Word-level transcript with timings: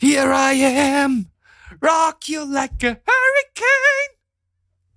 Here 0.00 0.32
I 0.32 0.54
am, 0.54 1.26
rock 1.82 2.26
you 2.26 2.42
like 2.50 2.82
a 2.84 2.96
hurricane. 3.06 4.16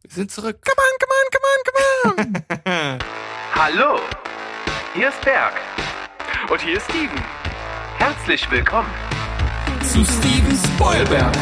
Wir 0.01 0.11
sind 0.11 0.31
zurück. 0.31 0.61
Come 0.63 0.79
on, 0.79 0.97
come 1.01 1.11
on, 1.19 1.27
come 1.33 1.45
on, 1.51 2.23
come 2.23 2.39
on. 2.65 2.99
Hallo, 3.53 3.99
hier 4.93 5.09
ist 5.09 5.19
Berg. 5.25 5.55
Und 6.49 6.61
hier 6.61 6.77
ist 6.77 6.85
Steven. 6.85 7.21
Herzlich 7.97 8.49
willkommen. 8.49 8.89
Zu 9.81 10.05
Steven 10.05 10.57
Spoilberg. 10.73 11.35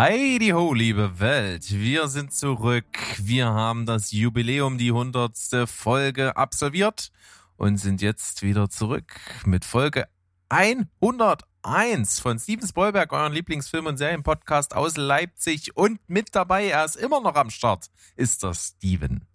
Heidi 0.00 0.48
ho, 0.52 0.72
liebe 0.72 1.20
Welt. 1.20 1.70
Wir 1.72 2.08
sind 2.08 2.32
zurück. 2.32 2.86
Wir 3.18 3.48
haben 3.48 3.84
das 3.84 4.12
Jubiläum, 4.12 4.78
die 4.78 4.92
hundertste 4.92 5.66
Folge 5.66 6.38
absolviert 6.38 7.12
und 7.58 7.76
sind 7.76 8.00
jetzt 8.00 8.42
wieder 8.42 8.70
zurück 8.70 9.12
mit 9.44 9.66
Folge 9.66 10.08
101 10.48 12.18
von 12.18 12.38
Steven 12.38 12.66
Spoilberg, 12.66 13.12
euren 13.12 13.34
Lieblingsfilm- 13.34 13.88
und 13.88 13.98
Serienpodcast 13.98 14.74
aus 14.74 14.96
Leipzig. 14.96 15.76
Und 15.76 16.00
mit 16.08 16.34
dabei, 16.34 16.68
er 16.68 16.86
ist 16.86 16.96
immer 16.96 17.20
noch 17.20 17.34
am 17.34 17.50
Start, 17.50 17.88
ist 18.16 18.42
das 18.42 18.68
Steven. 18.78 19.26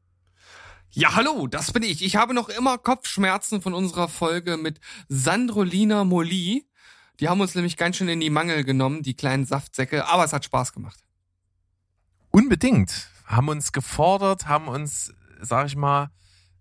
Ja, 0.90 1.14
hallo, 1.14 1.46
das 1.46 1.74
bin 1.74 1.84
ich. 1.84 2.04
Ich 2.04 2.16
habe 2.16 2.34
noch 2.34 2.50
immer 2.50 2.80
Kopfschmerzen 2.80 3.62
von 3.62 3.76
unserer 3.76 4.08
Folge 4.08 4.58
mit 4.58 4.80
Sandrolina 5.10 6.06
Molly. 6.06 6.68
Die 7.20 7.30
haben 7.30 7.42
uns 7.42 7.56
nämlich 7.56 7.78
ganz 7.78 7.98
schön 7.98 8.10
in 8.10 8.20
die 8.20 8.30
Mangel 8.30 8.64
genommen, 8.64 9.04
die 9.04 9.14
kleinen 9.14 9.46
Saftsäcke, 9.46 10.08
aber 10.08 10.26
es 10.26 10.34
hat 10.34 10.46
Spaß 10.46 10.74
gemacht. 10.74 11.00
Unbedingt. 12.32 13.10
Haben 13.26 13.50
uns 13.50 13.72
gefordert, 13.72 14.48
haben 14.48 14.68
uns, 14.68 15.14
sag 15.42 15.68
ich 15.68 15.76
mal, 15.76 16.12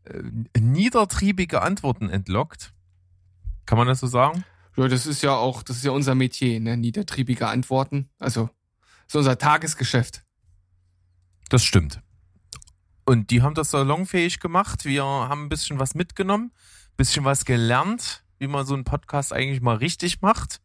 äh, 0.04 0.22
niedertriebige 0.58 1.60
Antworten 1.60 2.08
entlockt. 2.08 2.72
Kann 3.66 3.78
man 3.78 3.86
das 3.86 4.00
so 4.00 4.06
sagen? 4.06 4.44
Ja, 4.76 4.88
das 4.88 5.06
ist 5.06 5.22
ja 5.22 5.34
auch, 5.34 5.62
das 5.62 5.76
ist 5.78 5.84
ja 5.84 5.92
unser 5.92 6.14
Metier, 6.14 6.58
ne? 6.60 6.76
Niedertriebige 6.76 7.48
Antworten. 7.48 8.08
Also, 8.18 8.50
das 9.06 9.08
ist 9.08 9.16
unser 9.16 9.38
Tagesgeschäft. 9.38 10.22
Das 11.48 11.64
stimmt. 11.64 12.00
Und 13.04 13.30
die 13.30 13.42
haben 13.42 13.54
das 13.54 13.70
salonfähig 13.70 14.40
gemacht. 14.40 14.84
Wir 14.84 15.04
haben 15.04 15.44
ein 15.44 15.48
bisschen 15.48 15.78
was 15.78 15.94
mitgenommen, 15.94 16.52
ein 16.54 16.96
bisschen 16.96 17.24
was 17.24 17.44
gelernt, 17.44 18.23
wie 18.44 18.48
man 18.48 18.66
so 18.66 18.74
einen 18.74 18.84
Podcast 18.84 19.32
eigentlich 19.32 19.62
mal 19.62 19.76
richtig 19.76 20.20
macht. 20.20 20.60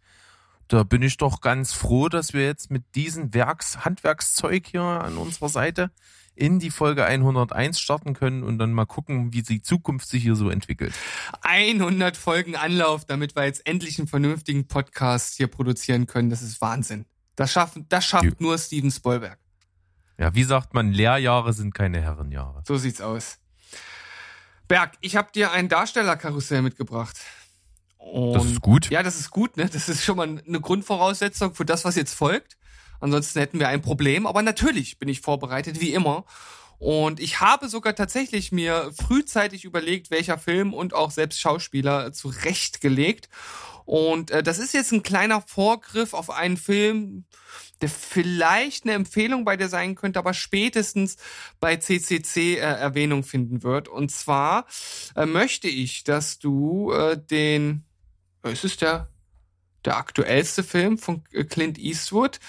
Da 0.68 0.84
bin 0.84 1.02
ich 1.02 1.16
doch 1.16 1.40
ganz 1.40 1.72
froh, 1.74 2.10
dass 2.10 2.34
wir 2.34 2.44
jetzt 2.46 2.70
mit 2.70 2.84
diesem 2.96 3.34
Werks 3.34 3.86
Handwerkszeug 3.86 4.68
hier 4.68 4.82
an 4.82 5.18
unserer 5.18 5.48
Seite 5.50 5.92
in 6.36 6.60
die 6.60 6.72
Folge 6.72 7.06
101 7.06 7.80
starten 7.80 8.14
können 8.14 8.44
und 8.44 8.60
dann 8.60 8.74
mal 8.74 8.86
gucken, 8.86 9.34
wie 9.34 9.42
die 9.42 9.62
Zukunft 9.62 10.08
sich 10.10 10.24
hier 10.24 10.36
so 10.36 10.50
entwickelt. 10.50 10.94
100 11.42 12.16
Folgen 12.18 12.56
Anlauf, 12.58 13.06
damit 13.06 13.36
wir 13.36 13.46
jetzt 13.46 13.66
endlich 13.66 13.98
einen 13.98 14.08
vernünftigen 14.10 14.68
Podcast 14.68 15.36
hier 15.38 15.48
produzieren 15.48 16.06
können. 16.06 16.30
Das 16.30 16.42
ist 16.42 16.60
Wahnsinn. 16.62 17.06
Das 17.36 17.52
schaffen, 17.52 17.86
das 17.90 18.06
schafft 18.06 18.26
Ja. 18.26 18.32
nur 18.40 18.58
Steven 18.58 18.92
Spoilberg. 18.92 19.40
Ja, 20.18 20.36
wie 20.36 20.44
sagt 20.44 20.74
man, 20.74 20.92
Lehrjahre 20.92 21.54
sind 21.54 21.74
keine 21.74 22.02
Herrenjahre. 22.02 22.62
So 22.68 22.76
sieht's 22.78 23.00
aus. 23.02 23.38
Berg, 24.68 24.94
ich 25.02 25.16
habe 25.16 25.32
dir 25.34 25.52
ein 25.52 25.68
Darstellerkarussell 25.68 26.62
mitgebracht. 26.62 27.18
Und 28.00 28.34
Das 28.34 28.46
ist 28.46 28.62
gut. 28.62 28.90
Ja, 28.90 29.04
das 29.04 29.20
ist 29.20 29.30
gut, 29.30 29.58
ne? 29.58 29.70
Das 29.72 29.88
ist 29.88 30.04
schon 30.04 30.18
mal 30.18 30.28
eine 30.28 30.62
Grundvoraussetzung 30.62 31.54
für 31.54 31.66
das, 31.66 31.86
was 31.86 31.96
jetzt 31.96 32.14
folgt. 32.14 32.58
Ansonsten 33.00 33.40
hätten 33.40 33.60
wir 33.60 33.68
ein 33.68 33.82
Problem. 33.82 34.26
Aber 34.26 34.42
natürlich 34.42 34.98
bin 34.98 35.10
ich 35.10 35.22
vorbereitet, 35.22 35.80
wie 35.80 35.94
immer. 35.94 36.26
Und 36.80 37.20
ich 37.20 37.42
habe 37.42 37.68
sogar 37.68 37.94
tatsächlich 37.94 38.54
mir 38.54 38.92
frühzeitig 38.94 39.66
überlegt, 39.66 40.12
welcher 40.12 40.38
Film 40.38 40.74
und 40.74 40.94
auch 40.94 41.12
selbst 41.12 41.40
Schauspieler 41.40 42.14
zurechtgelegt. 42.14 43.30
Und 43.86 44.32
äh, 44.32 44.44
das 44.44 44.60
ist 44.60 44.74
jetzt 44.74 44.94
ein 44.94 45.04
kleiner 45.04 45.42
Vorgriff 45.42 46.14
auf 46.14 46.30
einen 46.30 46.56
Film, 46.56 47.26
der 47.82 47.90
vielleicht 47.90 48.84
eine 48.84 48.94
Empfehlung 48.94 49.46
bei 49.46 49.58
dir 49.58 49.68
sein 49.68 49.96
könnte, 49.96 50.20
aber 50.20 50.34
spätestens 50.34 51.18
bei 51.60 51.76
CCC 51.76 52.56
äh, 52.56 52.60
Erwähnung 52.60 53.24
finden 53.24 53.64
wird. 53.64 53.88
Und 53.88 54.12
zwar 54.12 54.66
äh, 55.16 55.26
möchte 55.26 55.68
ich, 55.68 56.04
dass 56.04 56.40
du 56.40 56.92
äh, 56.92 57.18
den, 57.18 57.84
es 58.44 58.64
ist 58.64 58.82
der 58.82 59.10
der 59.86 59.98
aktuellste 59.98 60.64
Film 60.64 60.98
von 60.98 61.24
Clint 61.50 61.78
Eastwood, 61.78 62.40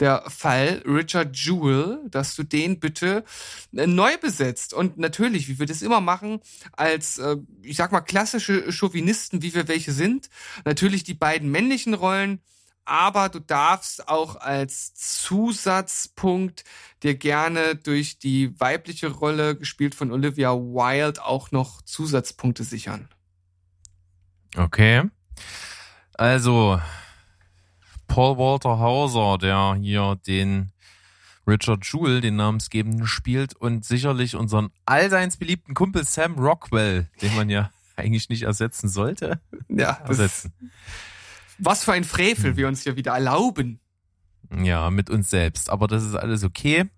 der 0.00 0.24
Fall 0.28 0.82
Richard 0.86 1.36
Jewell, 1.36 2.00
dass 2.08 2.34
du 2.34 2.42
den 2.42 2.80
bitte 2.80 3.24
äh, 3.76 3.86
neu 3.86 4.16
besetzt. 4.16 4.72
Und 4.72 4.98
natürlich, 4.98 5.48
wie 5.48 5.58
wir 5.58 5.66
das 5.66 5.82
immer 5.82 6.00
machen, 6.00 6.40
als, 6.72 7.18
äh, 7.18 7.36
ich 7.62 7.76
sag 7.76 7.92
mal, 7.92 8.00
klassische 8.00 8.72
Chauvinisten, 8.72 9.42
wie 9.42 9.54
wir 9.54 9.68
welche 9.68 9.92
sind, 9.92 10.30
natürlich 10.64 11.04
die 11.04 11.14
beiden 11.14 11.50
männlichen 11.50 11.92
Rollen, 11.94 12.40
aber 12.86 13.28
du 13.28 13.40
darfst 13.40 14.08
auch 14.08 14.36
als 14.36 14.94
Zusatzpunkt 14.94 16.64
dir 17.02 17.14
gerne 17.14 17.76
durch 17.76 18.18
die 18.18 18.58
weibliche 18.58 19.08
Rolle, 19.08 19.54
gespielt 19.54 19.94
von 19.94 20.10
Olivia 20.12 20.54
Wilde, 20.54 21.22
auch 21.22 21.50
noch 21.50 21.82
Zusatzpunkte 21.82 22.64
sichern. 22.64 23.08
Okay. 24.56 25.08
Also, 26.14 26.80
Paul 28.06 28.36
Walter 28.38 28.78
Hauser, 28.78 29.38
der 29.38 29.76
hier 29.80 30.18
den 30.26 30.72
Richard 31.46 31.84
Jewell, 31.86 32.20
den 32.20 32.36
namensgebenden, 32.36 33.06
spielt 33.06 33.54
und 33.56 33.84
sicherlich 33.84 34.36
unseren 34.36 34.70
allseits 34.84 35.36
beliebten 35.36 35.74
Kumpel 35.74 36.04
Sam 36.04 36.38
Rockwell, 36.38 37.08
den 37.22 37.34
man 37.34 37.48
ja 37.50 37.70
eigentlich 37.96 38.28
nicht 38.28 38.42
ersetzen 38.42 38.88
sollte, 38.88 39.40
Ja, 39.68 39.92
ersetzen. 40.06 40.52
was 41.58 41.84
für 41.84 41.92
ein 41.92 42.04
Frevel 42.04 42.56
wir 42.56 42.68
uns 42.68 42.82
hier 42.82 42.96
wieder 42.96 43.12
erlauben. 43.12 43.80
Ja, 44.62 44.90
mit 44.90 45.10
uns 45.10 45.30
selbst. 45.30 45.70
Aber 45.70 45.86
das 45.86 46.04
ist 46.04 46.14
alles 46.16 46.42
okay. 46.44 46.90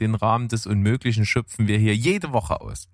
Den 0.00 0.14
Rahmen 0.14 0.48
des 0.48 0.66
Unmöglichen 0.66 1.24
schöpfen 1.24 1.68
wir 1.68 1.78
hier 1.78 1.94
jede 1.94 2.32
Woche 2.32 2.60
aus. 2.60 2.88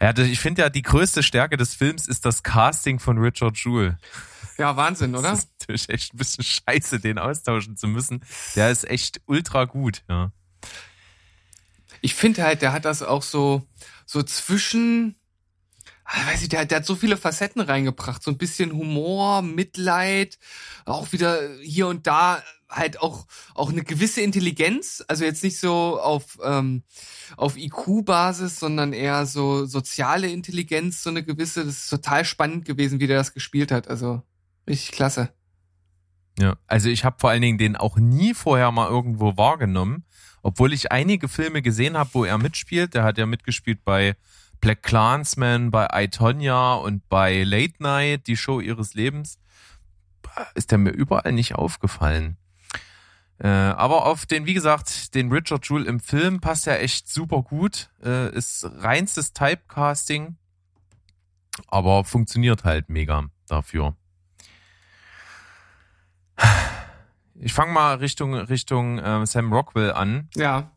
Ja, 0.00 0.16
ich 0.16 0.40
finde 0.40 0.62
ja, 0.62 0.68
die 0.68 0.82
größte 0.82 1.22
Stärke 1.22 1.56
des 1.56 1.74
Films 1.74 2.08
ist 2.08 2.24
das 2.24 2.42
Casting 2.42 2.98
von 2.98 3.18
Richard 3.18 3.56
Jewell. 3.58 3.98
Ja, 4.58 4.76
Wahnsinn, 4.76 5.14
oder? 5.14 5.30
Das 5.30 5.40
ist 5.40 5.50
natürlich 5.60 5.88
echt 5.88 6.14
ein 6.14 6.18
bisschen 6.18 6.44
scheiße, 6.44 7.00
den 7.00 7.18
austauschen 7.18 7.76
zu 7.76 7.88
müssen. 7.88 8.24
Der 8.54 8.70
ist 8.70 8.88
echt 8.88 9.20
ultra 9.26 9.64
gut, 9.64 10.02
ja. 10.08 10.32
Ich 12.00 12.14
finde 12.14 12.42
halt, 12.42 12.62
der 12.62 12.72
hat 12.72 12.84
das 12.84 13.02
auch 13.02 13.22
so, 13.22 13.66
so 14.06 14.22
zwischen, 14.22 15.14
weiß 16.04 16.42
ich, 16.42 16.48
der, 16.48 16.64
der 16.64 16.78
hat 16.78 16.86
so 16.86 16.94
viele 16.94 17.16
Facetten 17.16 17.62
reingebracht. 17.62 18.22
So 18.22 18.30
ein 18.30 18.38
bisschen 18.38 18.72
Humor, 18.72 19.42
Mitleid, 19.42 20.38
auch 20.84 21.12
wieder 21.12 21.38
hier 21.60 21.86
und 21.88 22.06
da 22.06 22.42
halt 22.68 23.00
auch, 23.00 23.26
auch 23.54 23.70
eine 23.70 23.84
gewisse 23.84 24.20
Intelligenz. 24.20 25.04
Also 25.08 25.24
jetzt 25.24 25.44
nicht 25.44 25.58
so 25.58 26.00
auf, 26.00 26.38
ähm, 26.42 26.82
auf 27.36 27.56
IQ-Basis, 27.56 28.58
sondern 28.58 28.92
eher 28.92 29.26
so 29.26 29.66
soziale 29.66 30.30
Intelligenz, 30.30 31.02
so 31.02 31.10
eine 31.10 31.22
gewisse. 31.22 31.64
Das 31.64 31.76
ist 31.84 31.90
total 31.90 32.24
spannend 32.24 32.64
gewesen, 32.64 33.00
wie 33.00 33.06
der 33.06 33.18
das 33.18 33.34
gespielt 33.34 33.70
hat. 33.70 33.88
Also 33.88 34.22
richtig 34.68 34.92
klasse. 34.92 35.30
Ja, 36.38 36.56
also 36.66 36.88
ich 36.88 37.04
habe 37.04 37.16
vor 37.18 37.30
allen 37.30 37.42
Dingen 37.42 37.58
den 37.58 37.76
auch 37.76 37.96
nie 37.96 38.32
vorher 38.32 38.72
mal 38.72 38.88
irgendwo 38.88 39.36
wahrgenommen, 39.36 40.04
obwohl 40.42 40.72
ich 40.72 40.90
einige 40.90 41.28
Filme 41.28 41.60
gesehen 41.60 41.96
habe, 41.96 42.10
wo 42.14 42.24
er 42.24 42.38
mitspielt. 42.38 42.94
Der 42.94 43.04
hat 43.04 43.18
ja 43.18 43.26
mitgespielt 43.26 43.84
bei 43.84 44.16
Black 44.62 44.84
Clansman, 44.84 45.72
bei 45.72 45.88
I, 45.92 46.08
Tonya 46.08 46.74
und 46.74 47.06
bei 47.08 47.42
Late 47.42 47.74
Night, 47.80 48.28
die 48.28 48.36
Show 48.36 48.60
ihres 48.60 48.94
Lebens. 48.94 49.38
Ist 50.54 50.70
der 50.70 50.78
mir 50.78 50.90
überall 50.90 51.32
nicht 51.32 51.56
aufgefallen. 51.56 52.38
Äh, 53.38 53.48
aber 53.48 54.06
auf 54.06 54.24
den, 54.24 54.46
wie 54.46 54.54
gesagt, 54.54 55.16
den 55.16 55.32
Richard 55.32 55.68
Jewell 55.68 55.86
im 55.86 55.98
Film 55.98 56.40
passt 56.40 56.66
ja 56.66 56.76
echt 56.76 57.08
super 57.08 57.42
gut. 57.42 57.90
Äh, 58.04 58.32
ist 58.34 58.64
reinstes 58.78 59.32
Typecasting, 59.32 60.36
aber 61.66 62.04
funktioniert 62.04 62.62
halt 62.62 62.88
mega 62.88 63.24
dafür. 63.48 63.96
Ich 67.34 67.52
fange 67.52 67.72
mal 67.72 67.96
Richtung 67.96 68.34
Richtung 68.34 69.00
äh, 69.00 69.26
Sam 69.26 69.52
Rockwell 69.52 69.92
an. 69.92 70.28
Ja. 70.36 70.70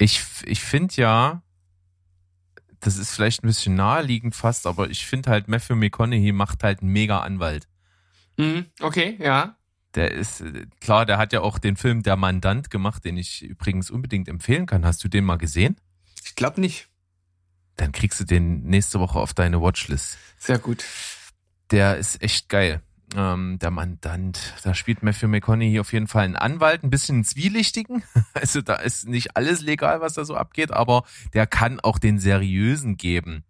Ich, 0.00 0.24
ich 0.46 0.62
finde 0.62 0.94
ja, 0.94 1.42
das 2.80 2.96
ist 2.96 3.12
vielleicht 3.14 3.44
ein 3.44 3.46
bisschen 3.46 3.74
naheliegend 3.74 4.34
fast, 4.34 4.66
aber 4.66 4.88
ich 4.88 5.04
finde 5.04 5.30
halt, 5.30 5.46
Matthew 5.46 5.76
McConaughey 5.76 6.32
macht 6.32 6.62
halt 6.62 6.80
einen 6.80 6.90
mega 6.90 7.20
Anwalt. 7.20 7.68
Mhm, 8.38 8.64
okay, 8.80 9.18
ja. 9.20 9.58
Der 9.94 10.12
ist, 10.12 10.40
äh, 10.40 10.66
klar, 10.80 11.04
der 11.04 11.18
hat 11.18 11.34
ja 11.34 11.42
auch 11.42 11.58
den 11.58 11.76
Film 11.76 12.02
Der 12.02 12.16
Mandant 12.16 12.70
gemacht, 12.70 13.04
den 13.04 13.18
ich 13.18 13.42
übrigens 13.42 13.90
unbedingt 13.90 14.28
empfehlen 14.28 14.64
kann. 14.64 14.86
Hast 14.86 15.04
du 15.04 15.08
den 15.08 15.24
mal 15.24 15.36
gesehen? 15.36 15.76
Ich 16.24 16.34
glaube 16.34 16.62
nicht. 16.62 16.88
Dann 17.76 17.92
kriegst 17.92 18.20
du 18.20 18.24
den 18.24 18.62
nächste 18.62 19.00
Woche 19.00 19.18
auf 19.18 19.34
deine 19.34 19.60
Watchlist. 19.60 20.16
Sehr 20.38 20.58
gut. 20.58 20.82
Der 21.70 21.98
ist 21.98 22.22
echt 22.22 22.48
geil. 22.48 22.80
Ähm, 23.16 23.58
der 23.58 23.70
Mandant, 23.70 24.54
da 24.62 24.72
spielt 24.74 25.02
Matthew 25.02 25.26
McConaughey 25.28 25.80
auf 25.80 25.92
jeden 25.92 26.06
Fall 26.06 26.24
einen 26.24 26.36
Anwalt, 26.36 26.84
ein 26.84 26.90
bisschen 26.90 27.16
einen 27.16 27.24
zwielichtigen. 27.24 28.04
Also 28.34 28.62
da 28.62 28.76
ist 28.76 29.08
nicht 29.08 29.36
alles 29.36 29.60
legal, 29.60 30.00
was 30.00 30.14
da 30.14 30.24
so 30.24 30.36
abgeht, 30.36 30.70
aber 30.70 31.02
der 31.34 31.46
kann 31.46 31.80
auch 31.80 31.98
den 31.98 32.18
seriösen 32.18 32.96
geben. 32.96 33.44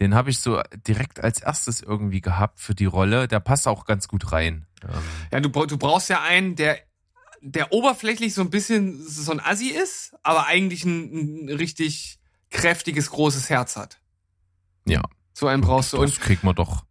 Den 0.00 0.14
habe 0.14 0.30
ich 0.30 0.40
so 0.40 0.60
direkt 0.88 1.22
als 1.22 1.40
erstes 1.40 1.80
irgendwie 1.82 2.20
gehabt 2.20 2.58
für 2.58 2.74
die 2.74 2.86
Rolle. 2.86 3.28
Der 3.28 3.40
passt 3.40 3.68
auch 3.68 3.84
ganz 3.84 4.08
gut 4.08 4.32
rein. 4.32 4.66
Ähm, 4.82 4.90
Ja, 5.32 5.40
du, 5.40 5.48
du 5.48 5.78
brauchst 5.78 6.08
ja 6.08 6.22
einen, 6.22 6.56
der, 6.56 6.78
der 7.42 7.72
oberflächlich 7.72 8.34
so 8.34 8.40
ein 8.40 8.50
bisschen 8.50 9.06
so 9.06 9.30
ein 9.30 9.40
Assi 9.40 9.68
ist, 9.68 10.16
aber 10.22 10.46
eigentlich 10.46 10.84
ein, 10.84 11.44
ein 11.44 11.48
richtig 11.50 12.18
kräftiges, 12.50 13.10
großes 13.10 13.50
Herz 13.50 13.76
hat. 13.76 14.00
ja, 14.86 15.02
So 15.34 15.46
einen 15.46 15.62
brauchst 15.62 15.92
du. 15.92 15.98
Und 15.98 16.10
das 16.10 16.18
kriegt 16.18 16.42
man 16.42 16.54
doch 16.54 16.84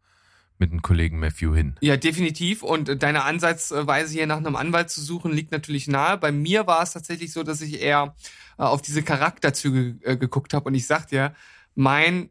mit 0.57 0.71
dem 0.71 0.81
Kollegen 0.81 1.19
Matthew 1.19 1.53
hin. 1.55 1.75
Ja, 1.81 1.97
definitiv. 1.97 2.63
Und 2.63 2.89
äh, 2.89 2.97
deine 2.97 3.23
Ansatzweise 3.23 4.13
hier 4.13 4.27
nach 4.27 4.37
einem 4.37 4.55
Anwalt 4.55 4.89
zu 4.89 5.01
suchen, 5.01 5.31
liegt 5.31 5.51
natürlich 5.51 5.87
nahe. 5.87 6.17
Bei 6.17 6.31
mir 6.31 6.67
war 6.67 6.81
es 6.83 6.91
tatsächlich 6.91 7.33
so, 7.33 7.43
dass 7.43 7.61
ich 7.61 7.81
eher 7.81 8.15
äh, 8.57 8.63
auf 8.63 8.81
diese 8.81 9.03
Charakterzüge 9.03 9.99
äh, 10.03 10.17
geguckt 10.17 10.53
habe. 10.53 10.65
Und 10.65 10.75
ich 10.75 10.87
sag 10.87 11.07
dir, 11.07 11.33
mein 11.75 12.29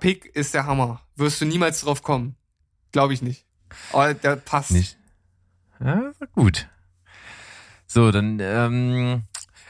Pick 0.00 0.26
ist 0.26 0.54
der 0.54 0.66
Hammer. 0.66 1.02
Wirst 1.16 1.40
du 1.40 1.44
niemals 1.44 1.80
drauf 1.80 2.02
kommen. 2.02 2.36
Glaube 2.92 3.14
ich 3.14 3.22
nicht. 3.22 3.46
Aber 3.92 4.14
der 4.14 4.36
passt. 4.36 4.70
Nicht? 4.70 4.96
Ja, 5.80 6.12
gut. 6.32 6.68
So, 7.86 8.10
dann 8.10 8.38
ähm, 8.40 9.24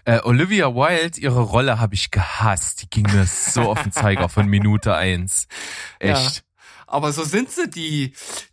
äh, 0.04 0.20
Olivia 0.22 0.74
Wilde, 0.74 1.20
ihre 1.20 1.40
Rolle 1.40 1.80
habe 1.80 1.94
ich 1.94 2.10
gehasst. 2.10 2.82
Die 2.82 2.90
ging 2.90 3.04
mir 3.12 3.26
so 3.26 3.62
auf 3.62 3.82
den 3.82 3.92
Zeiger 3.92 4.28
von 4.28 4.46
Minute 4.46 4.94
eins. 4.94 5.48
Echt. 5.98 6.45
Aber 6.86 7.12
so 7.12 7.24
sind 7.24 7.50
sie, 7.50 7.68
die, 7.68 8.12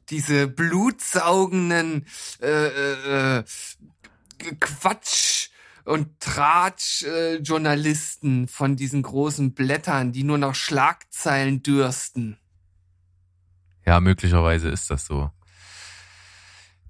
diese 0.09 0.47
blutsaugenden 0.47 2.07
äh, 2.41 2.47
äh, 2.47 3.37
äh, 3.39 3.43
Quatsch 4.59 5.49
und 5.85 6.19
Tratsch-Journalisten 6.19 8.47
von 8.47 8.75
diesen 8.75 9.03
großen 9.03 9.53
Blättern, 9.53 10.11
die 10.11 10.23
nur 10.23 10.39
nach 10.39 10.55
Schlagzeilen 10.55 11.61
dürsten. 11.61 12.39
Ja, 13.85 13.99
möglicherweise 13.99 14.69
ist 14.69 14.89
das 14.89 15.05
so. 15.05 15.29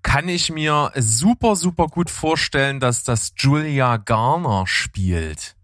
Kann 0.03 0.29
ich 0.29 0.51
mir 0.51 0.91
super, 0.95 1.55
super 1.55 1.87
gut 1.87 2.11
vorstellen, 2.11 2.79
dass 2.79 3.03
das 3.03 3.33
Julia 3.37 3.97
Garner 3.97 4.67
spielt. 4.67 5.55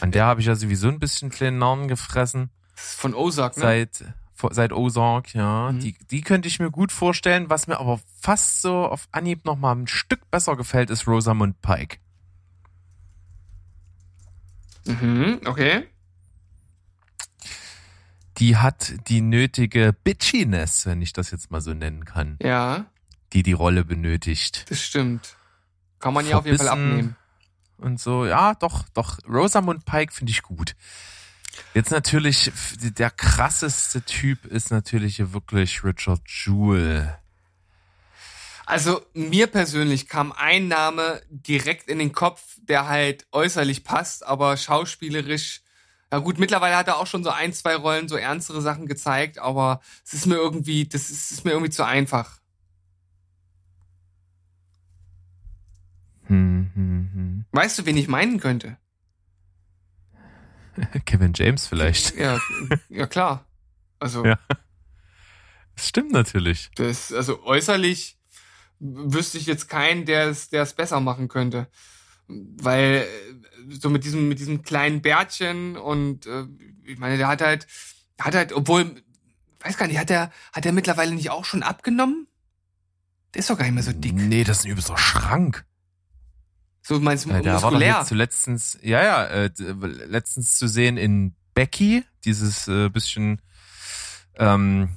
An 0.00 0.10
der 0.10 0.24
habe 0.24 0.40
ich 0.40 0.46
ja 0.46 0.56
sowieso 0.56 0.88
ein 0.88 0.98
bisschen 0.98 1.30
kleinen 1.30 1.58
Namen 1.58 1.86
gefressen. 1.86 2.50
Von 2.74 3.14
Ozark, 3.14 3.56
ne? 3.56 3.62
Seit, 3.62 4.04
seit 4.50 4.72
Ozark, 4.72 5.34
ja. 5.34 5.72
Mhm. 5.72 5.80
Die, 5.80 5.96
die 6.10 6.20
könnte 6.20 6.48
ich 6.48 6.58
mir 6.58 6.70
gut 6.70 6.92
vorstellen. 6.92 7.48
Was 7.50 7.66
mir 7.66 7.78
aber 7.78 8.00
fast 8.20 8.62
so 8.62 8.86
auf 8.86 9.08
Anhieb 9.12 9.44
noch 9.44 9.56
mal 9.56 9.74
ein 9.74 9.86
Stück 9.86 10.30
besser 10.30 10.56
gefällt, 10.56 10.90
ist 10.90 11.06
Rosamund 11.06 11.60
Pike. 11.62 11.98
mhm, 14.86 15.40
okay. 15.46 15.88
Die 18.38 18.56
hat 18.56 18.92
die 19.08 19.22
nötige 19.22 19.94
Bitchiness, 20.04 20.84
wenn 20.84 21.00
ich 21.00 21.12
das 21.14 21.30
jetzt 21.30 21.50
mal 21.50 21.60
so 21.62 21.72
nennen 21.72 22.04
kann, 22.04 22.36
Ja, 22.42 22.84
die 23.32 23.42
die 23.42 23.52
Rolle 23.54 23.84
benötigt. 23.84 24.70
das 24.70 24.82
stimmt. 24.82 25.36
Kann 25.98 26.12
man 26.12 26.28
ja 26.28 26.36
auf 26.36 26.44
jeden 26.44 26.58
Fall 26.58 26.68
abnehmen. 26.68 27.16
Und 27.78 27.98
so, 27.98 28.26
ja, 28.26 28.54
doch, 28.54 28.84
doch. 28.94 29.18
Rosamund 29.26 29.84
Pike 29.86 30.12
finde 30.12 30.30
ich 30.32 30.42
gut. 30.42 30.76
Jetzt 31.74 31.90
natürlich, 31.90 32.50
der 32.80 33.10
krasseste 33.10 34.02
Typ 34.02 34.46
ist 34.46 34.70
natürlich 34.70 35.16
hier 35.16 35.32
wirklich 35.32 35.84
Richard 35.84 36.22
Jewell. 36.26 37.16
Also 38.66 39.00
mir 39.14 39.46
persönlich 39.46 40.08
kam 40.08 40.32
ein 40.32 40.66
Name 40.66 41.22
direkt 41.30 41.88
in 41.88 42.00
den 42.00 42.12
Kopf, 42.12 42.42
der 42.68 42.88
halt 42.88 43.24
äußerlich 43.30 43.84
passt, 43.84 44.26
aber 44.26 44.56
schauspielerisch. 44.56 45.62
Ja 46.12 46.18
gut, 46.18 46.38
mittlerweile 46.38 46.76
hat 46.76 46.88
er 46.88 46.98
auch 46.98 47.06
schon 47.06 47.22
so 47.22 47.30
ein, 47.30 47.52
zwei 47.52 47.76
Rollen, 47.76 48.08
so 48.08 48.16
ernstere 48.16 48.60
Sachen 48.60 48.86
gezeigt, 48.86 49.38
aber 49.38 49.80
es 50.04 50.14
ist 50.14 50.26
mir 50.26 50.34
irgendwie, 50.34 50.86
das 50.86 51.10
ist, 51.10 51.30
ist 51.30 51.44
mir 51.44 51.52
irgendwie 51.52 51.70
zu 51.70 51.84
einfach. 51.84 52.40
Hm, 56.26 56.70
hm, 56.74 57.10
hm. 57.12 57.44
Weißt 57.52 57.78
du, 57.78 57.86
wen 57.86 57.96
ich 57.96 58.08
meinen 58.08 58.40
könnte? 58.40 58.78
Kevin 61.06 61.32
James 61.34 61.66
vielleicht. 61.66 62.16
Ja, 62.16 62.38
ja 62.88 63.06
klar. 63.06 63.44
Also 63.98 64.24
Ja. 64.24 64.38
Das 65.76 65.88
stimmt 65.88 66.12
natürlich. 66.12 66.70
das, 66.76 67.12
also 67.12 67.44
äußerlich 67.44 68.18
wüsste 68.80 69.38
ich 69.38 69.46
jetzt 69.46 69.68
keinen, 69.68 70.06
der 70.06 70.28
es, 70.28 70.48
der 70.48 70.62
es 70.62 70.72
besser 70.72 71.00
machen 71.00 71.28
könnte, 71.28 71.68
weil 72.28 73.06
äh, 73.06 73.74
so 73.74 73.90
mit 73.90 74.04
diesem 74.04 74.28
mit 74.28 74.38
diesem 74.38 74.62
kleinen 74.62 75.02
Bärtchen 75.02 75.76
und 75.76 76.26
äh, 76.26 76.46
ich 76.84 76.98
meine, 76.98 77.18
der 77.18 77.28
hat 77.28 77.42
halt 77.42 77.66
hat 78.18 78.34
halt, 78.34 78.52
obwohl 78.52 79.02
weiß 79.60 79.76
gar 79.76 79.86
nicht, 79.86 79.98
hat 79.98 80.10
er 80.10 80.30
hat 80.52 80.64
er 80.64 80.72
mittlerweile 80.72 81.14
nicht 81.14 81.30
auch 81.30 81.44
schon 81.44 81.62
abgenommen? 81.62 82.26
Der 83.34 83.40
ist 83.40 83.50
doch 83.50 83.58
gar 83.58 83.64
nicht 83.64 83.74
mehr 83.74 83.82
so 83.82 83.92
dick. 83.92 84.14
Nee, 84.14 84.44
das 84.44 84.58
ist 84.58 84.64
ein 84.64 84.70
übelster 84.70 84.96
Schrank. 84.96 85.66
So 86.86 87.00
meinst 87.00 87.24
du 87.24 87.30
Ja, 87.30 87.40
der 87.40 87.54
war 87.54 87.60
doch 87.62 87.70
muskulär? 87.72 87.98
jetzt 87.98 88.10
letztens, 88.12 88.78
ja, 88.80 89.02
ja, 89.02 89.24
äh, 89.24 89.50
letztens 89.58 90.56
zu 90.56 90.68
sehen 90.68 90.96
in 90.96 91.34
Becky, 91.52 92.04
dieses 92.24 92.68
äh, 92.68 92.88
bisschen, 92.90 93.42
ähm, 94.36 94.96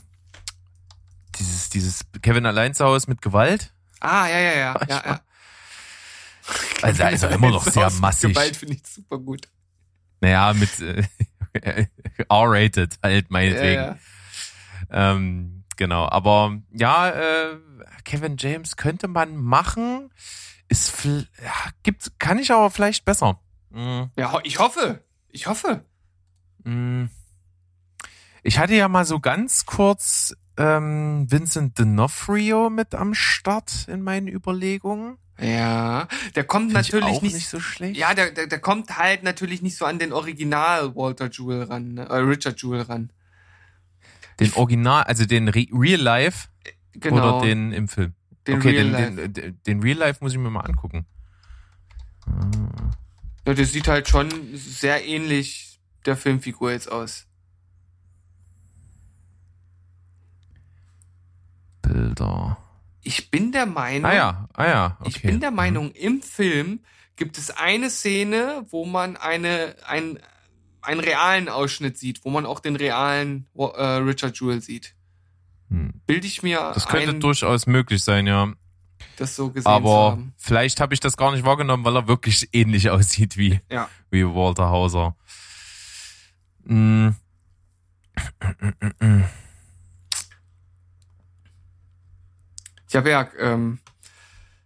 dieses, 1.40 1.72
dieses 1.72 2.02
Kevin 2.22 2.46
allein 2.46 2.76
zu 2.76 2.86
Hause 2.86 3.10
mit 3.10 3.24
Gewalt. 3.24 3.74
Ah, 4.02 4.28
ja, 4.28 4.40
ja, 4.40 4.54
ja, 4.54 4.82
ja, 4.88 5.04
ja. 5.04 5.22
Also 6.84 7.00
da 7.00 7.10
ist 7.10 7.24
er 7.24 7.32
immer 7.32 7.50
noch 7.50 7.66
sehr 7.66 7.90
massig. 7.94 8.36
Gewalt 8.36 8.56
finde 8.56 8.76
ich 8.76 8.86
super 8.86 9.18
gut. 9.18 9.48
Naja, 10.22 10.54
mit 10.54 10.80
äh, 10.82 11.06
R-rated 12.30 13.00
halt 13.02 13.32
meinetwegen. 13.32 13.82
Ja, 13.82 13.98
ja. 14.92 15.12
Ähm, 15.16 15.64
genau, 15.76 16.08
aber 16.08 16.56
ja, 16.72 17.10
äh, 17.10 17.58
Kevin 18.04 18.36
James 18.38 18.78
könnte 18.78 19.08
man 19.08 19.38
machen. 19.38 20.12
Ist 20.70 21.04
ja, 21.04 21.52
gibt, 21.84 22.12
kann 22.20 22.40
ich 22.40 22.52
aber 22.52 22.70
vielleicht 22.70 23.04
besser. 23.04 23.40
Mm, 23.72 24.04
ja, 24.16 24.40
ich 24.44 24.60
hoffe. 24.60 25.04
Ich 25.30 25.48
hoffe. 25.48 25.84
mm. 26.64 27.06
Ich 28.42 28.58
hatte 28.58 28.74
ja 28.76 28.88
mal 28.88 29.04
so 29.04 29.20
ganz 29.20 29.66
kurz 29.66 30.34
ähm, 30.58 31.26
Vincent 31.30 31.78
D'Onofrio 31.78 32.70
mit 32.70 32.96
am 32.96 33.14
Start 33.14 33.88
in 33.90 34.02
meinen 34.02 34.28
Überlegungen. 34.28 35.18
Ja, 35.40 36.08
der 36.36 36.44
kommt 36.46 36.72
Find 36.72 36.86
ich 36.86 36.94
natürlich 36.94 37.18
auch 37.18 37.22
nicht, 37.22 37.34
nicht 37.36 37.50
so 37.50 37.60
schlecht. 37.60 37.98
Ja, 37.98 38.14
der, 38.14 38.32
der, 38.32 38.48
der 38.48 38.60
kommt 38.60 38.98
halt 38.98 39.24
natürlich 39.24 39.62
nicht 39.62 39.76
so 39.78 39.86
an 39.86 40.00
den 40.00 40.14
Original 40.14 40.96
Walter 40.96 41.30
Jewell 41.30 41.64
ran, 41.64 41.94
ne? 41.96 42.06
äh, 42.10 42.16
Richard 42.18 42.62
Jewell 42.62 42.82
ran. 42.82 43.12
Den 44.40 44.54
Original, 44.54 45.04
also 45.04 45.26
den 45.26 45.48
Re 45.50 45.66
Real 45.74 46.00
Life 46.00 46.48
Genau. 46.94 47.38
oder 47.38 47.46
den 47.46 47.72
im 47.72 47.88
Film. 47.88 48.14
Den 48.48 48.58
okay, 48.58 48.70
Real 48.70 48.84
den, 48.84 49.16
Life. 49.16 49.30
den, 49.30 49.60
den 49.66 49.82
Real 49.82 49.98
Life 49.98 50.24
muss 50.24 50.32
ich 50.34 50.40
mir 50.40 50.50
mal 50.50 50.62
angucken. 50.62 51.06
Ja, 53.46 53.54
der 53.54 53.66
sieht 53.66 53.88
halt 53.88 54.08
schon 54.08 54.30
sehr 54.54 55.06
ähnlich 55.06 55.80
der 56.06 56.16
Filmfigur 56.16 56.72
jetzt 56.72 56.92
aus. 56.92 57.26
Bilder. 61.82 62.58
Ich 63.02 63.32
bin 63.32 63.52
der 63.52 63.66
Meinung, 63.66 64.10
Ah 64.10 64.14
ja, 64.14 64.50
ah 64.54 64.68
ja. 64.68 64.98
Okay. 65.00 65.10
ich 65.10 65.22
bin 65.22 65.40
der 65.40 65.52
Meinung, 65.52 65.92
im 65.92 66.22
Film 66.22 66.82
gibt 67.16 67.38
es 67.38 67.52
eine 67.52 67.90
Szene, 67.90 68.66
wo 68.70 68.86
man 68.86 69.18
eine, 69.18 69.76
ein, 69.86 70.20
einen 70.82 71.00
realen 71.00 71.50
Ausschnitt 71.50 71.98
sieht, 71.98 72.24
wo 72.24 72.30
man 72.30 72.46
auch 72.46 72.60
den 72.60 72.76
realen 72.76 73.48
äh, 73.56 73.84
Richard 73.84 74.40
Jewell 74.40 74.62
sieht. 74.62 74.96
Hm. 75.70 76.02
Bilde 76.08 76.26
ich 76.28 76.42
mir 76.44 76.72
Das 76.74 76.88
könnte 76.88 77.10
ein, 77.10 77.20
durchaus 77.20 77.68
möglich 77.68 78.04
sein, 78.04 78.26
ja. 78.28 78.52
das 79.18 79.36
so 79.36 79.50
gesehen 79.50 79.64
zu 79.64 79.70
Aber 79.70 80.12
haben. 80.12 80.34
vielleicht 80.38 80.80
habe 80.82 80.94
ich 80.94 81.00
das 81.00 81.16
gar 81.18 81.32
nicht 81.32 81.46
wahrgenommen, 81.46 81.84
weil 81.86 81.96
er 81.96 82.08
wirklich 82.08 82.50
ähnlich 82.54 82.90
aussieht 82.90 83.38
wie, 83.38 83.60
Ja. 83.72 83.88
wie 84.10 84.26
Walter 84.26 84.70
Hauser. 84.70 85.16
Mm. 86.66 87.10
Ja, 92.92 93.02
Berg, 93.02 93.36
ähm, 93.40 93.80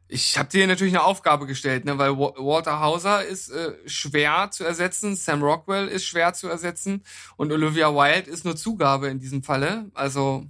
Ich 0.07 0.37
habe 0.37 0.47
dir 0.49 0.67
natürlich 0.67 0.93
eine 0.93 1.03
Aufgabe 1.03 1.47
gestellt, 1.47 1.85
ne, 1.85 1.97
weil 1.97 2.11
Wa- 2.17 2.33
Walter 2.37 2.79
Hauser 2.79 3.25
ist 3.25 3.49
äh, 3.49 3.73
schwer 3.87 4.49
zu 4.51 4.63
ersetzen, 4.63 5.15
Sam 5.15 5.41
Rockwell 5.41 5.87
ist 5.87 6.05
schwer 6.05 6.33
zu 6.33 6.47
ersetzen 6.47 7.03
und 7.35 7.51
Olivia 7.51 7.89
Wilde 7.93 8.29
ist 8.29 8.45
nur 8.45 8.55
Zugabe 8.55 9.07
in 9.07 9.19
diesem 9.19 9.41
Falle. 9.43 9.89
Also 9.95 10.45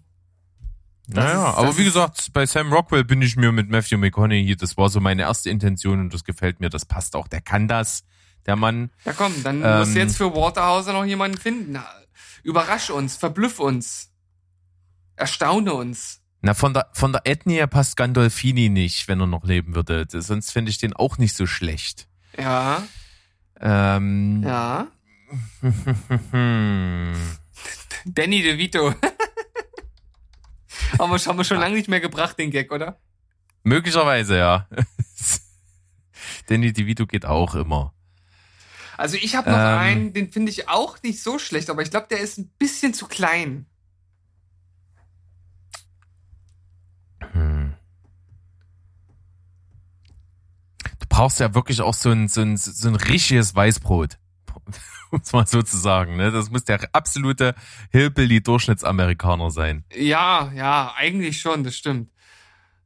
Das 1.07 1.25
Naja, 1.25 1.50
ist- 1.50 1.57
aber 1.57 1.77
wie 1.77 1.83
gesagt, 1.83 2.31
bei 2.33 2.45
Sam 2.45 2.72
Rockwell 2.72 3.03
bin 3.03 3.22
ich 3.22 3.36
mir 3.36 3.51
mit 3.51 3.69
Matthew 3.69 3.98
McConaughey, 3.98 4.55
das 4.55 4.77
war 4.77 4.89
so 4.89 5.00
meine 5.01 5.24
erste 5.24 5.50
Intention 5.50 6.00
und 6.00 6.13
das 6.13 6.24
gefällt 6.24 6.60
mir, 6.62 6.69
das 6.69 6.86
passt 6.86 7.15
auch. 7.15 7.27
Der 7.27 7.41
kann 7.41 7.67
das, 7.67 8.03
der 8.45 8.55
Mann. 8.55 8.89
ja 9.05 9.12
komm, 9.13 9.33
dann 9.43 9.62
Ähm. 9.63 9.79
musst 9.79 9.95
du 9.95 10.00
jetzt 10.00 10.15
für 10.17 10.33
Walter 10.33 10.65
Hauser 10.65 10.93
noch 10.93 11.03
jemanden 11.05 11.38
finden. 11.38 11.77
Überrasch 12.43 12.89
uns, 12.89 13.17
verblüff 13.17 13.60
uns, 13.60 14.12
erstaune 15.17 15.74
uns. 15.74 16.22
Na, 16.41 16.53
von 16.53 16.74
der, 16.74 16.88
von 16.93 17.12
der 17.13 17.22
Ethnie 17.25 17.53
her 17.55 17.67
passt 17.67 17.95
Gandolfini 17.98 18.69
nicht, 18.69 19.07
wenn 19.07 19.19
er 19.22 19.27
noch 19.27 19.45
leben 19.45 19.75
würde. 19.75 20.05
Sonst 20.10 20.51
finde 20.51 20.72
ich 20.72 20.77
den 20.77 20.93
auch 20.93 21.17
nicht 21.17 21.36
so 21.36 21.45
schlecht. 21.45 22.07
Ja, 22.38 22.83
Ähm, 23.62 24.41
ja. 24.43 24.88
Danny 28.05 28.41
DeVito. 28.43 28.93
Haben, 31.00 31.12
wir, 31.12 31.18
haben 31.18 31.38
wir 31.38 31.44
schon 31.44 31.60
lange 31.60 31.75
nicht 31.75 31.90
mehr 31.90 32.00
gebracht, 32.00 32.38
den 32.38 32.52
Gag, 32.52 32.72
oder? 32.72 33.00
Möglicherweise, 33.63 34.38
ja. 34.38 34.68
Danny 36.48 36.74
DeVito 36.74 37.06
geht 37.06 37.25
auch 37.25 37.56
immer. 37.56 37.94
Also 38.98 39.18
ich 39.18 39.36
habe 39.36 39.50
noch 39.50 39.58
Ähm. 39.58 39.78
einen, 39.80 40.13
den 40.13 40.32
finde 40.32 40.52
ich 40.52 40.70
auch 40.70 41.02
nicht 41.02 41.22
so 41.22 41.40
schlecht, 41.40 41.70
aber 41.70 41.82
ich 41.82 41.90
glaube, 41.90 42.08
der 42.10 42.20
ist 42.20 42.38
ein 42.38 42.50
bisschen 42.60 42.94
zu 42.94 43.08
klein. 43.08 43.66
Hm. 47.32 47.74
Du 51.00 51.06
brauchst 51.10 51.40
ja 51.40 51.54
wirklich 51.56 51.82
auch 51.82 51.94
so 51.94 52.12
ein, 52.12 52.28
so 52.28 52.42
ein, 52.42 52.58
so 52.58 52.88
ein 52.88 52.96
richtiges 52.96 53.56
Weißbrot. 53.56 54.18
Um 55.13 55.20
es 55.24 55.32
mal 55.32 55.46
so 55.46 55.62
zu 55.62 55.77
sagen. 55.77 56.15
Ne? 56.17 56.32
Das 56.32 56.50
muss 56.50 56.63
der 56.63 56.79
absolute 56.91 57.53
Hillbilly-Durchschnittsamerikaner 57.91 59.51
sein. 59.51 59.84
Ja, 59.96 60.51
ja, 60.55 60.93
eigentlich 60.98 61.39
schon, 61.39 61.63
das 61.63 61.75
stimmt. 61.75 62.10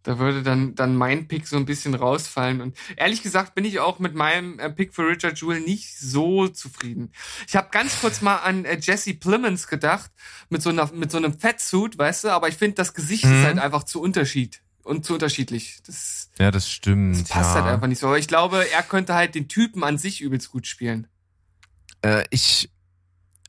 Da 0.03 0.19
würde 0.19 0.41
dann, 0.43 0.73
dann 0.75 0.95
mein 0.95 1.27
Pick 1.27 1.47
so 1.47 1.57
ein 1.57 1.65
bisschen 1.65 1.93
rausfallen. 1.93 2.61
Und 2.61 2.77
ehrlich 2.95 3.23
gesagt 3.23 3.55
bin 3.55 3.65
ich 3.65 3.79
auch 3.79 3.99
mit 3.99 4.13
meinem 4.15 4.57
äh, 4.59 4.69
Pick 4.69 4.93
für 4.93 5.07
Richard 5.07 5.39
Jewell 5.41 5.59
nicht 5.61 5.97
so 5.99 6.47
zufrieden. 6.47 7.11
Ich 7.47 7.55
habe 7.57 7.69
ganz 7.71 7.99
kurz 7.99 8.21
mal 8.21 8.37
an 8.37 8.63
äh, 8.65 8.77
Jesse 8.81 9.13
Plemons 9.15 9.67
gedacht, 9.67 10.11
mit 10.49 10.61
so, 10.61 10.69
einer, 10.69 10.89
mit 10.93 11.11
so 11.11 11.17
einem 11.17 11.37
Fettsuit, 11.37 11.97
weißt 11.97 12.25
du, 12.25 12.29
aber 12.29 12.47
ich 12.47 12.55
finde, 12.55 12.75
das 12.75 12.93
Gesicht 12.93 13.25
Mhm. 13.25 13.33
ist 13.33 13.45
halt 13.45 13.59
einfach 13.59 13.83
zu 13.83 14.01
Unterschied 14.01 14.61
und 14.83 15.05
zu 15.05 15.13
unterschiedlich. 15.15 15.79
Das, 15.85 16.29
Ja, 16.39 16.51
das 16.51 16.69
stimmt. 16.69 17.15
das 17.21 17.27
passt 17.29 17.55
ja. 17.55 17.63
halt 17.63 17.73
einfach 17.73 17.87
nicht 17.87 17.99
so. 17.99 18.07
Aber 18.07 18.17
ich 18.19 18.29
glaube, 18.29 18.65
er 18.71 18.83
könnte 18.83 19.13
halt 19.13 19.35
den 19.35 19.49
Typen 19.49 19.83
an 19.83 19.97
sich 19.97 20.21
übelst 20.21 20.51
gut 20.51 20.67
spielen. 20.67 21.07
Äh, 22.01 22.23
ich, 22.29 22.71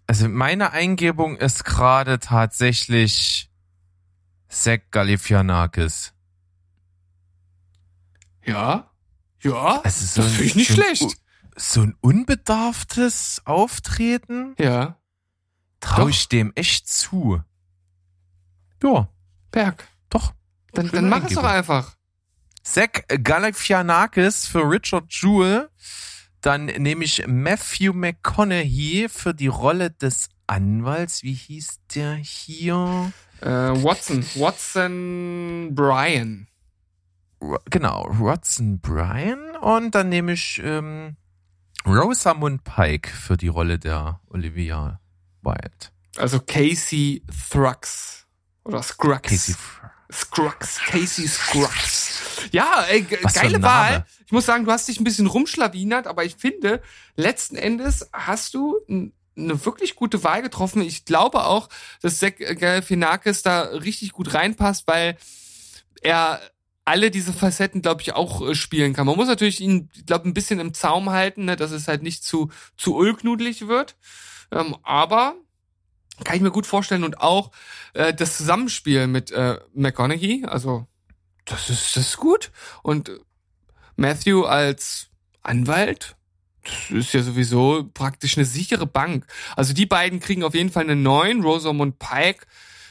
also 0.07 0.29
meine 0.29 0.73
Eingebung 0.73 1.37
ist 1.37 1.65
gerade 1.65 2.19
tatsächlich 2.19 3.51
Zach 4.49 4.79
Galifianakis. 4.91 6.13
Ja, 8.45 8.91
ja, 9.43 9.81
Also 9.83 10.07
so 10.07 10.23
das 10.23 10.31
ein- 10.31 10.37
finde 10.37 10.45
ich 10.45 10.55
nicht 10.57 10.69
so 10.69 10.75
ein 10.75 10.85
schlecht. 10.97 11.03
U- 11.03 11.13
So 11.61 11.83
ein 11.83 11.97
unbedarftes 12.01 13.43
Auftreten 13.45 14.55
Ja, 14.59 14.97
traue 15.81 16.11
ich 16.11 16.29
dem 16.29 16.53
echt 16.55 16.89
zu. 16.89 17.43
Ja, 18.83 19.09
Berg. 19.51 19.89
doch. 20.09 20.35
Dann, 20.73 20.89
dann 20.93 21.09
mach 21.09 21.25
es 21.25 21.35
doch 21.35 21.43
einfach. 21.45 21.97
Zach 22.63 22.91
Galifianakis 23.09 24.47
für 24.47 24.61
Richard 24.71 25.13
Jewell. 25.13 25.69
Dann 26.41 26.67
nehme 26.67 27.05
ich 27.05 27.25
Matthew 27.27 27.93
McConaughey 27.93 29.09
für 29.09 29.35
die 29.35 29.49
Rolle 29.49 29.91
des 29.91 30.29
Anwalts. 30.47 31.23
Wie 31.23 31.35
hieß 31.35 31.81
der 31.95 32.15
hier? 32.15 33.13
Äh, 33.41 33.47
Watson. 33.47 34.25
Watson 34.37 35.71
Brian. 35.75 36.47
Ro- 37.41 37.59
Genau, 37.71 38.03
Rodson 38.03 38.79
Bryan. 38.81 39.57
Und 39.57 39.95
dann 39.95 40.09
nehme 40.09 40.33
ich 40.33 40.61
ähm, 40.65 41.17
Rosamund 41.87 42.65
Pike 42.65 43.09
für 43.11 43.37
die 43.37 43.49
Rolle 43.49 43.79
der 43.79 44.21
Olivia 44.29 45.01
Wilde. 45.43 45.89
Also 46.17 46.41
Casey 46.41 47.23
Thrux. 47.51 48.27
Oder 48.65 48.83
Scruggs. 48.83 49.29
Casey 49.31 49.55
Fr- 49.55 49.88
Scruggs. 50.13 50.79
Casey 50.87 51.29
Scruggs. 51.29 52.49
Ja, 52.51 52.85
ey, 52.89 53.07
Was 53.23 53.35
geile. 53.35 53.63
Wahl. 53.63 54.07
Ich 54.27 54.33
muss 54.33 54.47
sagen, 54.47 54.65
du 54.65 54.73
hast 54.73 54.89
dich 54.89 55.01
ein 55.01 55.05
bisschen 55.05 55.27
rumschlawinert, 55.27 56.07
aber 56.07 56.25
ich 56.25 56.37
finde, 56.37 56.83
letzten 57.17 57.57
Endes 57.57 58.09
hast 58.13 58.55
du 58.55 58.79
eine 58.89 59.65
wirklich 59.65 59.97
gute 59.97 60.25
Wahl 60.25 60.43
getroffen. 60.43 60.83
Ich 60.83 61.05
glaube 61.05 61.45
auch, 61.45 61.69
dass 62.01 62.19
Zach 62.19 62.33
Galifianakis 62.39 63.43
da 63.43 63.63
richtig 63.63 64.13
gut 64.13 64.35
reinpasst, 64.35 64.87
weil 64.87 65.17
er 66.03 66.41
alle 66.85 67.11
diese 67.11 67.35
Facetten, 67.35 67.83
glaube 67.83 68.01
ich, 68.01 68.15
auch 68.15 68.41
äh, 68.41 68.55
spielen 68.55 68.95
kann. 68.95 69.07
Man 69.07 69.17
muss 69.17 69.29
natürlich 69.29 69.61
ihn, 69.61 69.91
glaube 70.07 70.27
ein 70.27 70.35
bisschen 70.35 70.59
im 70.59 70.73
Zaum 70.73 71.11
halten, 71.11 71.45
ne, 71.45 71.55
dass 71.55 71.71
es 71.71 71.87
halt 71.87 72.03
nicht 72.03 72.25
zu, 72.25 72.51
zu 72.79 72.95
ulknudelig 72.97 73.69
wird. 73.69 73.97
Ähm, 74.51 74.75
aber 74.83 75.35
kann 76.25 76.37
ich 76.37 76.43
mir 76.43 76.51
gut 76.51 76.67
vorstellen 76.67 77.05
und 77.05 77.21
auch 77.21 77.51
äh, 77.95 78.13
das 78.15 78.37
Zusammenspiel 78.37 79.07
mit 79.07 79.31
äh, 79.31 79.59
McConaughey, 79.75 80.45
also 80.47 80.87
das 81.45 81.71
ist 81.71 81.97
das 81.97 82.09
ist 82.09 82.17
gut 82.17 82.51
und 82.83 83.11
Matthew 83.97 84.45
als 84.45 85.09
Anwalt, 85.43 86.17
das 86.63 86.91
ist 86.91 87.15
ja 87.15 87.23
sowieso 87.23 87.89
praktisch 87.95 88.37
eine 88.37 88.45
sichere 88.45 88.87
Bank. 88.87 89.27
Also 89.57 89.73
die 89.73 89.87
beiden 89.87 90.21
kriegen 90.21 90.45
auf 90.45 90.55
jeden 90.55 90.71
Fall 90.71 90.85
eine 90.85 90.97
9. 90.97 91.43
Rosamund 91.43 91.99
Pike 91.99 92.47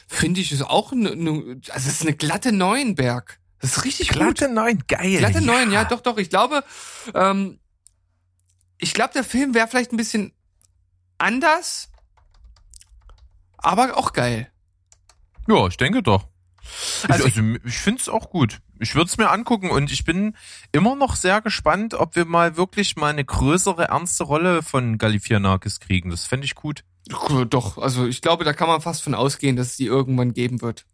finde 0.08 0.40
ich 0.40 0.52
ist 0.52 0.62
auch 0.62 0.92
eine, 0.92 1.12
eine 1.12 1.60
also 1.68 1.88
es 1.88 1.94
ist 1.94 2.02
eine 2.02 2.16
glatte 2.16 2.50
Neuenberg. 2.50 3.38
Das 3.60 3.76
ist 3.76 3.84
richtig 3.84 4.08
gut. 4.08 4.18
Glatte 4.18 4.48
9, 4.48 4.84
geil. 4.86 5.18
Glatte 5.18 5.40
9, 5.40 5.70
ja, 5.70 5.84
doch, 5.84 6.00
doch. 6.00 6.16
Ich 6.18 6.30
glaube, 6.30 6.64
ähm, 7.14 7.58
ich 8.78 8.94
glaube, 8.94 9.12
der 9.12 9.24
Film 9.24 9.54
wäre 9.54 9.68
vielleicht 9.68 9.92
ein 9.92 9.96
bisschen 9.96 10.32
anders, 11.18 11.90
aber 13.58 13.96
auch 13.96 14.12
geil. 14.12 14.50
Ja, 15.46 15.66
ich 15.66 15.76
denke 15.76 16.02
doch. 16.02 16.26
Also 17.08 17.24
Also, 17.24 17.40
also 17.40 17.56
ich 17.64 17.78
finde 17.78 18.00
es 18.00 18.08
auch 18.08 18.30
gut. 18.30 18.58
Ich 18.78 18.94
würde 18.94 19.08
es 19.08 19.16
mir 19.16 19.30
angucken 19.30 19.70
und 19.70 19.90
ich 19.90 20.04
bin 20.04 20.36
immer 20.72 20.94
noch 20.94 21.16
sehr 21.16 21.40
gespannt, 21.40 21.94
ob 21.94 22.14
wir 22.14 22.24
mal 22.24 22.56
wirklich 22.56 22.96
mal 22.96 23.10
eine 23.10 23.24
größere, 23.24 23.88
ernste 23.88 24.24
Rolle 24.24 24.62
von 24.62 24.98
Galifianakis 24.98 25.80
kriegen. 25.80 26.10
Das 26.10 26.26
fände 26.26 26.44
ich 26.44 26.54
gut. 26.54 26.84
Doch, 27.48 27.78
also 27.78 28.06
ich 28.06 28.20
glaube, 28.20 28.44
da 28.44 28.52
kann 28.52 28.68
man 28.68 28.80
fast 28.80 29.02
von 29.02 29.14
ausgehen, 29.14 29.56
dass 29.56 29.68
es 29.68 29.76
die 29.76 29.86
irgendwann 29.86 30.34
geben 30.34 30.60
wird. 30.60 30.84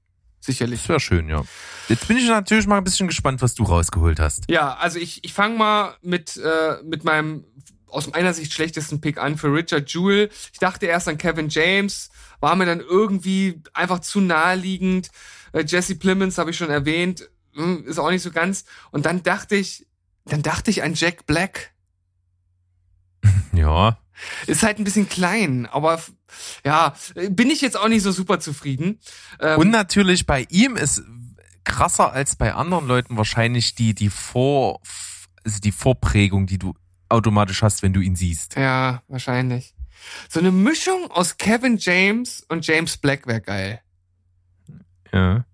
Sicherlich. 0.40 0.80
Das 0.80 0.88
wäre 0.90 1.00
schön, 1.00 1.28
ja. 1.28 1.42
Jetzt 1.88 2.06
bin 2.06 2.18
ich 2.18 2.28
natürlich 2.28 2.66
mal 2.66 2.76
ein 2.76 2.84
bisschen 2.84 3.08
gespannt, 3.08 3.40
was 3.40 3.54
du 3.54 3.64
rausgeholt 3.64 4.20
hast. 4.20 4.44
Ja, 4.50 4.74
also 4.74 4.98
ich, 4.98 5.24
ich 5.24 5.32
fange 5.32 5.56
mal 5.56 5.96
mit, 6.02 6.36
äh, 6.36 6.82
mit 6.84 7.02
meinem 7.02 7.44
aus 7.94 8.10
meiner 8.10 8.34
Sicht 8.34 8.52
schlechtesten 8.52 9.00
Pick 9.00 9.18
an 9.18 9.38
für 9.38 9.52
Richard 9.52 9.90
Jewell. 9.92 10.30
Ich 10.52 10.58
dachte 10.58 10.86
erst 10.86 11.08
an 11.08 11.18
Kevin 11.18 11.48
James, 11.48 12.10
war 12.40 12.56
mir 12.56 12.66
dann 12.66 12.80
irgendwie 12.80 13.62
einfach 13.72 14.00
zu 14.00 14.20
naheliegend. 14.20 15.10
Äh, 15.52 15.64
Jesse 15.66 15.94
Plemons 15.94 16.38
habe 16.38 16.50
ich 16.50 16.56
schon 16.56 16.70
erwähnt, 16.70 17.28
hm, 17.54 17.86
ist 17.86 17.98
auch 17.98 18.10
nicht 18.10 18.22
so 18.22 18.30
ganz. 18.30 18.64
Und 18.90 19.06
dann 19.06 19.22
dachte 19.22 19.56
ich, 19.56 19.86
dann 20.24 20.42
dachte 20.42 20.70
ich 20.70 20.82
an 20.82 20.94
Jack 20.94 21.26
Black. 21.26 21.72
Ja. 23.52 23.98
Ist 24.48 24.64
halt 24.64 24.78
ein 24.78 24.84
bisschen 24.84 25.08
klein, 25.08 25.66
aber 25.66 26.00
ja, 26.64 26.94
bin 27.30 27.50
ich 27.50 27.60
jetzt 27.60 27.76
auch 27.76 27.88
nicht 27.88 28.02
so 28.02 28.10
super 28.10 28.40
zufrieden. 28.40 29.00
Ähm, 29.40 29.58
Und 29.58 29.70
natürlich 29.70 30.26
bei 30.26 30.46
ihm 30.50 30.76
ist 30.76 31.02
krasser 31.64 32.12
als 32.12 32.36
bei 32.36 32.54
anderen 32.54 32.86
Leuten 32.86 33.16
wahrscheinlich 33.16 33.74
die, 33.74 33.94
die 33.94 34.10
Vor, 34.10 34.80
also 35.44 35.60
die 35.60 35.72
Vorprägung, 35.72 36.46
die 36.46 36.58
du 36.58 36.74
automatisch 37.08 37.62
hast, 37.62 37.82
wenn 37.82 37.92
du 37.92 38.00
ihn 38.00 38.16
siehst. 38.16 38.56
Ja, 38.56 39.02
wahrscheinlich. 39.08 39.74
So 40.28 40.40
eine 40.40 40.50
Mischung 40.50 41.10
aus 41.10 41.36
Kevin 41.36 41.76
James 41.78 42.44
und 42.48 42.66
James 42.66 42.96
Black 42.96 43.26
wäre 43.26 43.40
geil. 43.40 43.80
Ja. 45.12 45.44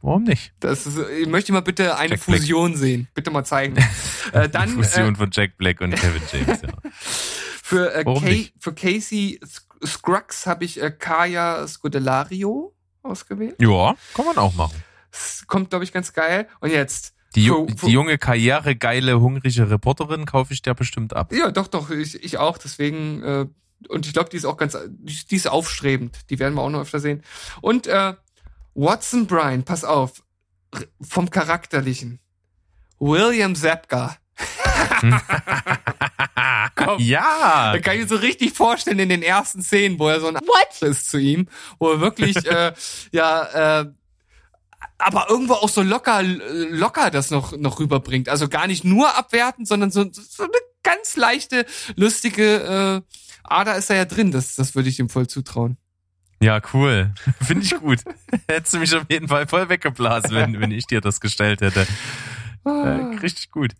Warum 0.00 0.24
nicht? 0.24 0.52
Das 0.60 0.86
ist, 0.86 0.98
ich 0.98 1.26
möchte 1.26 1.52
mal 1.52 1.60
bitte 1.60 1.96
eine 1.96 2.14
Jack 2.14 2.26
Black. 2.26 2.38
Fusion 2.40 2.76
sehen. 2.76 3.08
Bitte 3.14 3.30
mal 3.30 3.44
zeigen. 3.44 3.76
äh, 4.32 4.48
dann 4.48 4.68
Fusion 4.68 5.14
äh, 5.14 5.16
von 5.16 5.30
Jack 5.32 5.56
Black 5.56 5.80
und 5.80 5.94
Kevin 5.94 6.22
James, 6.32 6.62
ja. 6.62 6.68
für, 7.62 7.94
äh, 7.94 8.04
Kay, 8.04 8.52
für 8.58 8.74
Casey 8.74 9.40
Scruggs 9.84 10.46
habe 10.46 10.64
ich 10.64 10.80
äh, 10.80 10.90
Kaya 10.90 11.66
Scodelario 11.66 12.74
ausgewählt. 13.02 13.56
Ja, 13.60 13.96
kann 14.14 14.26
man 14.26 14.38
auch 14.38 14.54
machen. 14.54 14.82
Das 15.10 15.44
kommt, 15.46 15.70
glaube 15.70 15.84
ich, 15.84 15.92
ganz 15.92 16.12
geil. 16.12 16.48
Und 16.60 16.70
jetzt. 16.70 17.14
Die, 17.34 17.50
Ju- 17.50 17.68
für- 17.76 17.86
die 17.86 17.92
junge, 17.92 18.16
karrieregeile, 18.18 19.20
hungrige 19.20 19.70
Reporterin 19.70 20.24
kaufe 20.26 20.52
ich 20.54 20.62
dir 20.62 20.74
bestimmt 20.74 21.14
ab. 21.14 21.32
Ja, 21.32 21.50
doch, 21.50 21.66
doch, 21.68 21.90
ich, 21.90 22.22
ich 22.24 22.38
auch. 22.38 22.56
Deswegen, 22.58 23.22
äh, 23.22 23.46
und 23.88 24.06
ich 24.06 24.12
glaube, 24.12 24.30
die 24.30 24.36
ist 24.38 24.44
auch 24.46 24.56
ganz, 24.56 24.76
die 24.98 25.36
ist 25.36 25.46
aufstrebend. 25.48 26.18
Die 26.30 26.38
werden 26.38 26.54
wir 26.54 26.62
auch 26.62 26.70
noch 26.70 26.80
öfter 26.80 27.00
sehen. 27.00 27.22
Und 27.60 27.86
äh, 27.86 28.14
Watson 28.74 29.26
Bryan, 29.26 29.62
pass 29.64 29.84
auf, 29.84 30.22
vom 31.00 31.28
Charakterlichen. 31.30 32.18
William 32.98 33.54
Zapka. 33.54 34.16
Komm. 36.74 37.00
Ja. 37.00 37.72
Da 37.72 37.78
kann 37.80 37.94
ich 37.96 38.02
mir 38.02 38.08
so 38.08 38.16
richtig 38.16 38.52
vorstellen 38.52 38.98
in 38.98 39.08
den 39.08 39.22
ersten 39.22 39.62
Szenen, 39.62 39.98
wo 39.98 40.08
er 40.08 40.20
so 40.20 40.28
ein 40.28 40.34
What 40.36 40.82
ist 40.82 41.10
zu 41.10 41.18
ihm, 41.18 41.48
wo 41.78 41.90
er 41.92 42.00
wirklich 42.00 42.36
äh, 42.46 42.72
ja 43.12 43.80
äh, 43.80 43.86
aber 44.98 45.26
irgendwo 45.28 45.54
auch 45.54 45.68
so 45.68 45.82
locker 45.82 46.22
locker 46.22 47.10
das 47.10 47.30
noch 47.30 47.56
noch 47.56 47.78
rüberbringt. 47.80 48.28
Also 48.28 48.48
gar 48.48 48.66
nicht 48.66 48.84
nur 48.84 49.16
abwertend, 49.16 49.68
sondern 49.68 49.90
so, 49.90 50.04
so 50.12 50.44
eine 50.44 50.52
ganz 50.82 51.16
leichte 51.16 51.66
lustige 51.96 53.04
äh, 53.04 53.14
Ader 53.44 53.76
ist 53.76 53.90
da 53.90 53.94
ja 53.94 54.04
drin. 54.04 54.32
Das 54.32 54.56
das 54.56 54.74
würde 54.74 54.88
ich 54.88 54.98
ihm 54.98 55.08
voll 55.08 55.26
zutrauen. 55.26 55.76
Ja, 56.40 56.60
cool. 56.72 57.12
Finde 57.40 57.64
ich 57.64 57.76
gut. 57.76 58.00
Hättest 58.48 58.74
du 58.74 58.78
mich 58.78 58.94
auf 58.94 59.04
jeden 59.08 59.28
Fall 59.28 59.46
voll 59.46 59.68
weggeblasen, 59.68 60.34
wenn, 60.34 60.60
wenn 60.60 60.70
ich 60.70 60.86
dir 60.86 61.00
das 61.00 61.20
gestellt 61.20 61.60
hätte. 61.60 61.86
Äh, 62.64 62.70
richtig 63.22 63.50
gut. 63.50 63.72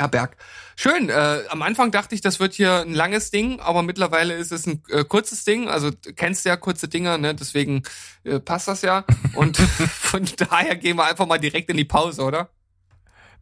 Ja, 0.00 0.06
Berg. 0.06 0.34
Schön. 0.76 1.10
Äh, 1.10 1.42
am 1.50 1.60
Anfang 1.60 1.90
dachte 1.90 2.14
ich, 2.14 2.22
das 2.22 2.40
wird 2.40 2.54
hier 2.54 2.80
ein 2.80 2.94
langes 2.94 3.30
Ding, 3.30 3.60
aber 3.60 3.82
mittlerweile 3.82 4.32
ist 4.32 4.50
es 4.50 4.66
ein 4.66 4.82
äh, 4.88 5.04
kurzes 5.04 5.44
Ding. 5.44 5.68
Also 5.68 5.90
du 5.90 6.14
kennst 6.14 6.46
ja 6.46 6.56
kurze 6.56 6.88
Dinger, 6.88 7.18
ne? 7.18 7.34
Deswegen 7.34 7.82
äh, 8.24 8.40
passt 8.40 8.66
das 8.66 8.80
ja. 8.80 9.04
Und 9.34 9.58
von 9.58 10.26
daher 10.38 10.76
gehen 10.76 10.96
wir 10.96 11.04
einfach 11.04 11.26
mal 11.26 11.36
direkt 11.36 11.68
in 11.68 11.76
die 11.76 11.84
Pause, 11.84 12.22
oder? 12.22 12.48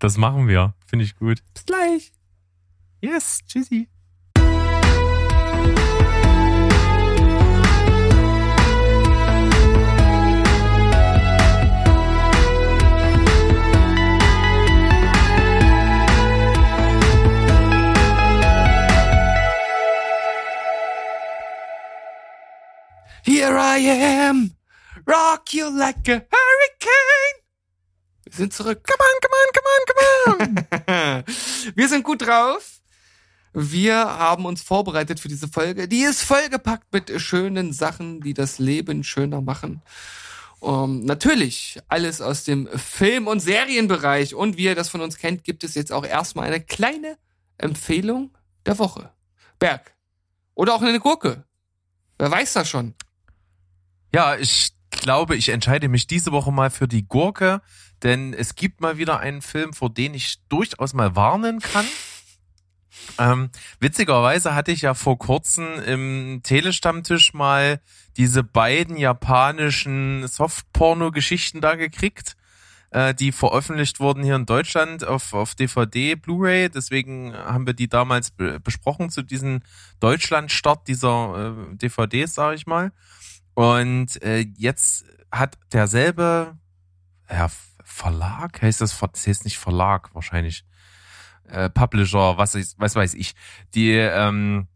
Das 0.00 0.17
machen 0.17 0.49
wir. 0.49 0.75
Finde 0.85 1.05
ich 1.05 1.15
gut. 1.15 1.45
Bis 1.55 1.65
gleich. 1.65 2.12
Yes, 3.00 3.38
tschüssi. 3.47 3.88
Here 23.29 23.59
I 23.59 23.77
am, 24.31 24.53
rock 25.07 25.53
you 25.53 25.69
like 25.69 26.09
a 26.09 26.23
hurricane. 26.33 27.43
Wir 28.25 28.33
sind 28.33 28.55
zurück. 28.55 28.83
Come 28.83 29.05
on, 29.05 29.21
come 29.21 29.35
on, 29.37 29.51
come 29.53 29.69
on, 29.77 30.65
come 30.65 30.87
on. 30.89 31.25
Wir 31.77 31.89
sind 31.91 32.05
gut 32.05 32.23
drauf. 32.23 32.81
Wir 33.53 33.97
haben 33.97 34.47
uns 34.47 34.63
vorbereitet 34.63 35.21
für 35.21 35.29
diese 35.29 35.47
Folge. 35.47 35.89
Die 35.89 36.05
ist 36.05 36.23
vollgepackt 36.23 36.91
mit 36.91 37.21
schönen 37.21 37.75
Sachen, 37.75 38.23
die 38.23 38.33
das 38.33 38.59
Leben 38.59 39.05
schöner 39.05 39.43
machen. 39.43 39.83
Um, 40.61 41.05
natürlich 41.05 41.81
alles 41.87 42.23
aus 42.23 42.45
dem 42.45 42.67
Film- 42.79 43.27
und 43.27 43.41
Serienbereich. 43.41 44.35
Und 44.35 44.57
wie 44.57 44.65
ihr 44.65 44.75
das 44.75 44.89
von 44.89 45.03
uns 45.03 45.19
kennt, 45.19 45.45
gibt 45.45 45.65
es 45.65 45.75
jetzt 45.75 45.93
auch 45.93 46.07
erstmal 46.07 46.47
eine 46.47 46.63
kleine 46.63 47.19
Empfehlung 47.59 48.35
der 48.65 48.79
Woche. 48.79 49.13
Berg. 49.59 49.93
Oder 50.55 50.75
auch 50.75 50.81
eine 50.81 50.99
Gurke. 50.99 51.45
Wer 52.17 52.31
weiß 52.31 52.55
das 52.55 52.71
schon? 52.71 52.95
Ja, 54.12 54.37
ich 54.37 54.71
glaube, 54.91 55.37
ich 55.37 55.50
entscheide 55.50 55.88
mich 55.88 56.07
diese 56.07 56.33
Woche 56.33 56.53
mal 56.53 56.71
für 56.71 56.88
die 56.88 57.07
Gurke, 57.07 57.61
denn 58.03 58.33
es 58.33 58.55
gibt 58.55 58.81
mal 58.81 58.99
wieder 58.99 59.21
einen 59.21 59.43
Film, 59.43 59.73
vor 59.73 59.91
den 59.91 60.15
ich 60.15 60.38
durchaus 60.49 60.95
mal 60.95 61.15
warnen 61.17 61.61
kann. 61.61 61.87
Ähm, 63.19 63.50
witzigerweise 63.81 64.55
hatte 64.55 64.73
ich 64.73 64.83
ja 64.83 64.95
vor 64.95 65.19
kurzem 65.19 65.81
im 65.83 66.41
Telestammtisch 66.43 67.33
mal 67.33 67.81
diese 68.17 68.43
beiden 68.43 68.97
japanischen 68.97 70.27
Softporno-Geschichten 70.27 71.61
da 71.61 71.75
gekriegt, 71.75 72.37
äh, 72.91 73.15
die 73.15 73.33
veröffentlicht 73.33 74.00
wurden 74.00 74.23
hier 74.23 74.37
in 74.37 74.47
Deutschland 74.47 75.05
auf, 75.05 75.35
auf 75.35 75.55
DVD, 75.55 76.15
Blu-ray. 76.15 76.71
Deswegen 76.71 77.35
haben 77.35 77.67
wir 77.67 77.75
die 77.75 77.88
damals 77.88 78.31
be 78.31 78.61
besprochen 78.61 79.11
zu 79.11 79.23
diesem 79.23 79.61
Deutschlandstart 80.00 80.88
dieser 80.88 81.55
äh, 81.73 81.77
DVDs, 81.77 82.35
sage 82.35 82.57
ich 82.57 82.67
mal. 82.67 82.93
Und 83.59 84.23
äh, 84.23 84.47
jetzt 84.57 85.05
hat 85.33 85.59
derselbe 85.73 86.57
ja, 87.29 87.49
Verlag, 87.83 88.62
heißt 88.62 88.81
das, 88.81 88.97
das 88.97 89.27
heißt 89.27 89.45
nicht 89.45 89.59
Verlag 89.59 90.14
wahrscheinlich, 90.14 90.64
äh, 91.49 91.68
Publisher, 91.68 92.38
was, 92.38 92.55
ist, 92.55 92.79
was 92.79 92.94
weiß 92.94 93.14
ich, 93.14 93.35
die 93.75 93.90
ähm, 93.94 94.68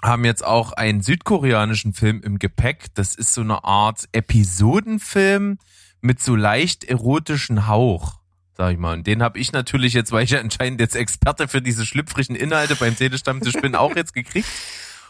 haben 0.00 0.24
jetzt 0.24 0.44
auch 0.44 0.70
einen 0.74 1.00
südkoreanischen 1.00 1.92
Film 1.92 2.22
im 2.22 2.38
Gepäck. 2.38 2.94
Das 2.94 3.16
ist 3.16 3.34
so 3.34 3.40
eine 3.40 3.64
Art 3.64 4.08
Episodenfilm 4.12 5.58
mit 6.00 6.22
so 6.22 6.36
leicht 6.36 6.84
erotischen 6.84 7.66
Hauch, 7.66 8.20
sag 8.56 8.74
ich 8.74 8.78
mal. 8.78 8.92
Und 8.96 9.08
den 9.08 9.24
habe 9.24 9.40
ich 9.40 9.50
natürlich 9.50 9.92
jetzt, 9.92 10.12
weil 10.12 10.22
ich 10.22 10.30
ja 10.30 10.38
anscheinend 10.38 10.78
jetzt 10.78 10.94
Experte 10.94 11.48
für 11.48 11.60
diese 11.60 11.84
schlüpfrigen 11.84 12.36
Inhalte 12.36 12.76
beim 12.76 12.94
Telestammtisch 12.94 13.54
bin, 13.54 13.74
auch 13.74 13.96
jetzt 13.96 14.14
gekriegt 14.14 14.48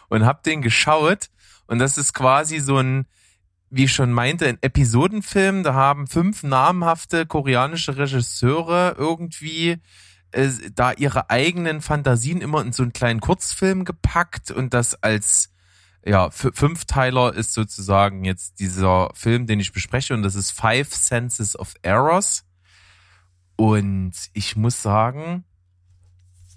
und 0.09 0.25
hab 0.25 0.41
den 0.41 0.63
geschaut. 0.63 1.29
Und 1.67 1.79
das 1.79 1.97
ist 1.97 2.13
quasi 2.13 2.59
so 2.59 2.77
ein, 2.77 3.07
wie 3.69 3.85
ich 3.85 3.93
schon 3.93 4.11
meinte, 4.11 4.47
ein 4.47 4.57
Episodenfilm. 4.61 5.63
Da 5.63 5.73
haben 5.73 6.07
fünf 6.07 6.43
namhafte 6.43 7.25
koreanische 7.25 7.97
Regisseure 7.97 8.95
irgendwie 8.97 9.81
äh, 10.31 10.49
da 10.73 10.91
ihre 10.91 11.29
eigenen 11.29 11.81
Fantasien 11.81 12.41
immer 12.41 12.61
in 12.61 12.73
so 12.73 12.83
einen 12.83 12.93
kleinen 12.93 13.21
Kurzfilm 13.21 13.85
gepackt 13.85 14.51
und 14.51 14.73
das 14.73 15.01
als 15.01 15.51
ja, 16.05 16.29
Fünfteiler 16.29 17.33
ist 17.33 17.53
sozusagen 17.53 18.25
jetzt 18.25 18.59
dieser 18.59 19.09
Film, 19.15 19.47
den 19.47 19.59
ich 19.59 19.71
bespreche 19.71 20.13
und 20.13 20.21
das 20.21 20.35
ist 20.35 20.51
Five 20.51 20.93
Senses 20.93 21.57
of 21.57 21.73
Errors. 21.81 22.45
Und 23.55 24.11
ich 24.33 24.55
muss 24.55 24.81
sagen, 24.81 25.45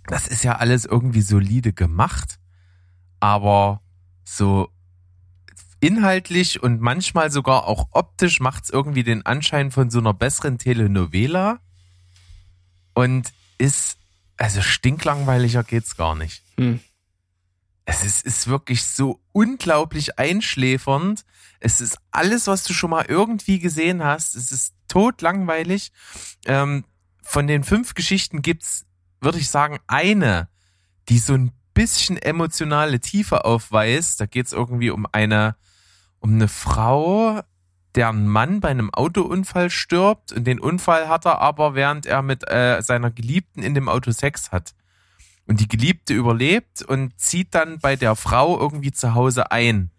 das 0.07 0.27
ist 0.27 0.45
ja 0.45 0.57
alles 0.57 0.85
irgendwie 0.85 1.23
solide 1.23 1.73
gemacht, 1.73 2.39
aber 3.21 3.81
so 4.25 4.69
inhaltlich 5.81 6.63
und 6.63 6.81
manchmal 6.81 7.31
sogar 7.31 7.67
auch 7.67 7.89
optisch 7.93 8.41
macht's 8.41 8.71
irgendwie 8.71 9.05
den 9.05 9.25
Anschein 9.25 9.71
von 9.71 9.91
so 9.91 9.99
einer 9.99 10.15
besseren 10.15 10.59
Telenovela 10.59 11.61
und 12.95 13.33
ist, 13.59 13.99
also 14.37 14.61
stinklangweiliger 14.61 15.65
geht's 15.65 15.97
gar 15.97 16.15
nicht. 16.15 16.43
Hm. 16.57 16.81
Es 17.85 18.05
ist, 18.05 18.27
ist 18.27 18.49
wirklich 18.49 18.85
so 18.85 19.21
unglaublich 19.33 20.19
einschläfernd. 20.19 21.25
Es 21.61 21.81
ist 21.81 21.97
alles, 22.11 22.47
was 22.47 22.65
du 22.65 22.75
schon 22.75 22.91
mal 22.91 23.07
irgendwie 23.07 23.61
gesehen 23.61 24.05
hast. 24.05 24.35
Es 24.35 24.53
ist 24.53 24.75
totlangweilig. 24.89 25.93
Ähm, 26.45 26.85
von 27.23 27.47
den 27.47 27.65
fünf 27.65 27.95
Geschichten 27.95 28.43
gibt's, 28.43 28.85
würde 29.21 29.39
ich 29.39 29.49
sagen, 29.49 29.79
eine, 29.87 30.49
die 31.09 31.19
so 31.19 31.35
ein 31.35 31.53
bisschen 31.73 32.17
emotionale 32.17 33.01
Tiefe 33.01 33.45
aufweist. 33.45 34.21
Da 34.21 34.27
geht's 34.27 34.53
irgendwie 34.53 34.91
um 34.91 35.07
eine, 35.11 35.57
um 36.21 36.35
eine 36.35 36.49
Frau, 36.49 37.41
deren 37.95 38.29
Mann 38.29 38.61
bei 38.61 38.69
einem 38.69 38.93
Autounfall 38.93 39.71
stirbt 39.71 40.33
und 40.33 40.47
den 40.47 40.61
Unfall 40.61 41.09
hat 41.09 41.27
er 41.27 41.41
aber, 41.41 41.75
während 41.75 42.07
er 42.07 42.23
mit 42.23 42.49
äh, 42.51 42.81
seiner 42.83 43.11
Geliebten 43.11 43.63
in 43.63 43.75
dem 43.75 43.89
Auto 43.89 44.11
Sex 44.11 44.53
hat. 44.53 44.75
Und 45.47 45.61
die 45.61 45.69
Geliebte 45.69 46.13
überlebt 46.13 46.83
und 46.83 47.19
zieht 47.19 47.55
dann 47.55 47.79
bei 47.79 47.97
der 47.97 48.15
Frau 48.17 48.59
irgendwie 48.61 48.93
zu 48.93 49.15
Hause 49.15 49.51
ein. 49.51 49.91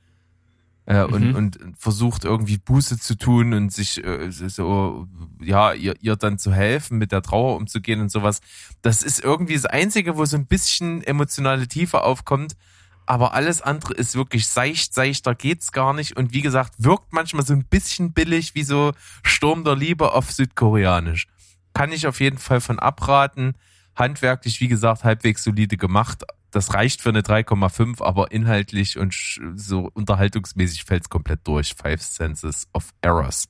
Äh, 0.85 1.05
Mhm. 1.05 1.13
und, 1.13 1.35
und 1.35 1.59
versucht 1.77 2.25
irgendwie 2.25 2.57
Buße 2.57 2.97
zu 2.99 3.15
tun 3.15 3.53
und 3.53 3.71
sich 3.71 4.03
äh, 4.03 4.31
so, 4.31 5.07
ja, 5.39 5.73
ihr, 5.73 5.93
ihr 6.01 6.15
dann 6.15 6.39
zu 6.39 6.51
helfen, 6.51 6.97
mit 6.97 7.11
der 7.11 7.21
Trauer 7.21 7.57
umzugehen 7.57 8.01
und 8.01 8.09
sowas. 8.09 8.41
Das 8.81 9.03
ist 9.03 9.23
irgendwie 9.23 9.53
das 9.53 9.65
Einzige, 9.67 10.17
wo 10.17 10.25
so 10.25 10.35
ein 10.35 10.47
bisschen 10.47 11.03
emotionale 11.03 11.67
Tiefe 11.67 12.03
aufkommt. 12.03 12.55
Aber 13.09 13.33
alles 13.33 13.63
andere 13.63 13.95
ist 13.95 14.13
wirklich 14.13 14.47
seicht, 14.47 14.93
seichter 14.93 15.33
geht's 15.33 15.71
gar 15.71 15.95
nicht. 15.95 16.15
Und 16.15 16.31
wie 16.31 16.41
gesagt, 16.41 16.75
wirkt 16.77 17.11
manchmal 17.11 17.43
so 17.43 17.53
ein 17.53 17.65
bisschen 17.65 18.13
billig 18.13 18.53
wie 18.53 18.61
so 18.61 18.91
Sturm 19.23 19.63
der 19.63 19.75
Liebe 19.75 20.13
auf 20.13 20.31
Südkoreanisch. 20.31 21.25
Kann 21.73 21.91
ich 21.91 22.05
auf 22.05 22.19
jeden 22.19 22.37
Fall 22.37 22.61
von 22.61 22.77
abraten. 22.77 23.55
Handwerklich, 23.95 24.61
wie 24.61 24.67
gesagt, 24.67 25.05
halbwegs 25.05 25.43
solide 25.43 25.75
gemacht. 25.75 26.23
Das 26.51 26.75
reicht 26.75 27.01
für 27.01 27.09
eine 27.09 27.21
3,5, 27.21 28.03
aber 28.03 28.31
inhaltlich 28.31 28.99
und 28.99 29.15
so 29.55 29.89
unterhaltungsmäßig 29.91 30.83
fällt's 30.83 31.09
komplett 31.09 31.39
durch. 31.47 31.73
Five 31.73 32.03
Senses 32.03 32.67
of 32.73 32.91
Errors. 33.01 33.49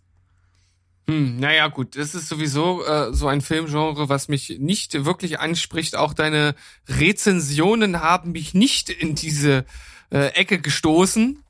Hm, 1.09 1.39
naja, 1.39 1.67
gut, 1.69 1.95
das 1.97 2.13
ist 2.13 2.29
sowieso 2.29 2.85
äh, 2.85 3.11
so 3.13 3.27
ein 3.27 3.41
Filmgenre, 3.41 4.09
was 4.09 4.27
mich 4.27 4.57
nicht 4.59 5.05
wirklich 5.05 5.39
anspricht. 5.39 5.95
Auch 5.95 6.13
deine 6.13 6.53
Rezensionen 6.87 7.99
haben 8.01 8.31
mich 8.31 8.53
nicht 8.53 8.91
in 8.91 9.15
diese 9.15 9.65
äh, 10.11 10.27
Ecke 10.35 10.59
gestoßen. 10.59 11.43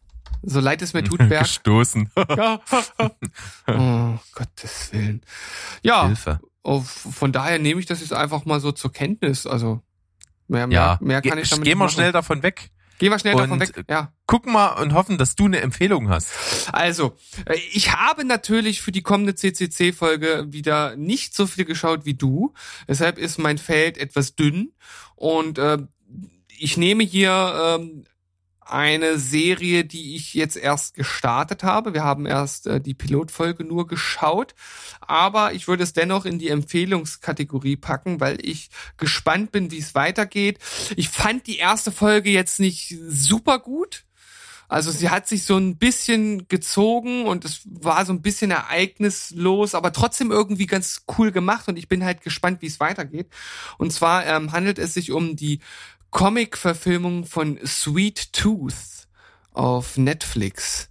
So 0.43 0.61
leid 0.61 0.81
es 0.81 0.93
mir 0.93 1.03
tut, 1.03 1.17
Berg. 1.27 1.43
Gestoßen. 1.43 2.09
ja. 2.17 2.61
oh, 3.67 4.17
Gottes 4.33 4.93
Willen. 4.93 5.21
Ja, 5.81 6.05
Hilfe. 6.07 6.39
oh, 6.63 6.79
von 6.79 7.33
daher 7.33 7.59
nehme 7.59 7.81
ich 7.81 7.85
das 7.85 7.99
jetzt 7.99 8.13
einfach 8.13 8.45
mal 8.45 8.61
so 8.61 8.71
zur 8.71 8.93
Kenntnis. 8.93 9.45
Also 9.45 9.81
mehr, 10.47 10.67
mehr, 10.67 10.75
Ja, 10.77 10.97
mehr 11.01 11.21
kann 11.21 11.37
ich 11.37 11.49
damit 11.49 11.65
Geh 11.65 11.75
mal 11.75 11.85
machen. 11.85 11.95
schnell 11.95 12.13
davon 12.13 12.43
weg. 12.43 12.69
Gehen 12.99 13.11
wir 13.11 13.17
schnell 13.17 13.35
davon 13.35 13.53
Und, 13.53 13.59
weg. 13.61 13.85
Ja. 13.89 14.13
Gucken 14.27 14.53
mal 14.53 14.73
und 14.73 14.93
hoffen, 14.93 15.17
dass 15.17 15.35
du 15.35 15.45
eine 15.45 15.61
Empfehlung 15.61 16.09
hast. 16.09 16.71
Also, 16.71 17.17
äh, 17.45 17.57
ich 17.71 17.93
habe 17.93 18.25
natürlich 18.25 18.81
für 18.81 18.91
die 18.91 19.01
kommende 19.01 19.33
CCC-Folge 19.33 20.47
wieder 20.49 20.95
nicht 20.97 21.33
so 21.33 21.47
viel 21.47 21.65
geschaut 21.65 22.05
wie 22.05 22.13
du. 22.13 22.53
Deshalb 22.87 23.17
ist 23.17 23.39
mein 23.39 23.57
Feld 23.57 23.97
etwas 23.97 24.35
dünn. 24.35 24.73
Und 25.15 25.57
äh, 25.57 25.79
ich 26.59 26.77
nehme 26.77 27.03
hier 27.03 27.79
ähm, 27.79 28.03
eine 28.71 29.17
Serie, 29.17 29.85
die 29.85 30.15
ich 30.15 30.33
jetzt 30.33 30.55
erst 30.55 30.93
gestartet 30.93 31.63
habe. 31.63 31.93
Wir 31.93 32.03
haben 32.03 32.25
erst 32.25 32.67
äh, 32.67 32.79
die 32.79 32.93
Pilotfolge 32.93 33.63
nur 33.63 33.87
geschaut, 33.87 34.55
aber 35.01 35.53
ich 35.53 35.67
würde 35.67 35.83
es 35.83 35.93
dennoch 35.93 36.25
in 36.25 36.39
die 36.39 36.49
Empfehlungskategorie 36.49 37.77
packen, 37.77 38.19
weil 38.19 38.37
ich 38.41 38.69
gespannt 38.97 39.51
bin, 39.51 39.71
wie 39.71 39.79
es 39.79 39.95
weitergeht. 39.95 40.59
Ich 40.95 41.09
fand 41.09 41.47
die 41.47 41.57
erste 41.57 41.91
Folge 41.91 42.29
jetzt 42.29 42.59
nicht 42.59 42.95
super 43.07 43.59
gut. 43.59 44.05
Also 44.69 44.91
sie 44.91 45.09
hat 45.09 45.27
sich 45.27 45.45
so 45.45 45.57
ein 45.57 45.77
bisschen 45.77 46.47
gezogen 46.47 47.25
und 47.25 47.43
es 47.43 47.61
war 47.65 48.05
so 48.05 48.13
ein 48.13 48.21
bisschen 48.21 48.51
ereignislos, 48.51 49.73
aber 49.73 49.91
trotzdem 49.91 50.29
irgendwie 50.29 50.67
ganz 50.67 51.05
cool 51.17 51.31
gemacht 51.31 51.67
und 51.67 51.77
ich 51.77 51.87
bin 51.87 52.05
halt 52.05 52.21
gespannt, 52.21 52.61
wie 52.61 52.67
es 52.67 52.79
weitergeht. 52.79 53.29
Und 53.79 53.91
zwar 53.91 54.27
ähm, 54.27 54.51
handelt 54.51 54.77
es 54.77 54.93
sich 54.93 55.11
um 55.11 55.35
die 55.35 55.59
Comic-Verfilmung 56.11 57.25
von 57.25 57.59
Sweet 57.65 58.33
Tooth 58.33 59.07
auf 59.51 59.97
Netflix. 59.97 60.89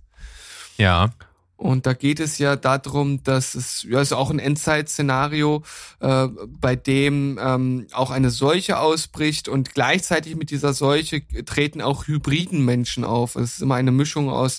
Ja. 0.76 1.10
Und 1.56 1.86
da 1.86 1.92
geht 1.92 2.20
es 2.20 2.38
ja 2.38 2.54
darum, 2.54 3.24
dass 3.24 3.56
es 3.56 3.82
ja 3.82 4.00
ist 4.00 4.12
auch 4.12 4.30
ein 4.30 4.38
Endzeit-Szenario, 4.38 5.64
äh, 5.98 6.28
bei 6.46 6.76
dem 6.76 7.36
ähm, 7.42 7.88
auch 7.92 8.12
eine 8.12 8.30
Seuche 8.30 8.78
ausbricht 8.78 9.48
und 9.48 9.74
gleichzeitig 9.74 10.36
mit 10.36 10.52
dieser 10.52 10.72
Seuche 10.72 11.26
treten 11.44 11.82
auch 11.82 12.06
hybriden 12.06 12.64
Menschen 12.64 13.02
auf. 13.02 13.34
Es 13.34 13.54
ist 13.54 13.62
immer 13.62 13.74
eine 13.74 13.90
Mischung 13.90 14.30
aus 14.30 14.58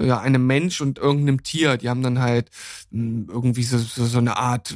ja, 0.00 0.18
einem 0.18 0.46
Mensch 0.46 0.80
und 0.80 0.98
irgendeinem 0.98 1.42
Tier. 1.42 1.76
Die 1.76 1.90
haben 1.90 2.02
dann 2.02 2.20
halt 2.20 2.48
mh, 2.90 3.30
irgendwie 3.30 3.64
so, 3.64 3.76
so, 3.76 4.06
so 4.06 4.18
eine 4.18 4.38
Art 4.38 4.74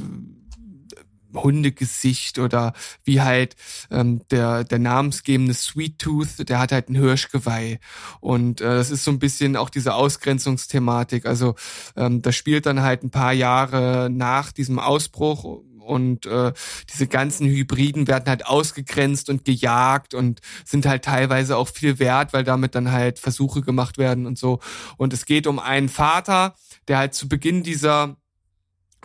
Hundegesicht 1.35 2.39
oder 2.39 2.73
wie 3.03 3.21
halt 3.21 3.55
ähm, 3.91 4.21
der 4.31 4.63
der 4.63 4.79
namensgebende 4.79 5.53
Sweet 5.53 5.99
Tooth, 5.99 6.49
der 6.49 6.59
hat 6.59 6.71
halt 6.71 6.89
ein 6.89 6.95
Hirschgeweih 6.95 7.79
und 8.19 8.61
äh, 8.61 8.75
das 8.75 8.91
ist 8.91 9.03
so 9.03 9.11
ein 9.11 9.19
bisschen 9.19 9.55
auch 9.55 9.69
diese 9.69 9.93
Ausgrenzungsthematik. 9.93 11.25
Also 11.25 11.55
ähm, 11.95 12.21
das 12.21 12.35
spielt 12.35 12.65
dann 12.65 12.81
halt 12.81 13.03
ein 13.03 13.11
paar 13.11 13.33
Jahre 13.33 14.09
nach 14.11 14.51
diesem 14.51 14.79
Ausbruch 14.79 15.61
und 15.85 16.25
äh, 16.25 16.51
diese 16.91 17.07
ganzen 17.07 17.47
Hybriden 17.47 18.07
werden 18.07 18.25
halt 18.27 18.45
ausgegrenzt 18.45 19.29
und 19.29 19.45
gejagt 19.45 20.13
und 20.13 20.41
sind 20.65 20.85
halt 20.85 21.05
teilweise 21.05 21.57
auch 21.57 21.67
viel 21.69 21.99
wert, 21.99 22.33
weil 22.33 22.43
damit 22.43 22.75
dann 22.75 22.91
halt 22.91 23.19
Versuche 23.19 23.61
gemacht 23.61 23.97
werden 23.97 24.25
und 24.25 24.37
so. 24.37 24.59
Und 24.97 25.13
es 25.13 25.25
geht 25.25 25.47
um 25.47 25.59
einen 25.59 25.89
Vater, 25.89 26.55
der 26.87 26.97
halt 26.97 27.13
zu 27.13 27.29
Beginn 27.29 27.63
dieser 27.63 28.17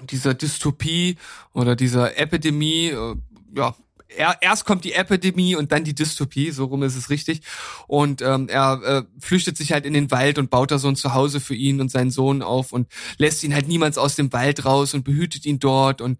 dieser 0.03 0.35
Dystopie 0.35 1.17
oder 1.53 1.77
dieser 1.77 2.19
Epidemie, 2.19 2.89
äh, 2.89 3.17
ja, 3.55 3.75
er, 4.17 4.39
erst 4.41 4.65
kommt 4.65 4.85
die 4.85 4.93
Epidemie 4.93 5.57
und 5.57 5.73
dann 5.73 5.85
die 5.85 5.95
Dystopie, 5.95 6.51
so 6.51 6.65
rum 6.67 6.83
ist 6.83 6.97
es 6.97 7.11
richtig. 7.11 7.43
Und 7.87 8.23
ähm, 8.23 8.49
er 8.49 8.81
äh, 8.83 9.03
flüchtet 9.21 9.57
sich 9.57 9.73
halt 9.73 9.87
in 9.87 9.93
den 9.93 10.11
Wald 10.11 10.39
und 10.39 10.51
baut 10.51 10.71
da 10.71 10.79
so 10.79 10.89
ein 10.89 10.97
Zuhause 10.97 11.41
für 11.41 11.55
ihn 11.55 11.81
und 11.81 11.91
seinen 11.91 12.11
Sohn 12.11 12.43
auf 12.43 12.73
und 12.73 12.89
lässt 13.19 13.43
ihn 13.45 13.55
halt 13.55 13.69
niemals 13.69 13.99
aus 13.99 14.17
dem 14.17 14.33
Wald 14.33 14.65
raus 14.65 14.95
und 14.95 15.05
behütet 15.05 15.47
ihn 15.47 15.59
dort 15.59 16.01
und 16.01 16.19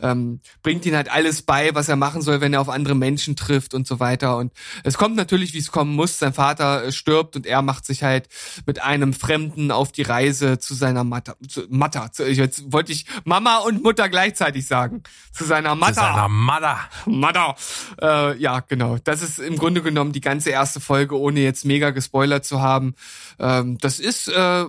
ähm, 0.00 0.40
bringt 0.62 0.86
ihn 0.86 0.96
halt 0.96 1.10
alles 1.10 1.42
bei, 1.42 1.74
was 1.74 1.88
er 1.88 1.96
machen 1.96 2.22
soll, 2.22 2.40
wenn 2.40 2.54
er 2.54 2.60
auf 2.60 2.68
andere 2.68 2.94
Menschen 2.94 3.36
trifft 3.36 3.74
und 3.74 3.86
so 3.86 4.00
weiter. 4.00 4.36
Und 4.36 4.52
es 4.84 4.96
kommt 4.98 5.16
natürlich, 5.16 5.54
wie 5.54 5.58
es 5.58 5.72
kommen 5.72 5.94
muss. 5.94 6.18
Sein 6.18 6.34
Vater 6.34 6.84
äh, 6.84 6.92
stirbt 6.92 7.36
und 7.36 7.46
er 7.46 7.62
macht 7.62 7.84
sich 7.84 8.02
halt 8.02 8.28
mit 8.66 8.82
einem 8.82 9.12
Fremden 9.12 9.70
auf 9.70 9.92
die 9.92 10.02
Reise 10.02 10.58
zu 10.58 10.74
seiner 10.74 11.04
Mutter. 11.04 11.36
Zu, 11.48 11.62
Mutter. 11.68 12.10
Zu, 12.12 12.28
jetzt 12.28 12.72
wollte 12.72 12.92
ich 12.92 13.06
Mama 13.24 13.58
und 13.58 13.82
Mutter 13.82 14.08
gleichzeitig 14.08 14.66
sagen. 14.66 15.02
Zu 15.32 15.44
seiner 15.44 15.74
Mutter. 15.74 15.92
Zu 15.92 16.00
seiner 16.00 16.28
Mother. 16.28 16.78
Mother. 17.32 17.56
Äh, 18.00 18.38
ja, 18.38 18.60
genau. 18.60 18.98
Das 19.02 19.22
ist 19.22 19.38
im 19.38 19.56
Grunde 19.56 19.82
genommen 19.82 20.12
die 20.12 20.20
ganze 20.20 20.50
erste 20.50 20.80
Folge, 20.80 21.18
ohne 21.18 21.40
jetzt 21.40 21.64
mega 21.64 21.90
gespoilert 21.90 22.44
zu 22.44 22.60
haben. 22.60 22.94
Ähm, 23.38 23.78
das 23.78 23.98
ist, 23.98 24.28
äh, 24.28 24.64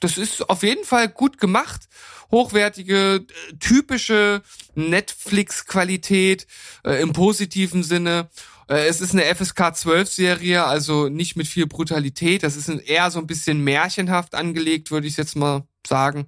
das 0.00 0.18
ist 0.18 0.48
auf 0.48 0.62
jeden 0.62 0.84
Fall 0.84 1.08
gut 1.08 1.38
gemacht. 1.38 1.88
Hochwertige, 2.30 3.16
äh, 3.16 3.56
typische 3.58 4.42
Netflix-Qualität 4.74 6.46
äh, 6.84 7.00
im 7.02 7.12
positiven 7.12 7.82
Sinne. 7.82 8.28
Äh, 8.68 8.86
Es 8.86 9.00
ist 9.00 9.12
eine 9.12 9.24
FSK 9.34 9.74
12 9.74 10.08
Serie, 10.08 10.64
also 10.64 11.08
nicht 11.08 11.36
mit 11.36 11.48
viel 11.48 11.66
Brutalität. 11.66 12.42
Das 12.42 12.56
ist 12.56 12.68
eher 12.68 13.10
so 13.10 13.18
ein 13.18 13.26
bisschen 13.26 13.62
märchenhaft 13.64 14.34
angelegt, 14.34 14.90
würde 14.90 15.06
ich 15.06 15.16
jetzt 15.16 15.36
mal 15.36 15.64
sagen. 15.86 16.26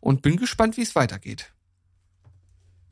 Und 0.00 0.22
bin 0.22 0.36
gespannt, 0.36 0.76
wie 0.76 0.82
es 0.82 0.94
weitergeht. 0.94 1.52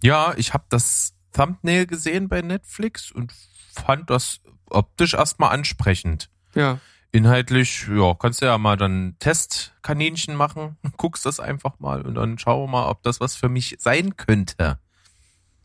Ja, 0.03 0.35
ich 0.37 0.55
habe 0.55 0.65
das 0.69 1.16
Thumbnail 1.37 1.87
gesehen 1.87 2.29
bei 2.29 2.41
Netflix 2.43 3.13
und 3.13 3.33
fand 3.75 4.09
das 4.11 4.41
optisch 4.71 5.15
erstmal 5.15 5.53
ansprechend. 5.53 6.31
Ja. 6.55 6.81
Inhaltlich, 7.13 7.87
ja, 7.89 8.15
kannst 8.15 8.43
du 8.43 8.47
ja 8.47 8.59
mal 8.59 8.77
dann 8.77 9.17
Testkaninchen 9.21 10.35
machen, 10.35 10.77
guckst 10.97 11.27
das 11.27 11.41
einfach 11.41 11.79
mal 11.79 12.03
und 12.03 12.15
dann 12.15 12.39
schauen 12.39 12.63
wir 12.65 12.71
mal, 12.73 12.89
ob 12.89 13.03
das 13.03 13.21
was 13.21 13.35
für 13.37 13.49
mich 13.49 13.77
sein 13.79 14.17
könnte. 14.17 14.79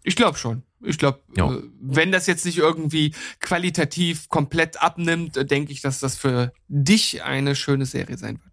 Ich 0.03 0.15
glaube 0.15 0.37
schon. 0.37 0.63
Ich 0.83 0.97
glaube, 0.97 1.19
Ja. 1.37 1.51
äh, 1.51 1.61
wenn 1.79 2.11
das 2.11 2.25
jetzt 2.25 2.45
nicht 2.45 2.57
irgendwie 2.57 3.13
qualitativ 3.39 4.29
komplett 4.29 4.81
abnimmt, 4.81 5.37
äh, 5.37 5.45
denke 5.45 5.71
ich, 5.71 5.81
dass 5.81 5.99
das 5.99 6.17
für 6.17 6.53
dich 6.67 7.21
eine 7.23 7.55
schöne 7.55 7.85
Serie 7.85 8.17
sein 8.17 8.39
wird. 8.43 8.50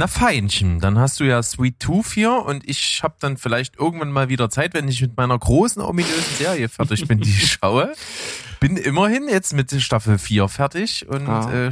Na 0.00 0.06
Feinchen, 0.06 0.80
dann 0.80 0.98
hast 0.98 1.20
du 1.20 1.24
ja 1.24 1.42
Sweet 1.42 1.78
Tooth 1.78 2.06
hier 2.14 2.32
und 2.32 2.66
ich 2.66 3.02
habe 3.02 3.16
dann 3.20 3.36
vielleicht 3.36 3.78
irgendwann 3.78 4.10
mal 4.10 4.30
wieder 4.30 4.48
Zeit, 4.48 4.72
wenn 4.72 4.88
ich 4.88 5.02
mit 5.02 5.14
meiner 5.18 5.38
großen 5.38 5.82
ominösen 5.82 6.36
Serie 6.38 6.70
fertig 6.70 7.06
bin, 7.06 7.20
die 7.20 7.28
ich 7.28 7.52
schaue. 7.60 7.92
Bin 8.60 8.78
immerhin 8.78 9.28
jetzt 9.28 9.52
mit 9.52 9.70
Staffel 9.82 10.16
4 10.16 10.48
fertig 10.48 11.06
und 11.06 11.28
Ah. 11.28 11.68
äh, 11.68 11.70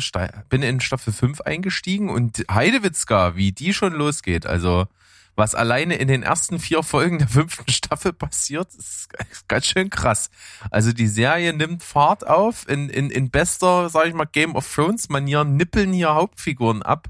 bin 0.50 0.62
in 0.62 0.82
Staffel 0.82 1.14
5 1.14 1.40
eingestiegen 1.40 2.10
und 2.10 2.44
Heidewitzka, 2.50 3.34
wie 3.34 3.52
die 3.52 3.72
schon 3.72 3.94
losgeht, 3.94 4.44
also 4.44 4.86
was 5.34 5.54
alleine 5.54 5.94
in 5.94 6.08
den 6.08 6.22
ersten 6.22 6.58
vier 6.58 6.82
Folgen 6.82 7.16
der 7.20 7.28
fünften 7.28 7.72
Staffel 7.72 8.12
passiert, 8.12 8.74
ist 8.74 9.08
ganz 9.48 9.64
schön 9.64 9.88
krass. 9.88 10.28
Also 10.70 10.92
die 10.92 11.06
Serie 11.08 11.54
nimmt 11.54 11.82
Fahrt 11.82 12.26
auf, 12.26 12.68
in, 12.68 12.90
in, 12.90 13.08
in 13.08 13.30
bester, 13.30 13.88
sag 13.88 14.06
ich 14.06 14.12
mal, 14.12 14.26
Game 14.26 14.54
of 14.54 14.70
Thrones 14.70 15.08
Manier 15.08 15.44
nippeln 15.44 15.94
hier 15.94 16.14
Hauptfiguren 16.14 16.82
ab. 16.82 17.08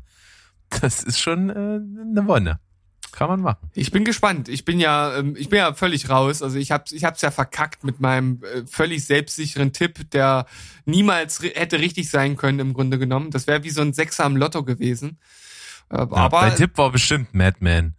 Das 0.80 1.02
ist 1.02 1.18
schon 1.18 1.50
äh, 1.50 1.52
eine 1.52 2.26
Wonne. 2.26 2.60
Kann 3.12 3.28
man 3.28 3.40
machen. 3.40 3.70
Ich 3.74 3.90
bin 3.90 4.04
gespannt. 4.04 4.48
Ich 4.48 4.64
bin 4.64 4.78
ja, 4.78 5.16
ähm, 5.16 5.34
ich 5.36 5.48
bin 5.48 5.58
ja 5.58 5.72
völlig 5.72 6.10
raus. 6.10 6.42
Also 6.42 6.58
ich 6.58 6.70
hab's, 6.70 6.92
ich 6.92 7.04
hab's 7.04 7.22
ja 7.22 7.30
verkackt 7.30 7.82
mit 7.84 8.00
meinem 8.00 8.42
äh, 8.42 8.66
völlig 8.66 9.04
selbstsicheren 9.04 9.72
Tipp, 9.72 10.10
der 10.10 10.46
niemals 10.84 11.40
hätte 11.42 11.78
richtig 11.78 12.10
sein 12.10 12.36
können 12.36 12.58
im 12.60 12.74
Grunde 12.74 12.98
genommen. 12.98 13.30
Das 13.30 13.46
wäre 13.46 13.64
wie 13.64 13.70
so 13.70 13.80
ein 13.80 13.92
Sechser 13.92 14.24
am 14.24 14.36
Lotto 14.36 14.62
gewesen. 14.62 15.18
Äh, 15.90 15.96
Ja, 15.96 16.06
aber 16.12 16.42
dein 16.42 16.56
Tipp 16.56 16.76
war 16.76 16.92
bestimmt 16.92 17.34
Madman. 17.34 17.94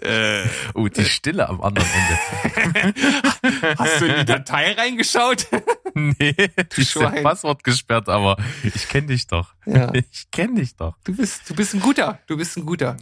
Äh, 0.00 0.44
Oh, 0.74 0.88
die 0.88 1.04
Stille 1.04 1.48
am 1.48 1.60
anderen 1.60 1.88
Ende. 1.88 2.94
hast 3.78 4.00
du 4.00 4.06
in 4.06 4.16
die 4.16 4.24
Datei 4.24 4.72
reingeschaut? 4.72 5.46
nee, 5.94 6.32
die 6.32 6.80
ist 6.80 6.94
ja 6.94 7.10
Passwort 7.10 7.62
gesperrt, 7.64 8.08
aber 8.08 8.36
ich 8.62 8.88
kenne 8.88 9.08
dich 9.08 9.26
doch. 9.26 9.54
Ja. 9.66 9.92
Ich 10.10 10.30
kenne 10.30 10.60
dich 10.60 10.76
doch. 10.76 10.96
Du 11.04 11.14
bist, 11.16 11.48
du 11.48 11.54
bist 11.54 11.74
ein 11.74 11.80
guter. 11.80 12.18
Du 12.26 12.36
bist 12.36 12.56
ein 12.56 12.66
guter. 12.66 12.96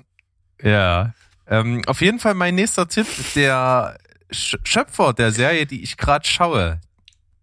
Ja. 0.62 1.14
Ähm, 1.46 1.82
auf 1.86 2.00
jeden 2.00 2.18
Fall 2.18 2.34
mein 2.34 2.54
nächster 2.54 2.88
Tipp, 2.88 3.06
der 3.34 3.98
Sch 4.30 4.56
Schöpfer 4.64 5.12
der 5.12 5.32
Serie, 5.32 5.66
die 5.66 5.82
ich 5.82 5.96
gerade 5.96 6.26
schaue, 6.26 6.80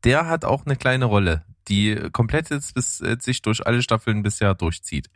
der 0.03 0.27
hat 0.27 0.45
auch 0.45 0.65
eine 0.65 0.75
kleine 0.75 1.05
Rolle, 1.05 1.43
die 1.67 1.95
komplett 2.11 2.49
jetzt 2.49 2.73
bis, 2.75 3.01
äh, 3.01 3.17
sich 3.19 3.41
durch 3.41 3.65
alle 3.65 3.81
Staffeln 3.81 4.23
bisher 4.23 4.53
durchzieht. 4.55 5.09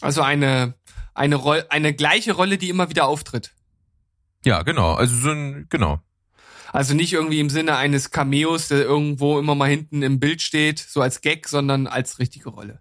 Also 0.00 0.22
eine, 0.22 0.74
eine 1.14 1.36
Rolle, 1.36 1.70
eine 1.70 1.94
gleiche 1.94 2.32
Rolle, 2.32 2.58
die 2.58 2.68
immer 2.68 2.88
wieder 2.90 3.06
auftritt. 3.06 3.52
Ja, 4.44 4.62
genau. 4.62 4.94
Also 4.94 5.14
so 5.16 5.30
ein, 5.30 5.66
genau. 5.70 6.00
Also 6.72 6.94
nicht 6.94 7.12
irgendwie 7.12 7.40
im 7.40 7.48
Sinne 7.50 7.76
eines 7.76 8.10
Cameos, 8.10 8.68
der 8.68 8.82
irgendwo 8.82 9.38
immer 9.38 9.54
mal 9.54 9.68
hinten 9.70 10.02
im 10.02 10.20
Bild 10.20 10.42
steht, 10.42 10.78
so 10.78 11.00
als 11.00 11.20
Gag, 11.20 11.48
sondern 11.48 11.86
als 11.86 12.18
richtige 12.18 12.50
Rolle. 12.50 12.80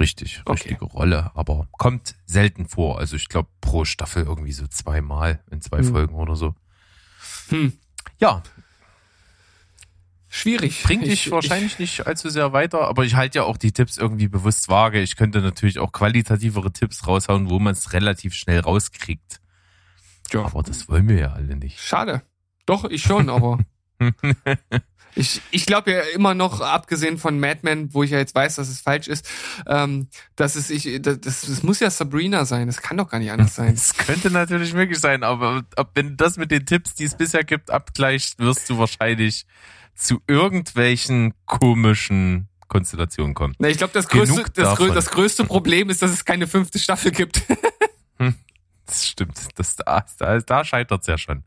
Richtig, 0.00 0.40
Okay. 0.44 0.52
richtige 0.70 0.84
Rolle, 0.86 1.30
aber 1.34 1.68
kommt 1.78 2.16
selten 2.26 2.66
vor. 2.66 2.98
Also 2.98 3.14
ich 3.14 3.28
glaube 3.28 3.48
pro 3.60 3.84
Staffel 3.84 4.24
irgendwie 4.24 4.52
so 4.52 4.66
zweimal 4.66 5.44
in 5.50 5.60
zwei 5.60 5.78
Hm. 5.78 5.84
Folgen 5.92 6.14
oder 6.16 6.34
so. 6.34 6.54
Hm. 7.50 7.72
Ja, 8.18 8.42
Schwierig. 10.34 10.82
bringt 10.82 11.04
Ich- 11.04 11.22
dich 11.24 11.30
wahrscheinlich 11.30 11.78
nicht 11.78 12.06
allzu 12.08 12.28
sehr 12.28 12.52
weiter, 12.52 12.88
aber 12.88 13.04
ich 13.04 13.14
halte 13.14 13.38
ja 13.38 13.44
auch 13.44 13.56
die 13.56 13.70
Tipps 13.70 13.96
irgendwie 13.98 14.26
bewusst 14.26 14.68
vage. 14.68 15.00
Ich 15.00 15.14
könnte 15.14 15.40
natürlich 15.40 15.78
auch 15.78 15.92
qualitativere 15.92 16.72
Tipps 16.72 17.06
raushauen, 17.06 17.48
wo 17.50 17.58
man 17.60 17.72
es 17.74 17.92
relativ 17.92 18.34
schnell 18.34 18.58
rauskriegt. 18.60 19.40
Ich, 20.26 20.32
ja. 20.34 20.44
Aber 20.44 20.62
das 20.64 20.88
wollen 20.88 21.08
wir 21.08 21.18
ja 21.18 21.32
alle 21.34 21.54
nicht. 21.56 21.78
Schade. 21.80 22.22
Doch, 22.66 22.84
ich 22.86 23.02
schon, 23.02 23.30
aber 23.30 23.58
Ich, 25.16 25.40
ich 25.52 25.64
glaube 25.66 25.92
ja 25.92 26.00
immer 26.12 26.34
noch, 26.34 26.60
abgesehen 26.60 27.18
von 27.18 27.38
Mad 27.38 27.60
Men, 27.62 27.94
wo 27.94 28.02
ich 28.02 28.10
ja 28.10 28.18
jetzt 28.18 28.34
weiß, 28.34 28.56
dass 28.56 28.68
es 28.68 28.80
falsch 28.80 29.06
ist, 29.06 29.30
ähm, 29.68 30.08
dass 30.34 30.56
es 30.56 30.70
ich, 30.70 31.00
das, 31.02 31.20
das 31.20 31.62
muss 31.62 31.78
ja 31.78 31.88
Sabrina 31.90 32.44
sein. 32.44 32.66
Das 32.66 32.82
kann 32.82 32.96
doch 32.96 33.08
gar 33.08 33.20
nicht 33.20 33.30
anders 33.30 33.54
sein. 33.54 33.74
Es 33.74 33.94
könnte 33.96 34.32
natürlich 34.32 34.74
möglich 34.74 34.98
sein, 34.98 35.22
aber 35.22 35.62
ob, 35.76 35.90
wenn 35.94 36.08
du 36.08 36.14
das 36.16 36.36
mit 36.36 36.50
den 36.50 36.66
Tipps, 36.66 36.94
die 36.94 37.04
es 37.04 37.16
bisher 37.16 37.44
gibt, 37.44 37.70
abgleichst, 37.70 38.40
wirst 38.40 38.68
du 38.68 38.76
wahrscheinlich 38.78 39.46
zu 39.94 40.20
irgendwelchen 40.26 41.34
komischen 41.46 42.48
Konstellationen 42.68 43.34
kommen. 43.34 43.54
Na, 43.58 43.68
ich 43.68 43.78
glaube, 43.78 43.92
das 43.92 44.08
größte, 44.08 44.44
das, 44.54 44.78
das 44.78 45.10
größte 45.10 45.44
Problem 45.44 45.90
ist, 45.90 46.02
dass 46.02 46.10
es 46.10 46.24
keine 46.24 46.46
fünfte 46.46 46.78
Staffel 46.78 47.12
gibt. 47.12 47.42
Das 48.86 49.06
stimmt. 49.08 49.38
Das, 49.54 49.76
da, 49.76 50.04
da, 50.18 50.38
da 50.40 50.64
scheitert 50.64 51.00
es 51.00 51.06
ja 51.06 51.16
schon. 51.16 51.42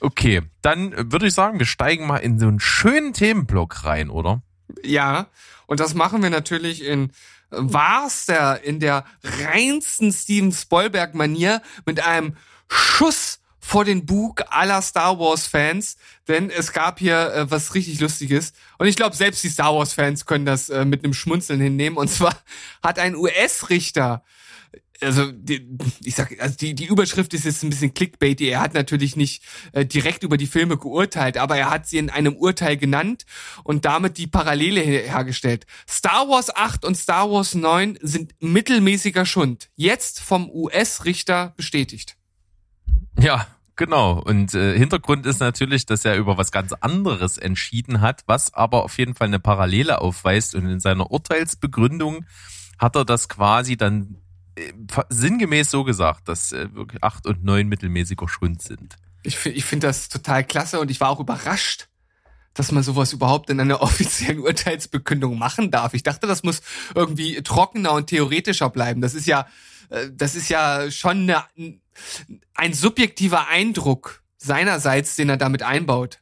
Okay, 0.00 0.42
dann 0.60 1.12
würde 1.12 1.26
ich 1.26 1.34
sagen, 1.34 1.58
wir 1.58 1.66
steigen 1.66 2.06
mal 2.06 2.18
in 2.18 2.38
so 2.38 2.46
einen 2.46 2.60
schönen 2.60 3.12
Themenblock 3.12 3.84
rein, 3.84 4.10
oder? 4.10 4.42
Ja, 4.82 5.28
und 5.66 5.80
das 5.80 5.94
machen 5.94 6.22
wir 6.22 6.30
natürlich 6.30 6.84
in 6.84 7.12
wahrster, 7.50 8.62
in 8.64 8.80
der 8.80 9.04
reinsten 9.22 10.12
Steven 10.12 10.52
Spielberg-Manier 10.52 11.62
mit 11.86 12.00
einem 12.00 12.36
Schuss 12.68 13.40
vor 13.72 13.86
den 13.86 14.04
Bug 14.04 14.42
aller 14.50 14.82
Star 14.82 15.18
Wars-Fans, 15.18 15.96
denn 16.28 16.50
es 16.50 16.74
gab 16.74 16.98
hier 16.98 17.32
äh, 17.32 17.50
was 17.50 17.74
richtig 17.74 18.00
Lustiges. 18.00 18.52
Und 18.76 18.86
ich 18.86 18.96
glaube, 18.96 19.16
selbst 19.16 19.42
die 19.44 19.48
Star 19.48 19.74
Wars-Fans 19.74 20.26
können 20.26 20.44
das 20.44 20.68
äh, 20.68 20.84
mit 20.84 21.02
einem 21.02 21.14
Schmunzeln 21.14 21.58
hinnehmen. 21.58 21.96
Und 21.96 22.08
zwar 22.08 22.36
hat 22.82 22.98
ein 22.98 23.16
US-Richter 23.16 24.22
also 25.00 25.32
die, 25.32 25.66
ich 26.04 26.14
sag, 26.14 26.38
also 26.38 26.54
die, 26.54 26.74
die 26.74 26.84
Überschrift 26.84 27.32
ist 27.34 27.46
jetzt 27.46 27.64
ein 27.64 27.70
bisschen 27.70 27.92
clickbaity. 27.94 28.46
Er 28.50 28.60
hat 28.60 28.74
natürlich 28.74 29.16
nicht 29.16 29.42
äh, 29.72 29.86
direkt 29.86 30.22
über 30.22 30.36
die 30.36 30.46
Filme 30.46 30.76
geurteilt, 30.76 31.38
aber 31.38 31.56
er 31.56 31.70
hat 31.70 31.88
sie 31.88 31.96
in 31.96 32.10
einem 32.10 32.36
Urteil 32.36 32.76
genannt 32.76 33.24
und 33.64 33.86
damit 33.86 34.18
die 34.18 34.28
Parallele 34.28 34.80
her 34.82 35.02
hergestellt. 35.02 35.66
Star 35.88 36.28
Wars 36.28 36.54
8 36.54 36.84
und 36.84 36.94
Star 36.94 37.30
Wars 37.32 37.54
9 37.54 37.98
sind 38.02 38.34
mittelmäßiger 38.38 39.24
Schund. 39.24 39.70
Jetzt 39.76 40.20
vom 40.20 40.48
US-Richter 40.50 41.54
bestätigt. 41.56 42.16
Ja, 43.18 43.48
genau. 43.76 44.20
Und 44.20 44.54
äh, 44.54 44.76
Hintergrund 44.76 45.26
ist 45.26 45.40
natürlich, 45.40 45.86
dass 45.86 46.04
er 46.04 46.16
über 46.16 46.38
was 46.38 46.50
ganz 46.52 46.72
anderes 46.72 47.38
entschieden 47.38 48.00
hat, 48.00 48.22
was 48.26 48.54
aber 48.54 48.84
auf 48.84 48.98
jeden 48.98 49.14
Fall 49.14 49.28
eine 49.28 49.40
Parallele 49.40 50.00
aufweist. 50.00 50.54
Und 50.54 50.66
in 50.66 50.80
seiner 50.80 51.10
Urteilsbegründung 51.10 52.24
hat 52.78 52.96
er 52.96 53.04
das 53.04 53.28
quasi 53.28 53.76
dann 53.76 54.16
äh, 54.56 54.72
sinngemäß 55.08 55.70
so 55.70 55.84
gesagt, 55.84 56.28
dass 56.28 56.52
äh, 56.52 56.74
wirklich 56.74 57.02
acht 57.02 57.26
und 57.26 57.44
neun 57.44 57.68
mittelmäßiger 57.68 58.28
Schund 58.28 58.62
sind. 58.62 58.96
Ich, 59.22 59.44
ich 59.46 59.64
finde 59.64 59.86
das 59.86 60.08
total 60.08 60.44
klasse 60.44 60.80
und 60.80 60.90
ich 60.90 61.00
war 61.00 61.10
auch 61.10 61.20
überrascht, 61.20 61.88
dass 62.54 62.72
man 62.72 62.82
sowas 62.82 63.12
überhaupt 63.12 63.50
in 63.50 63.60
einer 63.60 63.80
offiziellen 63.82 64.40
Urteilsbekündung 64.40 65.38
machen 65.38 65.70
darf. 65.70 65.94
Ich 65.94 66.02
dachte, 66.02 66.26
das 66.26 66.42
muss 66.42 66.60
irgendwie 66.94 67.42
trockener 67.42 67.92
und 67.92 68.08
theoretischer 68.08 68.70
bleiben. 68.70 69.00
Das 69.00 69.14
ist 69.14 69.26
ja, 69.26 69.46
äh, 69.88 70.10
das 70.12 70.34
ist 70.34 70.48
ja 70.48 70.90
schon 70.90 71.30
eine, 71.30 71.44
ein 72.54 72.72
subjektiver 72.72 73.48
Eindruck 73.48 74.22
seinerseits, 74.38 75.16
den 75.16 75.28
er 75.28 75.36
damit 75.36 75.62
einbaut. 75.62 76.20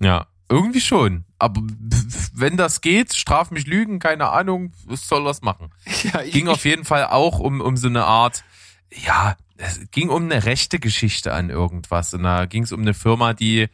Ja, 0.00 0.26
irgendwie 0.48 0.80
schon. 0.80 1.24
Aber 1.38 1.62
wenn 2.34 2.56
das 2.56 2.80
geht, 2.80 3.14
straf 3.14 3.50
mich 3.50 3.66
Lügen, 3.66 3.98
keine 3.98 4.28
Ahnung, 4.30 4.72
was 4.84 5.08
soll 5.08 5.24
das 5.24 5.42
machen? 5.42 5.70
Ja, 6.12 6.22
ich, 6.22 6.32
Ging 6.32 6.48
auf 6.48 6.64
jeden 6.64 6.84
Fall 6.84 7.06
auch 7.06 7.38
um, 7.38 7.60
um 7.60 7.76
so 7.76 7.88
eine 7.88 8.04
Art, 8.04 8.44
ja, 8.90 9.36
es 9.56 9.80
ging 9.90 10.08
um 10.08 10.24
eine 10.24 10.44
rechte 10.44 10.78
Geschichte 10.78 11.32
an 11.32 11.50
irgendwas. 11.50 12.14
Und 12.14 12.22
da 12.22 12.46
ging 12.46 12.62
es 12.62 12.72
um 12.72 12.80
eine 12.80 12.94
Firma, 12.94 13.34
die 13.34 13.68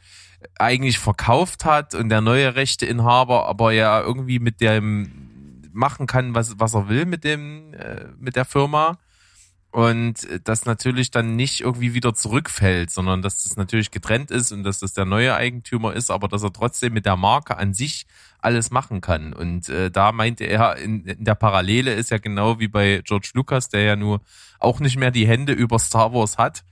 eigentlich 0.59 0.99
verkauft 0.99 1.65
hat 1.65 1.95
und 1.95 2.09
der 2.09 2.21
neue 2.21 2.55
Rechteinhaber 2.55 3.47
aber 3.47 3.73
ja 3.73 4.01
irgendwie 4.01 4.39
mit 4.39 4.61
dem 4.61 5.71
machen 5.73 6.07
kann, 6.07 6.35
was, 6.35 6.59
was 6.59 6.75
er 6.75 6.89
will 6.89 7.05
mit 7.05 7.25
dem, 7.25 7.75
äh, 7.75 8.07
mit 8.19 8.37
der 8.37 8.45
Firma. 8.45 8.99
Und 9.75 10.29
das 10.45 10.67
natürlich 10.67 11.11
dann 11.11 11.35
nicht 11.35 11.61
irgendwie 11.63 11.95
wieder 11.95 12.15
zurückfällt, 12.15 12.93
sondern 12.93 13.23
dass 13.23 13.43
das 13.43 13.57
natürlich 13.57 13.91
getrennt 13.91 14.31
ist 14.31 14.53
und 14.53 14.63
dass 14.63 14.79
das 14.79 14.93
der 14.93 15.05
neue 15.05 15.35
Eigentümer 15.35 15.95
ist, 15.95 16.13
aber 16.13 16.29
dass 16.29 16.45
er 16.45 16.53
trotzdem 16.53 16.93
mit 16.93 17.07
der 17.07 17.17
Marke 17.17 17.57
an 17.57 17.75
sich 17.75 18.07
alles 18.39 18.71
machen 18.71 19.01
kann. 19.01 19.33
Und 19.33 19.69
äh, 19.69 19.91
da 19.91 20.13
meinte 20.13 20.45
er, 20.45 20.77
in, 20.77 21.05
in 21.07 21.25
der 21.25 21.35
Parallele 21.35 21.93
ist 21.93 22.13
ja 22.13 22.19
genau 22.19 22.61
wie 22.61 22.69
bei 22.69 23.01
George 23.05 23.33
Lucas, 23.35 23.69
der 23.69 23.83
ja 23.83 23.97
nur 23.97 24.21
auch 24.61 24.79
nicht 24.79 24.97
mehr 24.97 25.11
die 25.11 25.27
Hände 25.27 25.53
über 25.53 25.81
Star 25.81 26.13
Wars 26.15 26.39
hat, 26.39 26.63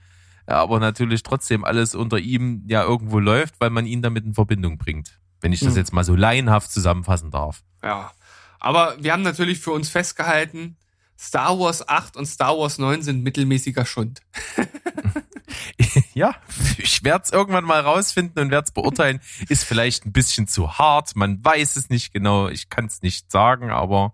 aber 0.45 0.79
natürlich 0.79 1.23
trotzdem 1.23 1.65
alles 1.65 1.95
unter 1.95 2.19
ihm 2.19 2.63
ja 2.67 2.83
irgendwo 2.83 3.19
läuft, 3.19 3.55
weil 3.59 3.69
man 3.69 3.85
ihn 3.85 4.01
damit 4.01 4.23
in 4.23 4.33
Verbindung 4.33 4.77
bringt. 4.77 5.19
Wenn 5.41 5.51
ich 5.51 5.59
das 5.59 5.73
Mhm. 5.73 5.79
jetzt 5.79 5.91
mal 5.91 6.05
so 6.05 6.15
laienhaft 6.15 6.71
zusammenfassen 6.71 7.31
darf. 7.31 7.63
ja. 7.83 8.13
Aber 8.61 8.95
wir 8.97 9.11
haben 9.11 9.23
natürlich 9.23 9.59
für 9.59 9.71
uns 9.71 9.89
festgehalten, 9.89 10.77
Star 11.17 11.59
Wars 11.59 11.87
8 11.87 12.17
und 12.17 12.25
Star 12.25 12.57
Wars 12.57 12.77
9 12.77 13.01
sind 13.01 13.23
mittelmäßiger 13.23 13.85
Schund. 13.85 14.21
ja, 16.13 16.35
ich 16.77 17.03
werde 17.03 17.23
es 17.23 17.31
irgendwann 17.31 17.63
mal 17.63 17.81
rausfinden 17.81 18.41
und 18.41 18.51
werde 18.51 18.65
es 18.65 18.71
beurteilen. 18.71 19.21
Ist 19.49 19.63
vielleicht 19.63 20.05
ein 20.05 20.11
bisschen 20.11 20.47
zu 20.47 20.77
hart, 20.77 21.15
man 21.15 21.43
weiß 21.43 21.75
es 21.75 21.89
nicht 21.89 22.13
genau, 22.13 22.49
ich 22.49 22.69
kann 22.69 22.85
es 22.85 23.01
nicht 23.01 23.31
sagen, 23.31 23.69
aber 23.71 24.13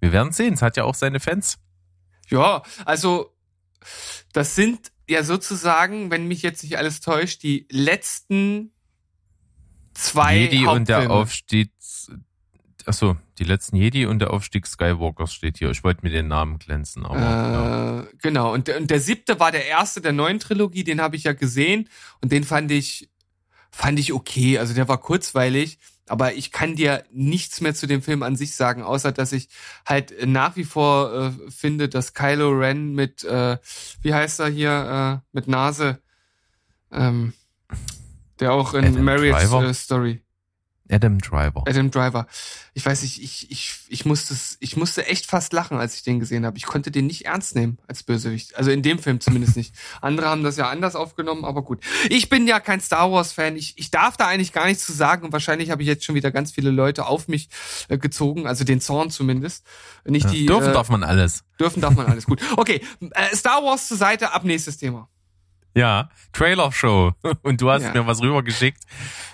wir 0.00 0.12
werden 0.12 0.32
sehen. 0.32 0.54
Es 0.54 0.62
hat 0.62 0.76
ja 0.76 0.84
auch 0.84 0.94
seine 0.94 1.20
Fans. 1.20 1.58
Ja, 2.28 2.62
also 2.84 3.34
das 4.32 4.54
sind 4.54 4.92
ja 5.08 5.22
sozusagen, 5.22 6.10
wenn 6.10 6.26
mich 6.28 6.42
jetzt 6.42 6.62
nicht 6.62 6.78
alles 6.78 7.00
täuscht, 7.00 7.42
die 7.42 7.66
letzten 7.70 8.72
zwei 9.94 10.36
Jedi 10.38 10.66
und 10.66 10.88
der 10.88 10.96
Hauptfilme. 10.96 11.14
Aufstieg. 11.14 11.72
Achso, 12.86 13.16
die 13.38 13.44
letzten 13.44 13.76
Jedi 13.76 14.06
und 14.06 14.20
der 14.20 14.32
Aufstieg 14.32 14.64
Skywalkers 14.64 15.34
steht 15.34 15.58
hier. 15.58 15.70
Ich 15.70 15.82
wollte 15.82 16.04
mir 16.04 16.10
den 16.10 16.28
Namen 16.28 16.60
glänzen, 16.60 17.04
aber 17.04 17.18
ja. 17.18 18.00
Äh, 18.00 18.04
genau, 18.22 18.54
und 18.54 18.68
der, 18.68 18.78
und 18.78 18.90
der 18.90 19.00
siebte 19.00 19.40
war 19.40 19.50
der 19.50 19.66
erste 19.66 20.00
der 20.00 20.12
neuen 20.12 20.38
Trilogie, 20.38 20.84
den 20.84 21.00
habe 21.00 21.16
ich 21.16 21.24
ja 21.24 21.32
gesehen 21.32 21.88
und 22.22 22.30
den 22.30 22.44
fand 22.44 22.70
ich, 22.70 23.10
fand 23.72 23.98
ich 23.98 24.12
okay. 24.12 24.58
Also 24.58 24.72
der 24.72 24.86
war 24.86 24.98
kurzweilig, 24.98 25.80
aber 26.06 26.34
ich 26.34 26.52
kann 26.52 26.76
dir 26.76 27.04
nichts 27.10 27.60
mehr 27.60 27.74
zu 27.74 27.88
dem 27.88 28.02
Film 28.02 28.22
an 28.22 28.36
sich 28.36 28.54
sagen, 28.54 28.84
außer 28.84 29.10
dass 29.10 29.32
ich 29.32 29.48
halt 29.84 30.14
nach 30.24 30.54
wie 30.54 30.64
vor 30.64 31.12
äh, 31.12 31.50
finde, 31.50 31.88
dass 31.88 32.14
Kylo 32.14 32.50
Ren 32.50 32.94
mit, 32.94 33.24
äh, 33.24 33.58
wie 34.02 34.14
heißt 34.14 34.38
er 34.38 34.48
hier, 34.48 35.22
äh, 35.24 35.26
mit 35.32 35.48
Nase, 35.48 35.98
ähm, 36.92 37.32
der 38.38 38.52
auch 38.52 38.74
in 38.74 38.84
Adam 38.84 39.04
Marriage 39.04 39.38
Driver? 39.38 39.64
äh, 39.64 39.74
Story. 39.74 40.22
Adam 40.90 41.18
Driver. 41.18 41.64
Adam 41.66 41.90
Driver. 41.90 42.26
Ich 42.74 42.84
weiß 42.84 43.02
nicht, 43.02 43.22
ich, 43.22 43.50
ich, 43.50 43.74
ich 43.88 44.04
musste 44.04 44.34
ich 44.60 44.76
musste 44.76 45.06
echt 45.06 45.26
fast 45.26 45.52
lachen, 45.52 45.78
als 45.78 45.96
ich 45.96 46.02
den 46.02 46.20
gesehen 46.20 46.46
habe. 46.46 46.56
Ich 46.56 46.64
konnte 46.64 46.90
den 46.90 47.06
nicht 47.06 47.26
ernst 47.26 47.54
nehmen 47.54 47.78
als 47.86 48.02
Bösewicht. 48.02 48.56
Also 48.56 48.70
in 48.70 48.82
dem 48.82 48.98
Film 48.98 49.20
zumindest 49.20 49.56
nicht. 49.56 49.74
Andere 50.00 50.28
haben 50.28 50.42
das 50.42 50.56
ja 50.56 50.68
anders 50.68 50.94
aufgenommen, 50.94 51.44
aber 51.44 51.62
gut. 51.62 51.82
Ich 52.08 52.28
bin 52.28 52.46
ja 52.46 52.60
kein 52.60 52.80
Star 52.80 53.10
Wars 53.10 53.32
Fan. 53.32 53.56
Ich, 53.56 53.78
ich 53.78 53.90
darf 53.90 54.16
da 54.16 54.26
eigentlich 54.26 54.52
gar 54.52 54.66
nichts 54.66 54.86
zu 54.86 54.92
sagen 54.92 55.24
und 55.24 55.32
wahrscheinlich 55.32 55.70
habe 55.70 55.82
ich 55.82 55.88
jetzt 55.88 56.04
schon 56.04 56.14
wieder 56.14 56.30
ganz 56.30 56.52
viele 56.52 56.70
Leute 56.70 57.06
auf 57.06 57.28
mich 57.28 57.48
äh, 57.88 57.98
gezogen, 57.98 58.46
also 58.46 58.64
den 58.64 58.80
Zorn 58.80 59.10
zumindest. 59.10 59.64
Nicht 60.04 60.26
Ja, 60.26 60.30
die 60.30 60.46
dürfen 60.46 60.70
äh, 60.70 60.72
darf 60.72 60.88
man 60.88 61.02
alles. 61.02 61.44
dürfen 61.58 61.80
darf 61.80 61.94
man 61.94 62.06
alles 62.06 62.26
gut. 62.26 62.40
Okay, 62.56 62.80
äh, 63.00 63.34
Star 63.34 63.62
Wars 63.64 63.88
zur 63.88 63.96
Seite, 63.96 64.32
ab 64.32 64.44
nächstes 64.44 64.76
Thema. 64.76 65.08
Ja, 65.76 66.08
Trailer-Show. 66.32 67.12
Und 67.42 67.60
du 67.60 67.70
hast 67.70 67.82
Ja. 67.82 67.92
mir 67.92 68.06
was 68.06 68.22
rübergeschickt, 68.22 68.82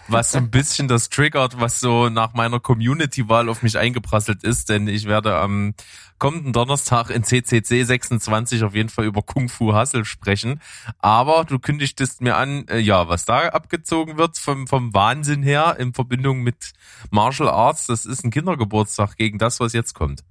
was 0.08 0.32
so 0.32 0.38
ein 0.38 0.50
bisschen 0.50 0.88
das 0.88 1.08
triggert, 1.08 1.60
was 1.60 1.78
so 1.78 2.08
nach 2.08 2.34
meiner 2.34 2.58
Community-Wahl 2.58 3.48
auf 3.48 3.62
mich 3.62 3.78
eingeprasselt 3.78 4.42
ist, 4.42 4.68
denn 4.68 4.88
ich 4.88 5.06
werde 5.06 5.36
am 5.36 5.74
kommenden 6.18 6.52
Donnerstag 6.52 7.10
in 7.10 7.22
CCC 7.24 7.84
26 7.84 8.64
auf 8.64 8.74
jeden 8.74 8.88
Fall 8.88 9.04
über 9.04 9.22
Kung 9.22 9.48
Fu 9.48 9.72
Hustle 9.74 10.04
sprechen. 10.04 10.60
Aber 10.98 11.44
du 11.44 11.58
kündigtest 11.60 12.20
mir 12.20 12.36
an, 12.36 12.66
äh, 12.68 12.78
ja, 12.78 13.08
was 13.08 13.24
da 13.24 13.48
abgezogen 13.48 14.18
wird 14.18 14.36
vom, 14.38 14.66
vom 14.66 14.92
Wahnsinn 14.94 15.42
her 15.44 15.76
in 15.78 15.94
Verbindung 15.94 16.42
mit 16.42 16.72
Martial 17.10 17.48
Arts, 17.48 17.86
das 17.86 18.04
ist 18.04 18.24
ein 18.24 18.30
Kindergeburtstag 18.32 19.16
gegen 19.16 19.38
das, 19.38 19.60
was 19.60 19.72
jetzt 19.72 19.94
kommt. 19.94 20.22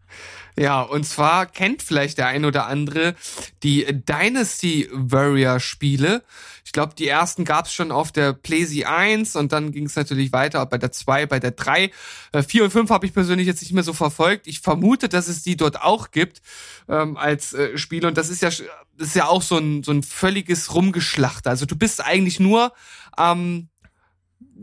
Ja, 0.57 0.81
und 0.81 1.05
zwar 1.05 1.45
kennt 1.45 1.81
vielleicht 1.81 2.17
der 2.17 2.27
ein 2.27 2.43
oder 2.43 2.67
andere 2.67 3.15
die 3.63 3.85
Dynasty 3.85 4.89
Warrior 4.91 5.59
Spiele. 5.59 6.23
Ich 6.65 6.73
glaube, 6.73 6.93
die 6.93 7.07
ersten 7.07 7.45
gab's 7.45 7.73
schon 7.73 7.91
auf 7.91 8.11
der 8.11 8.33
PlayStation 8.33 8.93
1 8.93 9.35
und 9.35 9.51
dann 9.53 9.71
ging 9.71 9.85
es 9.85 9.95
natürlich 9.95 10.33
weiter 10.33 10.65
bei 10.65 10.77
der 10.77 10.91
2, 10.91 11.25
bei 11.25 11.39
der 11.39 11.51
3. 11.51 11.91
Äh, 12.33 12.43
4 12.43 12.65
und 12.65 12.71
5 12.71 12.89
habe 12.89 13.05
ich 13.05 13.13
persönlich 13.13 13.47
jetzt 13.47 13.61
nicht 13.61 13.73
mehr 13.73 13.83
so 13.83 13.93
verfolgt. 13.93 14.47
Ich 14.47 14.59
vermute, 14.59 15.07
dass 15.09 15.27
es 15.27 15.41
die 15.41 15.55
dort 15.55 15.81
auch 15.81 16.11
gibt 16.11 16.41
ähm, 16.89 17.17
als 17.17 17.53
äh, 17.53 17.77
Spiel 17.77 18.05
und 18.05 18.17
das 18.17 18.29
ist 18.29 18.41
ja 18.41 18.49
das 18.49 19.07
ist 19.07 19.15
ja 19.15 19.27
auch 19.27 19.41
so 19.41 19.57
ein 19.57 19.83
so 19.83 19.91
ein 19.91 20.03
völliges 20.03 20.73
Rumgeschlacht. 20.73 21.47
Also 21.47 21.65
du 21.65 21.75
bist 21.75 22.03
eigentlich 22.03 22.39
nur 22.39 22.73
am 23.13 23.69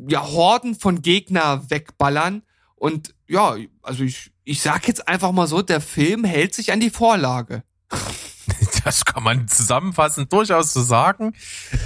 ja 0.06 0.22
Horden 0.22 0.74
von 0.74 1.02
Gegner 1.02 1.68
wegballern 1.70 2.42
und 2.76 3.14
ja, 3.28 3.56
also 3.82 4.04
ich 4.04 4.32
ich 4.48 4.62
sag 4.62 4.88
jetzt 4.88 5.06
einfach 5.06 5.30
mal 5.32 5.46
so, 5.46 5.60
der 5.60 5.82
Film 5.82 6.24
hält 6.24 6.54
sich 6.54 6.72
an 6.72 6.80
die 6.80 6.90
Vorlage. 6.90 7.62
Das 8.84 9.04
kann 9.04 9.22
man 9.22 9.48
zusammenfassend 9.48 10.32
durchaus 10.32 10.72
so 10.72 10.80
sagen. 10.80 11.34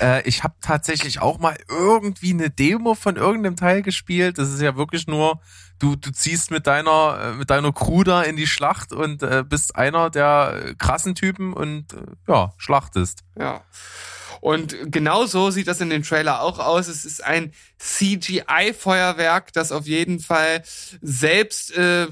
Äh, 0.00 0.22
ich 0.28 0.44
habe 0.44 0.54
tatsächlich 0.60 1.20
auch 1.20 1.38
mal 1.38 1.56
irgendwie 1.68 2.32
eine 2.32 2.50
Demo 2.50 2.94
von 2.94 3.16
irgendeinem 3.16 3.56
Teil 3.56 3.82
gespielt. 3.82 4.38
Das 4.38 4.50
ist 4.50 4.60
ja 4.60 4.76
wirklich 4.76 5.08
nur, 5.08 5.40
du, 5.80 5.96
du 5.96 6.12
ziehst 6.12 6.50
mit 6.52 6.66
deiner, 6.68 7.18
äh, 7.20 7.32
mit 7.34 7.50
deiner 7.50 7.72
Crew 7.72 8.04
da 8.04 8.22
in 8.22 8.36
die 8.36 8.46
Schlacht 8.46 8.92
und 8.92 9.22
äh, 9.22 9.44
bist 9.46 9.74
einer 9.74 10.10
der 10.10 10.74
krassen 10.78 11.16
Typen 11.16 11.52
und 11.52 11.92
äh, 11.94 12.02
ja, 12.28 12.52
schlachtest. 12.58 13.24
Ja. 13.36 13.62
Und 14.42 14.90
genauso 14.90 15.52
sieht 15.52 15.68
das 15.68 15.80
in 15.80 15.88
dem 15.88 16.02
Trailer 16.02 16.42
auch 16.42 16.58
aus. 16.58 16.88
Es 16.88 17.04
ist 17.04 17.22
ein 17.22 17.52
CGI-Feuerwerk, 17.78 19.52
das 19.52 19.70
auf 19.70 19.86
jeden 19.86 20.18
Fall 20.18 20.64
selbst, 21.00 21.76
äh, 21.76 22.08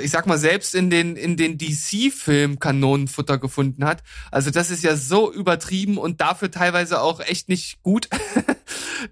ich 0.00 0.10
sag 0.12 0.28
mal, 0.28 0.38
selbst 0.38 0.72
in 0.72 0.90
den, 0.90 1.16
in 1.16 1.36
den 1.36 1.58
DC-Film 1.58 2.60
Kanonenfutter 2.60 3.38
gefunden 3.38 3.84
hat. 3.84 4.04
Also 4.30 4.52
das 4.52 4.70
ist 4.70 4.84
ja 4.84 4.94
so 4.94 5.32
übertrieben 5.32 5.98
und 5.98 6.20
dafür 6.20 6.52
teilweise 6.52 7.00
auch 7.00 7.18
echt 7.18 7.48
nicht 7.48 7.82
gut. 7.82 8.08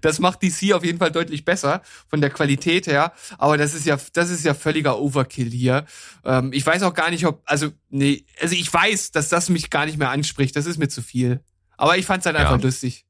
Das 0.01 0.17
macht 0.17 0.41
DC 0.41 0.73
auf 0.73 0.83
jeden 0.83 0.97
Fall 0.97 1.11
deutlich 1.11 1.45
besser 1.45 1.83
von 2.07 2.19
der 2.19 2.31
Qualität 2.31 2.87
her. 2.87 3.13
Aber 3.37 3.57
das 3.57 3.75
ist 3.75 3.85
ja, 3.85 3.97
das 4.13 4.31
ist 4.31 4.43
ja 4.43 4.55
völliger 4.55 4.99
Overkill 4.99 5.51
hier. 5.51 5.85
Ähm, 6.25 6.51
ich 6.51 6.65
weiß 6.65 6.81
auch 6.81 6.95
gar 6.95 7.11
nicht, 7.11 7.27
ob, 7.27 7.43
also, 7.45 7.69
nee, 7.89 8.25
also 8.41 8.55
ich 8.55 8.73
weiß, 8.73 9.11
dass 9.11 9.29
das 9.29 9.49
mich 9.49 9.69
gar 9.69 9.85
nicht 9.85 9.99
mehr 9.99 10.09
anspricht. 10.09 10.55
Das 10.55 10.65
ist 10.65 10.79
mir 10.79 10.89
zu 10.89 11.03
viel. 11.03 11.41
Aber 11.77 11.97
ich 11.97 12.05
fand's 12.05 12.25
halt 12.25 12.35
einfach 12.35 12.57
Ja. 12.57 12.63
lustig. 12.63 13.05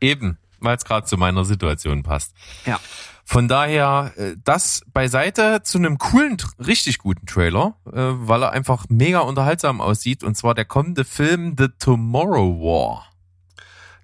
Eben, 0.00 0.38
weil 0.60 0.76
es 0.76 0.84
gerade 0.84 1.06
zu 1.06 1.16
meiner 1.16 1.44
Situation 1.44 2.02
passt. 2.02 2.32
Ja. 2.66 2.80
Von 3.24 3.46
daher, 3.46 4.12
äh, 4.16 4.34
das 4.42 4.82
beiseite 4.92 5.62
zu 5.62 5.78
einem 5.78 5.98
coolen, 5.98 6.36
richtig 6.58 6.98
guten 6.98 7.26
Trailer, 7.26 7.76
äh, 7.86 7.92
weil 7.94 8.42
er 8.42 8.50
einfach 8.52 8.86
mega 8.88 9.20
unterhaltsam 9.20 9.80
aussieht. 9.80 10.24
Und 10.24 10.36
zwar 10.36 10.54
der 10.54 10.64
kommende 10.64 11.04
Film 11.04 11.54
The 11.56 11.68
Tomorrow 11.78 12.58
War. 12.60 13.06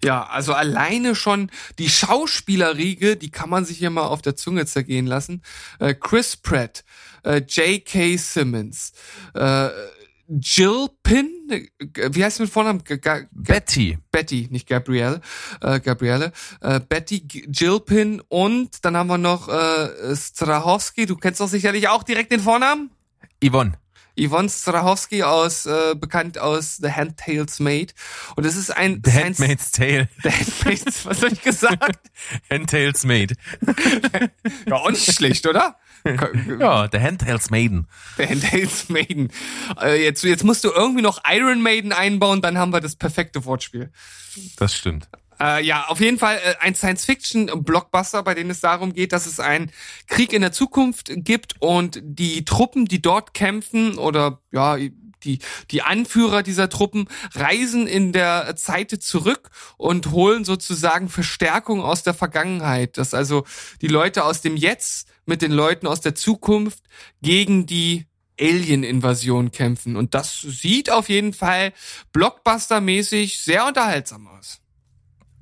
Ja, 0.04 0.26
also 0.26 0.52
alleine 0.52 1.14
schon 1.16 1.50
die 1.78 1.88
Schauspielerriege, 1.88 3.16
die 3.16 3.30
kann 3.30 3.48
man 3.50 3.64
sich 3.64 3.78
hier 3.78 3.90
mal 3.90 4.06
auf 4.06 4.22
der 4.22 4.36
Zunge 4.36 4.66
zergehen 4.66 5.06
lassen. 5.06 5.42
Äh, 5.80 5.94
Chris 5.94 6.36
Pratt, 6.36 6.84
J.K. 7.24 8.16
Simmons, 8.18 8.92
äh, 9.34 9.68
Jill 10.28 10.88
Pin, 11.02 11.30
wie 12.10 12.24
heißt 12.24 12.36
sie 12.38 12.42
mit 12.42 12.52
Vornamen? 12.52 12.82
G 12.84 12.98
G 12.98 13.26
Betty. 13.30 13.98
Betty, 14.10 14.48
nicht 14.50 14.68
Gabrielle, 14.68 15.20
äh, 15.60 15.78
Gabriele, 15.80 16.32
äh, 16.60 16.80
Betty 16.80 17.20
G 17.20 17.46
Jill 17.50 17.80
Pin 17.80 18.20
und 18.28 18.84
dann 18.84 18.96
haben 18.96 19.06
wir 19.08 19.18
noch 19.18 19.48
äh, 19.48 20.16
Strahowski, 20.16 21.06
du 21.06 21.16
kennst 21.16 21.40
doch 21.40 21.48
sicherlich 21.48 21.88
auch 21.88 22.02
direkt 22.02 22.32
den 22.32 22.40
Vornamen? 22.40 22.90
Yvonne. 23.44 23.74
Yvonne 24.18 24.48
Strahowski 24.48 25.22
aus, 25.24 25.66
äh, 25.66 25.94
bekannt 25.94 26.38
aus 26.38 26.78
The 26.78 26.90
Handtails 26.90 27.60
Maid. 27.60 27.94
Und 28.34 28.46
es 28.46 28.56
ist 28.56 28.70
ein 28.74 29.02
The 29.04 29.10
Science- 29.10 29.38
Handmaid's 29.40 29.70
Tale. 29.72 30.08
The 30.22 30.30
Handmaid's, 30.30 31.04
was 31.04 31.22
hab 31.22 31.32
ich 31.32 31.42
gesagt? 31.42 32.00
Handtails 32.50 33.04
Maid. 33.04 33.34
Ja, 34.66 34.76
auch 34.76 34.90
nicht 34.90 35.12
schlecht, 35.12 35.46
oder? 35.46 35.76
Ja, 36.60 36.88
The 36.90 36.98
Handtails 36.98 37.50
Maiden. 37.50 37.86
The 38.16 38.26
Handmaid's 38.26 38.88
Maiden. 38.88 39.30
Äh, 39.80 40.02
jetzt, 40.02 40.22
jetzt 40.24 40.44
musst 40.44 40.64
du 40.64 40.70
irgendwie 40.70 41.02
noch 41.02 41.20
Iron 41.28 41.62
Maiden 41.62 41.92
einbauen, 41.92 42.42
dann 42.42 42.58
haben 42.58 42.72
wir 42.72 42.80
das 42.80 42.96
perfekte 42.96 43.44
Wortspiel. 43.44 43.90
Das 44.56 44.74
stimmt. 44.74 45.08
Äh, 45.38 45.64
ja, 45.64 45.86
auf 45.88 46.00
jeden 46.00 46.18
Fall 46.18 46.36
äh, 46.36 46.54
ein 46.60 46.74
Science-Fiction-Blockbuster, 46.74 48.22
bei 48.22 48.34
dem 48.34 48.50
es 48.50 48.60
darum 48.60 48.92
geht, 48.92 49.12
dass 49.12 49.26
es 49.26 49.38
einen 49.40 49.70
Krieg 50.06 50.32
in 50.32 50.40
der 50.40 50.52
Zukunft 50.52 51.10
gibt 51.14 51.56
und 51.60 52.00
die 52.02 52.44
Truppen, 52.44 52.86
die 52.86 53.02
dort 53.02 53.34
kämpfen 53.34 53.98
oder 53.98 54.40
ja, 54.50 54.78
die, 55.26 55.40
die 55.70 55.82
Anführer 55.82 56.42
dieser 56.42 56.68
Truppen 56.68 57.08
reisen 57.34 57.86
in 57.86 58.12
der 58.12 58.56
Zeit 58.56 58.90
zurück 59.02 59.50
und 59.76 60.10
holen 60.12 60.44
sozusagen 60.44 61.08
Verstärkung 61.08 61.82
aus 61.82 62.02
der 62.02 62.14
Vergangenheit. 62.14 62.96
Dass 62.96 63.12
also 63.12 63.44
die 63.82 63.88
Leute 63.88 64.24
aus 64.24 64.40
dem 64.40 64.56
Jetzt 64.56 65.08
mit 65.26 65.42
den 65.42 65.52
Leuten 65.52 65.86
aus 65.86 66.00
der 66.00 66.14
Zukunft 66.14 66.82
gegen 67.22 67.66
die 67.66 68.06
Alien-Invasion 68.40 69.50
kämpfen. 69.50 69.96
Und 69.96 70.14
das 70.14 70.40
sieht 70.40 70.90
auf 70.90 71.08
jeden 71.08 71.32
Fall 71.32 71.72
Blockbuster-mäßig 72.12 73.42
sehr 73.42 73.66
unterhaltsam 73.66 74.26
aus. 74.28 74.60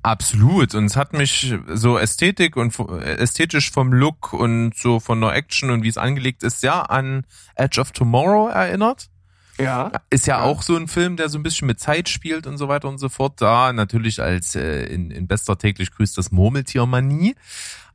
Absolut. 0.05 0.75
Und 0.75 0.85
es 0.85 0.95
hat 0.95 1.13
mich 1.13 1.55
so 1.67 1.97
Ästhetik 1.97 2.57
und 2.57 2.77
ästhetisch 3.01 3.71
vom 3.71 3.91
Look 3.91 4.33
und 4.33 4.77
so 4.77 4.99
von 4.99 5.19
der 5.19 5.33
Action 5.33 5.71
und 5.71 5.81
wie 5.83 5.87
es 5.87 5.97
angelegt 5.97 6.43
ist, 6.43 6.61
ja 6.61 6.83
an 6.83 7.25
Edge 7.55 7.81
of 7.81 7.91
Tomorrow 7.91 8.49
erinnert. 8.49 9.09
Ja. 9.57 9.91
Ist 10.09 10.27
ja, 10.27 10.41
auch 10.41 10.61
so 10.61 10.75
ein 10.75 10.87
Film, 10.87 11.17
der 11.17 11.29
so 11.29 11.39
ein 11.39 11.43
bisschen 11.43 11.65
mit 11.65 11.79
Zeit 11.79 12.09
spielt 12.09 12.45
und 12.45 12.57
so 12.57 12.67
weiter 12.67 12.87
und 12.87 12.99
so 12.99 13.09
fort. 13.09 13.41
Da 13.41 13.73
natürlich 13.73 14.21
als 14.21 14.53
äh, 14.55 14.83
in, 14.83 15.09
in 15.11 15.27
bester 15.27 15.57
täglich 15.57 15.91
grüßt 15.91 16.17
das 16.17 16.31
Murmeltier-Manie. 16.31 17.35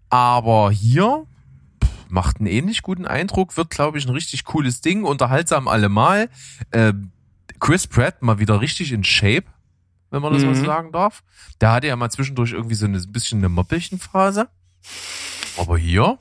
Aber 0.08 0.72
hier 0.72 1.26
macht 2.10 2.38
einen 2.38 2.46
ähnlich 2.46 2.82
guten 2.82 3.06
Eindruck, 3.06 3.56
wird, 3.56 3.70
glaube 3.70 3.98
ich, 3.98 4.06
ein 4.06 4.12
richtig 4.12 4.44
cooles 4.44 4.80
Ding, 4.80 5.04
unterhaltsam 5.04 5.68
allemal. 5.68 6.28
Äh, 6.70 6.92
Chris 7.60 7.86
Pratt 7.86 8.22
mal 8.22 8.38
wieder 8.38 8.60
richtig 8.60 8.92
in 8.92 9.04
Shape, 9.04 9.44
wenn 10.10 10.22
man 10.22 10.32
das 10.32 10.44
mal 10.44 10.54
so 10.54 10.62
Mhm. 10.62 10.66
sagen 10.66 10.92
darf. 10.92 11.22
Der 11.60 11.72
hatte 11.72 11.86
ja 11.88 11.96
mal 11.96 12.10
zwischendurch 12.10 12.52
irgendwie 12.52 12.74
so 12.74 12.86
ein 12.86 13.12
bisschen 13.12 13.38
eine 13.38 13.48
Moppelchen-Phase. 13.48 14.48
Aber 15.58 15.76
hier 15.78 16.18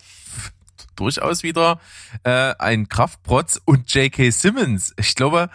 durchaus 0.96 1.44
wieder 1.44 1.80
äh, 2.24 2.54
ein 2.60 2.90
Kraftprotz 2.90 3.62
und 3.64 3.94
J.K. 3.94 4.32
Simmons. 4.32 4.94
Ich 5.00 5.16
glaube, 5.16 5.50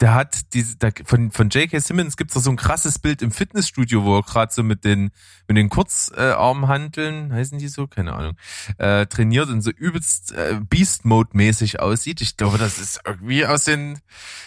der, 0.00 0.14
hat 0.14 0.54
diese, 0.54 0.76
der, 0.76 0.92
von, 1.04 1.30
von 1.30 1.48
J.K. 1.48 1.78
Simmons 1.80 2.16
gibt's 2.16 2.34
da 2.34 2.40
so 2.40 2.50
ein 2.50 2.56
krasses 2.56 2.98
Bild 2.98 3.22
im 3.22 3.30
Fitnessstudio, 3.30 4.04
wo 4.04 4.16
er 4.16 4.22
gerade 4.22 4.52
so 4.52 4.62
mit 4.62 4.84
den 4.84 5.10
mit 5.48 5.56
den 5.56 5.68
Kurzarmhanteln, 5.68 7.32
heißen 7.32 7.58
die 7.58 7.68
so, 7.68 7.86
keine 7.86 8.14
Ahnung, 8.14 8.36
äh, 8.78 9.06
trainiert 9.06 9.48
und 9.48 9.62
so 9.62 9.70
übelst 9.70 10.32
äh, 10.32 10.60
Beast 10.68 11.04
Mode 11.04 11.30
mäßig 11.34 11.80
aussieht. 11.80 12.20
Ich 12.20 12.36
glaube, 12.36 12.58
das 12.58 12.78
ist 12.78 13.00
irgendwie 13.04 13.46
aus 13.46 13.64
den 13.64 13.98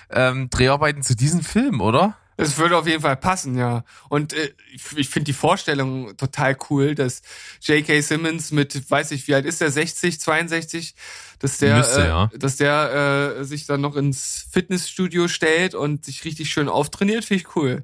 ähm, 0.09 0.49
Dreharbeiten 0.49 1.01
zu 1.01 1.15
diesem 1.15 1.41
Film, 1.41 1.81
oder? 1.81 2.17
Es 2.39 2.57
würde 2.57 2.77
auf 2.77 2.87
jeden 2.87 3.01
Fall 3.01 3.17
passen, 3.17 3.57
ja. 3.57 3.83
Und 4.07 4.31
äh, 4.31 4.53
ich, 4.73 4.83
ich 4.95 5.09
finde 5.09 5.25
die 5.25 5.33
Vorstellung 5.33 6.15
total 6.15 6.55
cool, 6.69 6.95
dass 6.95 7.21
J.K. 7.61 7.99
Simmons 7.99 8.51
mit, 8.51 8.89
weiß 8.89 9.11
ich, 9.11 9.27
wie 9.27 9.35
alt 9.35 9.45
ist 9.45 9.59
der, 9.59 9.71
60, 9.71 10.21
62, 10.21 10.95
dass 11.39 11.57
der, 11.57 11.77
Müsste, 11.77 12.01
äh, 12.01 12.07
ja. 12.07 12.31
dass 12.37 12.55
der 12.55 13.39
äh, 13.39 13.43
sich 13.43 13.65
dann 13.65 13.81
noch 13.81 13.97
ins 13.97 14.47
Fitnessstudio 14.51 15.27
stellt 15.27 15.75
und 15.75 16.05
sich 16.05 16.23
richtig 16.23 16.49
schön 16.49 16.69
auftrainiert, 16.69 17.25
finde 17.25 17.43
ich 17.43 17.55
cool. 17.57 17.83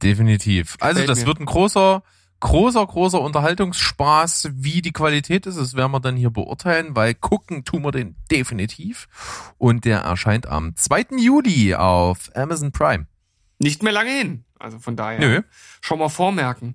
Definitiv. 0.00 0.76
Also 0.78 1.00
Gefällt 1.00 1.08
das 1.08 1.20
mir. 1.20 1.26
wird 1.26 1.40
ein 1.40 1.46
großer, 1.46 2.04
großer, 2.38 2.86
großer 2.86 3.20
Unterhaltungsspaß. 3.20 4.50
Wie 4.54 4.80
die 4.82 4.92
Qualität 4.92 5.46
ist, 5.46 5.58
das 5.58 5.74
werden 5.74 5.90
wir 5.90 6.00
dann 6.00 6.16
hier 6.16 6.30
beurteilen, 6.30 6.94
weil 6.94 7.14
gucken 7.14 7.64
tun 7.64 7.82
wir 7.82 7.90
den 7.90 8.14
definitiv. 8.30 9.08
Und 9.58 9.84
der 9.84 10.00
erscheint 10.00 10.46
am 10.46 10.76
2. 10.76 11.16
Juli 11.18 11.74
auf 11.74 12.30
Amazon 12.36 12.70
Prime. 12.70 13.06
Nicht 13.62 13.84
mehr 13.84 13.92
lange 13.92 14.10
hin. 14.10 14.44
Also 14.58 14.78
von 14.78 14.96
daher 14.96 15.20
Nö. 15.20 15.42
schon 15.80 15.98
mal 16.00 16.08
vormerken. 16.08 16.74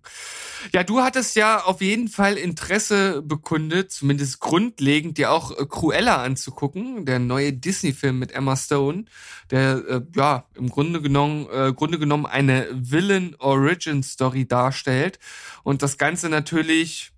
Ja, 0.73 0.83
du 0.83 1.01
hattest 1.01 1.35
ja 1.35 1.63
auf 1.63 1.81
jeden 1.81 2.07
Fall 2.07 2.35
Interesse 2.35 3.21
bekundet, 3.21 3.91
zumindest 3.91 4.39
grundlegend, 4.39 5.17
dir 5.17 5.31
auch 5.31 5.51
äh, 5.51 5.65
Cruella 5.65 6.23
anzugucken, 6.23 7.05
der 7.05 7.19
neue 7.19 7.51
Disney-Film 7.53 8.19
mit 8.19 8.31
Emma 8.31 8.55
Stone, 8.55 9.05
der 9.51 9.83
äh, 9.87 10.01
ja 10.15 10.45
im 10.55 10.69
Grunde 10.69 11.01
genommen, 11.01 11.47
äh, 11.51 11.73
Grunde 11.73 11.99
genommen 11.99 12.25
eine 12.25 12.67
Villain-Origin-Story 12.71 14.47
darstellt 14.47 15.19
und 15.63 15.81
das 15.81 15.97
Ganze 15.97 16.29
natürlich, 16.29 17.11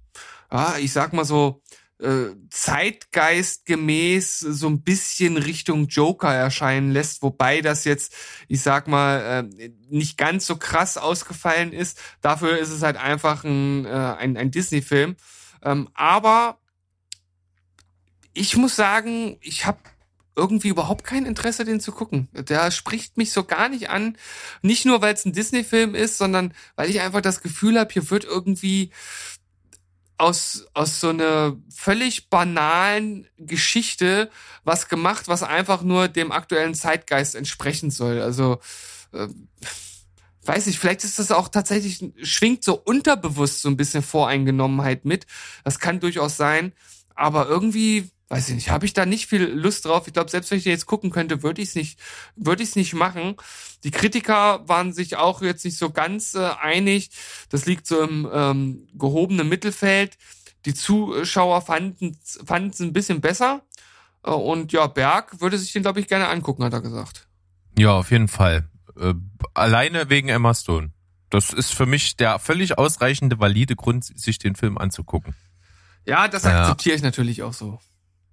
ja, 0.52 0.78
ich 0.80 0.94
sag 0.94 1.14
mal 1.14 1.26
so, 1.26 1.62
zeitgeistgemäß 2.50 4.40
so 4.40 4.68
ein 4.68 4.82
bisschen 4.82 5.36
Richtung 5.36 5.88
Joker 5.88 6.34
erscheinen 6.34 6.92
lässt, 6.92 7.22
wobei 7.22 7.62
das 7.62 7.84
jetzt, 7.84 8.16
ich 8.48 8.62
sag 8.62 8.88
mal, 8.88 9.50
äh, 9.60 9.70
nicht 9.90 10.18
ganz 10.18 10.46
so 10.46 10.56
krass 10.56 10.98
ausgefallen 10.98 11.74
ist. 11.74 12.00
Dafür 12.22 12.58
ist 12.58 12.70
es 12.70 12.84
halt 12.84 12.96
einfach 12.96 13.44
ein, 13.44 13.86
äh, 13.86 13.90
ein, 13.90 14.38
ein 14.38 14.50
Disney-Film. 14.52 15.18
Ähm, 15.62 15.90
aber 15.94 16.60
ich 18.34 18.56
muss 18.56 18.78
sagen, 18.78 19.38
ich 19.42 19.66
habe 19.66 19.80
irgendwie 20.38 20.70
überhaupt 20.70 21.04
kein 21.04 21.26
Interesse, 21.26 21.66
den 21.66 21.82
zu 21.82 21.92
gucken. 21.92 22.30
Der 22.32 22.72
spricht 22.72 23.18
mich 23.18 23.34
so 23.34 23.44
gar 23.44 23.68
nicht 23.68 23.90
an. 23.90 24.18
Nicht 24.62 24.86
nur, 24.86 25.02
weil 25.02 25.14
es 25.14 25.26
ein 25.26 25.34
Disney-Film 25.34 25.96
ist, 25.96 26.18
sondern 26.18 26.54
weil 26.78 26.90
ich 26.90 27.02
einfach 27.02 27.20
das 27.20 27.42
Gefühl 27.42 27.78
habe, 27.78 27.92
hier 27.92 28.10
wird 28.10 28.24
irgendwie 28.24 28.92
aus, 30.20 30.68
aus 30.74 31.00
so 31.00 31.10
einer 31.10 31.56
völlig 31.74 32.30
banalen 32.30 33.28
Geschichte 33.38 34.30
was 34.64 34.90
gemacht, 34.90 35.28
was 35.28 35.44
einfach 35.44 35.82
nur 35.82 36.10
dem 36.10 36.32
aktuellen 36.32 36.76
Zeitgeist 36.76 37.36
entsprechen 37.36 37.90
soll. 37.90 38.22
Also, 38.22 38.60
äh, 39.14 39.28
weiß 40.44 40.68
ich, 40.68 40.78
vielleicht 40.78 41.04
ist 41.06 41.20
das 41.20 41.32
auch 41.32 41.48
tatsächlich, 41.48 42.04
schwingt 42.22 42.64
so 42.64 42.76
unterbewusst 42.76 43.62
so 43.62 43.70
ein 43.70 43.78
bisschen 43.78 44.04
Voreingenommenheit 44.04 45.06
mit. 45.06 45.26
Das 45.64 45.80
kann 45.80 46.00
durchaus 46.02 46.36
sein. 46.36 46.74
Aber 47.16 47.48
irgendwie 47.48 48.12
weiß 48.30 48.50
ich 48.50 48.56
nicht, 48.56 48.70
habe 48.70 48.86
ich 48.86 48.94
da 48.94 49.06
nicht 49.06 49.28
viel 49.28 49.44
Lust 49.44 49.86
drauf. 49.86 50.08
Ich 50.08 50.14
glaube, 50.14 50.30
selbst 50.30 50.52
wenn 50.52 50.60
ich 50.60 50.64
den 50.64 50.72
jetzt 50.72 50.86
gucken 50.86 51.10
könnte, 51.10 51.42
würde 51.44 51.62
ich 51.62 51.70
es 51.70 51.76
nicht, 51.76 52.00
würde 52.36 52.64
ich 52.64 52.70
es 52.70 52.76
nicht 52.76 52.94
machen. 52.94 53.36
Die 53.84 53.92
Kritiker 53.92 54.68
waren 54.68 54.94
sich 54.94 55.18
auch 55.18 55.42
jetzt 55.42 55.66
nicht 55.66 55.78
so 55.78 55.90
ganz 55.90 56.36
äh, 56.36 56.50
einig. 56.62 57.10
Das 57.50 57.66
liegt 57.66 57.88
so 57.88 58.02
im 58.02 58.30
ähm, 58.32 58.88
gehobenen 58.94 59.50
Mittelfeld. 59.50 60.18
Die 60.66 60.74
Zuschauer 60.74 61.62
fanden 61.62 62.18
es 62.24 62.80
ein 62.80 62.94
bisschen 62.94 63.20
besser. 63.22 63.64
Äh, 64.24 64.32
und 64.32 64.72
ja, 64.72 64.86
Berg 64.88 65.42
würde 65.42 65.58
sich 65.58 65.74
den, 65.74 65.82
glaube 65.82 66.00
ich, 66.00 66.08
gerne 66.08 66.28
angucken, 66.28 66.64
hat 66.64 66.74
er 66.74 66.82
gesagt. 66.82 67.28
Ja, 67.78 67.94
auf 67.94 68.12
jeden 68.12 68.28
Fall. 68.28 68.70
Äh, 69.00 69.14
alleine 69.56 70.10
wegen 70.10 70.30
Emma 70.30 70.54
Stone. 70.54 70.92
Das 71.32 71.52
ist 71.54 71.74
für 71.74 71.86
mich 71.86 72.18
der 72.18 72.40
völlig 72.40 72.78
ausreichende, 72.78 73.40
valide 73.40 73.76
Grund, 73.76 74.04
sich 74.04 74.40
den 74.40 74.56
Film 74.56 74.78
anzugucken. 74.78 75.36
Ja, 76.06 76.28
das 76.28 76.44
Ja. 76.44 76.62
akzeptiere 76.62 76.96
ich 76.96 77.02
natürlich 77.02 77.44
auch 77.44 77.54
so. 77.54 77.80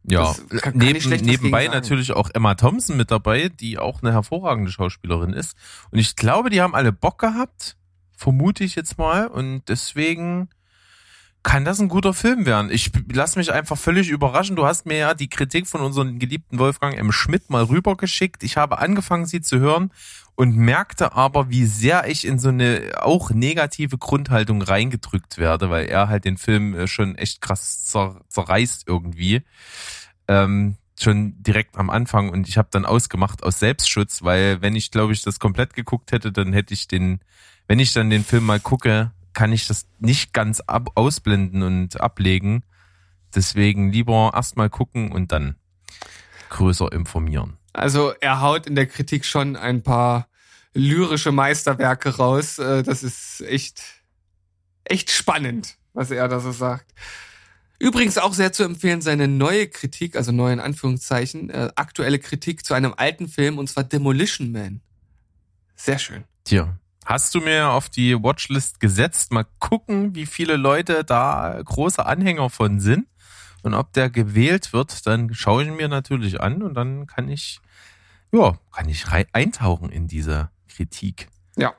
Ja, 0.09 0.35
kann- 0.61 0.75
neben, 0.77 0.99
nebenbei 1.25 1.67
natürlich 1.69 2.13
auch 2.13 2.31
Emma 2.33 2.55
Thompson 2.55 2.97
mit 2.97 3.11
dabei, 3.11 3.49
die 3.49 3.79
auch 3.79 4.03
eine 4.03 4.13
hervorragende 4.13 4.71
Schauspielerin 4.71 5.33
ist. 5.33 5.57
Und 5.91 5.99
ich 5.99 6.15
glaube, 6.17 6.51
die 6.51 6.61
haben 6.61 6.75
alle 6.75 6.93
Bock 6.93 7.19
gehabt, 7.19 7.77
vermute 8.17 8.65
ich 8.65 8.75
jetzt 8.77 8.99
mal. 8.99 9.27
Und 9.27 9.63
deswegen 9.69 10.49
kann 11.47 11.65
das 11.65 11.79
ein 11.79 11.87
guter 11.87 12.13
Film 12.13 12.45
werden. 12.45 12.73
Ich 12.73 12.91
lass 13.13 13.37
mich 13.37 13.53
einfach 13.53 13.79
völlig 13.79 14.09
überraschen. 14.09 14.57
Du 14.57 14.67
hast 14.67 14.85
mir 14.85 14.97
ja 14.97 15.15
die 15.15 15.29
Kritik 15.29 15.69
von 15.69 15.81
unserem 15.81 16.19
geliebten 16.19 16.59
Wolfgang 16.59 16.99
M. 16.99 17.13
Schmidt 17.13 17.51
mal 17.51 17.63
rübergeschickt. 17.63 18.43
Ich 18.43 18.57
habe 18.57 18.79
angefangen, 18.79 19.27
sie 19.27 19.41
zu 19.41 19.61
hören 19.61 19.93
und 20.35 20.57
merkte 20.57 21.13
aber, 21.13 21.49
wie 21.49 21.65
sehr 21.65 22.09
ich 22.09 22.27
in 22.27 22.41
so 22.41 22.49
eine 22.49 22.95
auch 23.01 23.31
negative 23.31 23.97
Grundhaltung 23.97 24.61
reingedrückt 24.61 25.39
werde, 25.39 25.71
weil 25.71 25.87
er 25.87 26.09
halt 26.09 26.25
den 26.25 26.37
Film 26.37 26.75
äh, 26.75 26.89
schon 26.89 27.15
echt 27.15 27.41
krass 27.41 27.85
zer 27.85 28.21
zerreißt 28.27 28.89
irgendwie. 28.89 29.43
Ähm, 30.27 30.79
schon 30.99 31.41
direkt 31.45 31.77
am 31.77 31.91
Anfang 31.91 32.29
und 32.29 32.49
ich 32.49 32.59
habe 32.59 32.69
dann 32.73 32.85
ausgemacht 32.85 33.45
aus 33.45 33.61
Selbstschutz, 33.61 34.25
weil 34.25 34.63
wenn 34.63 34.75
ich, 34.75 34.91
glaube 34.91 35.13
ich, 35.13 35.23
das 35.23 35.39
komplett 35.39 35.75
geguckt 35.75 36.11
hätte, 36.11 36.33
dann 36.33 36.53
hätte 36.53 36.75
ich 36.75 36.89
den, 36.89 37.21
wenn 37.69 37.79
ich 37.79 37.93
dann 37.93 38.11
den 38.11 38.25
Film 38.25 38.47
mal 38.47 38.59
gucke, 38.59 39.13
kann 39.37 39.53
ich 39.53 39.67
das 39.67 39.87
nicht 39.99 40.33
ganz 40.33 40.61
ab 40.61 40.93
ausblenden 40.95 41.63
und 41.63 42.01
ablegen. 42.01 42.65
Deswegen 43.35 43.93
lieber 43.93 44.33
erst 44.35 44.57
mal 44.57 44.71
gucken 44.71 45.13
und 45.13 45.31
dann 45.31 45.57
größer 46.49 46.91
informieren. 46.91 47.59
Also 47.75 48.15
er 48.23 48.41
haut 48.41 48.67
in 48.67 48.75
der 48.75 48.87
Kritik 48.87 49.27
schon 49.27 49.55
ein 49.55 49.83
paar 49.83 50.27
lyrische 50.73 51.33
Meisterwerke 51.33 52.17
raus. 52.17 52.59
Äh, 52.59 52.83
Das 52.83 53.03
ist 53.03 53.43
echt, 53.43 53.83
echt 54.85 55.11
spannend, 55.11 55.77
was 55.93 56.11
er 56.11 56.29
da 56.29 56.41
so 56.41 56.51
sagt. 56.51 56.95
Übrigens 57.79 58.17
auch 58.17 58.33
sehr 58.33 58.55
zu 58.55 58.65
empfehlen 58.65 59.03
seine 59.03 59.29
neue 59.29 59.69
Kritik, 59.69 60.17
also 60.17 60.33
neue 60.33 60.55
in 60.55 60.61
Anführungszeichen, 60.61 61.51
äh, 61.51 61.71
aktuelle 61.77 62.19
Kritik 62.19 62.65
zu 62.65 62.73
einem 62.73 62.95
alten 62.97 63.29
Film 63.29 63.59
und 63.59 63.69
zwar 63.69 63.85
Demolition 63.85 64.51
Man. 64.51 64.81
Sehr 65.75 65.99
schön. 65.99 66.25
Tja, 66.45 66.79
hast 67.07 67.35
du 67.35 67.41
mir 67.41 67.71
auf 67.71 67.89
die 67.89 68.23
Watchlist 68.23 68.81
gesetzt? 68.81 69.33
Mal 69.33 69.47
gucken, 69.59 70.15
wie 70.15 70.27
viele 70.27 70.57
Leute 70.57 71.05
da 71.05 71.59
große 71.65 72.05
Anhänger 72.05 72.51
von 72.51 72.81
sind. 72.81 73.07
Und 73.63 73.75
ob 73.75 73.93
der 73.93 74.11
gewählt 74.11 74.73
wird, 74.73 75.07
dann 75.07 75.33
schaue 75.35 75.63
ich 75.63 75.69
ihn 75.69 75.77
mir 75.77 75.89
natürlich 75.89 76.41
an 76.41 76.63
und 76.63 76.75
dann 76.75 77.07
kann 77.07 77.29
ich, 77.29 77.61
ja, 78.33 78.59
kann 78.73 78.89
ich 78.89 79.07
eintauchen 79.33 79.91
in 79.91 80.07
diese 80.07 80.51
Kritik. 80.69 81.29
Ja, 81.57 81.75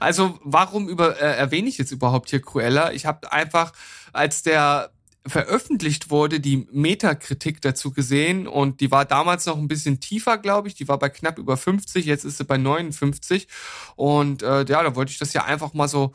also 0.00 0.38
warum 0.42 0.88
über, 0.88 1.20
äh, 1.20 1.36
erwähne 1.36 1.68
ich 1.68 1.78
jetzt 1.78 1.92
überhaupt 1.92 2.28
hier 2.28 2.42
Cruella? 2.42 2.92
Ich 2.92 3.06
habe 3.06 3.32
einfach, 3.32 3.72
als 4.12 4.42
der 4.42 4.90
veröffentlicht 5.26 6.10
wurde, 6.10 6.38
die 6.38 6.66
Metakritik 6.70 7.62
dazu 7.62 7.92
gesehen 7.92 8.46
und 8.46 8.80
die 8.80 8.90
war 8.90 9.04
damals 9.04 9.46
noch 9.46 9.56
ein 9.56 9.68
bisschen 9.68 9.98
tiefer, 9.98 10.36
glaube 10.36 10.68
ich. 10.68 10.74
Die 10.74 10.86
war 10.86 10.98
bei 10.98 11.08
knapp 11.08 11.38
über 11.38 11.56
50, 11.56 12.04
jetzt 12.04 12.24
ist 12.24 12.36
sie 12.38 12.44
bei 12.44 12.58
59 12.58 13.48
und 13.96 14.42
äh, 14.42 14.64
ja, 14.64 14.82
da 14.82 14.94
wollte 14.94 15.12
ich 15.12 15.18
das 15.18 15.32
ja 15.32 15.44
einfach 15.44 15.72
mal 15.72 15.88
so 15.88 16.12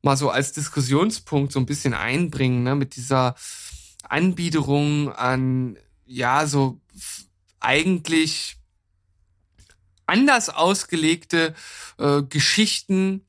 mal 0.00 0.16
so 0.16 0.30
als 0.30 0.52
Diskussionspunkt 0.52 1.52
so 1.52 1.60
ein 1.60 1.66
bisschen 1.66 1.94
einbringen, 1.94 2.62
ne, 2.62 2.74
mit 2.74 2.96
dieser 2.96 3.34
Anbiederung 4.08 5.12
an 5.12 5.76
ja 6.06 6.46
so 6.46 6.80
eigentlich 7.60 8.56
anders 10.06 10.50
ausgelegte 10.50 11.54
äh, 11.98 12.22
Geschichten, 12.22 13.24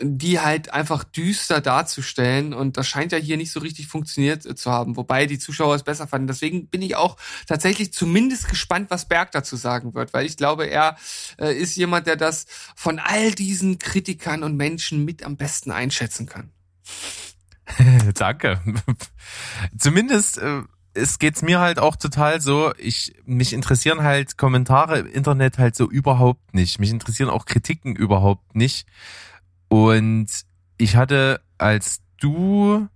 die 0.00 0.40
halt 0.40 0.72
einfach 0.72 1.04
düster 1.04 1.60
darzustellen. 1.60 2.52
Und 2.52 2.76
das 2.76 2.86
scheint 2.86 3.12
ja 3.12 3.18
hier 3.18 3.36
nicht 3.36 3.50
so 3.50 3.60
richtig 3.60 3.86
funktioniert 3.86 4.44
äh, 4.44 4.54
zu 4.54 4.70
haben, 4.70 4.96
wobei 4.96 5.26
die 5.26 5.38
Zuschauer 5.38 5.74
es 5.74 5.82
besser 5.82 6.06
fanden. 6.06 6.26
Deswegen 6.26 6.68
bin 6.68 6.82
ich 6.82 6.96
auch 6.96 7.16
tatsächlich 7.46 7.92
zumindest 7.92 8.48
gespannt, 8.48 8.90
was 8.90 9.08
Berg 9.08 9.32
dazu 9.32 9.56
sagen 9.56 9.94
wird, 9.94 10.12
weil 10.12 10.26
ich 10.26 10.36
glaube, 10.36 10.66
er 10.66 10.96
äh, 11.38 11.54
ist 11.54 11.76
jemand, 11.76 12.06
der 12.06 12.16
das 12.16 12.46
von 12.74 12.98
all 12.98 13.32
diesen 13.32 13.78
Kritikern 13.78 14.42
und 14.42 14.56
Menschen 14.56 15.04
mit 15.04 15.22
am 15.22 15.36
besten 15.36 15.70
einschätzen 15.70 16.26
kann. 16.26 16.50
Danke. 18.14 18.60
Zumindest 19.78 20.38
äh, 20.38 20.62
es 20.96 21.18
geht's 21.18 21.42
mir 21.42 21.60
halt 21.60 21.78
auch 21.78 21.96
total 21.96 22.40
so, 22.40 22.72
ich 22.78 23.14
mich 23.24 23.52
interessieren 23.52 24.02
halt 24.02 24.38
Kommentare 24.38 24.98
im 24.98 25.06
Internet 25.06 25.58
halt 25.58 25.76
so 25.76 25.88
überhaupt 25.88 26.54
nicht. 26.54 26.78
Mich 26.78 26.90
interessieren 26.90 27.30
auch 27.30 27.44
Kritiken 27.44 27.94
überhaupt 27.94 28.56
nicht. 28.56 28.86
Und 29.68 30.28
ich 30.78 30.96
hatte, 30.96 31.40
als 31.58 32.00
du 32.20 32.88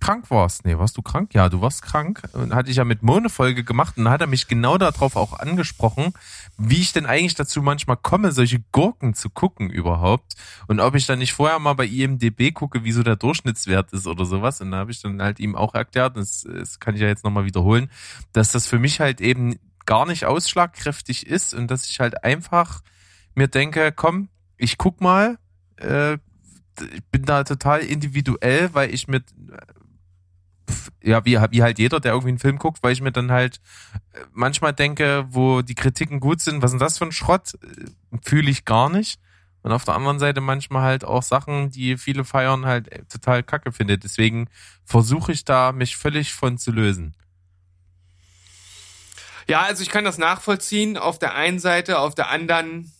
krank 0.00 0.30
warst, 0.30 0.64
nee, 0.64 0.76
warst 0.78 0.96
du 0.96 1.02
krank? 1.02 1.34
Ja, 1.34 1.48
du 1.48 1.60
warst 1.60 1.82
krank. 1.82 2.22
Und 2.32 2.54
hatte 2.54 2.70
ich 2.70 2.78
ja 2.78 2.84
mit 2.84 3.02
Mo 3.02 3.16
eine 3.16 3.28
Folge 3.28 3.62
gemacht 3.62 3.96
und 3.96 4.04
dann 4.04 4.12
hat 4.12 4.22
er 4.22 4.26
mich 4.26 4.48
genau 4.48 4.78
darauf 4.78 5.14
auch 5.14 5.38
angesprochen, 5.38 6.14
wie 6.56 6.80
ich 6.80 6.92
denn 6.92 7.06
eigentlich 7.06 7.34
dazu 7.34 7.62
manchmal 7.62 7.98
komme, 7.98 8.32
solche 8.32 8.60
Gurken 8.72 9.14
zu 9.14 9.30
gucken 9.30 9.70
überhaupt. 9.70 10.34
Und 10.66 10.80
ob 10.80 10.94
ich 10.94 11.06
dann 11.06 11.18
nicht 11.18 11.34
vorher 11.34 11.58
mal 11.58 11.74
bei 11.74 11.86
IMDB 11.86 12.52
gucke, 12.52 12.82
wie 12.82 12.92
so 12.92 13.02
der 13.02 13.16
Durchschnittswert 13.16 13.92
ist 13.92 14.06
oder 14.06 14.24
sowas. 14.24 14.60
Und 14.60 14.70
da 14.72 14.78
habe 14.78 14.90
ich 14.90 15.00
dann 15.00 15.22
halt 15.22 15.38
ihm 15.38 15.54
auch 15.54 15.74
erklärt, 15.74 16.16
das, 16.16 16.46
das 16.50 16.80
kann 16.80 16.94
ich 16.94 17.02
ja 17.02 17.08
jetzt 17.08 17.24
nochmal 17.24 17.44
wiederholen, 17.44 17.90
dass 18.32 18.52
das 18.52 18.66
für 18.66 18.78
mich 18.78 19.00
halt 19.00 19.20
eben 19.20 19.56
gar 19.84 20.06
nicht 20.06 20.24
ausschlagkräftig 20.24 21.26
ist 21.26 21.54
und 21.54 21.70
dass 21.70 21.88
ich 21.88 22.00
halt 22.00 22.24
einfach 22.24 22.82
mir 23.34 23.48
denke, 23.48 23.92
komm, 23.92 24.28
ich 24.56 24.78
guck 24.78 25.00
mal, 25.00 25.38
äh, 25.80 26.18
ich 26.94 27.04
bin 27.10 27.24
da 27.24 27.44
total 27.44 27.80
individuell, 27.80 28.72
weil 28.72 28.94
ich 28.94 29.08
mit 29.08 29.24
ja, 31.02 31.24
wie, 31.24 31.38
wie 31.50 31.62
halt 31.62 31.78
jeder, 31.78 32.00
der 32.00 32.12
irgendwie 32.12 32.30
einen 32.30 32.38
Film 32.38 32.58
guckt, 32.58 32.82
weil 32.82 32.92
ich 32.92 33.00
mir 33.00 33.12
dann 33.12 33.30
halt 33.30 33.60
äh, 34.12 34.20
manchmal 34.32 34.72
denke, 34.72 35.26
wo 35.28 35.62
die 35.62 35.74
Kritiken 35.74 36.20
gut 36.20 36.40
sind, 36.40 36.62
was 36.62 36.70
ist 36.70 36.78
denn 36.78 36.86
das 36.86 36.98
für 36.98 37.06
ein 37.06 37.12
Schrott? 37.12 37.54
Äh, 37.62 38.18
Fühle 38.22 38.50
ich 38.50 38.64
gar 38.64 38.90
nicht. 38.90 39.20
Und 39.62 39.72
auf 39.72 39.84
der 39.84 39.94
anderen 39.94 40.18
Seite 40.18 40.40
manchmal 40.40 40.82
halt 40.82 41.04
auch 41.04 41.22
Sachen, 41.22 41.70
die 41.70 41.98
viele 41.98 42.24
feiern, 42.24 42.66
halt 42.66 42.90
äh, 42.92 43.04
total 43.04 43.42
kacke 43.42 43.72
finde. 43.72 43.98
Deswegen 43.98 44.48
versuche 44.84 45.32
ich 45.32 45.44
da, 45.44 45.72
mich 45.72 45.96
völlig 45.96 46.32
von 46.32 46.58
zu 46.58 46.70
lösen. 46.72 47.14
Ja, 49.48 49.62
also 49.62 49.82
ich 49.82 49.88
kann 49.88 50.04
das 50.04 50.18
nachvollziehen 50.18 50.96
auf 50.96 51.18
der 51.18 51.34
einen 51.34 51.58
Seite, 51.58 51.98
auf 51.98 52.14
der 52.14 52.30
anderen 52.30 52.92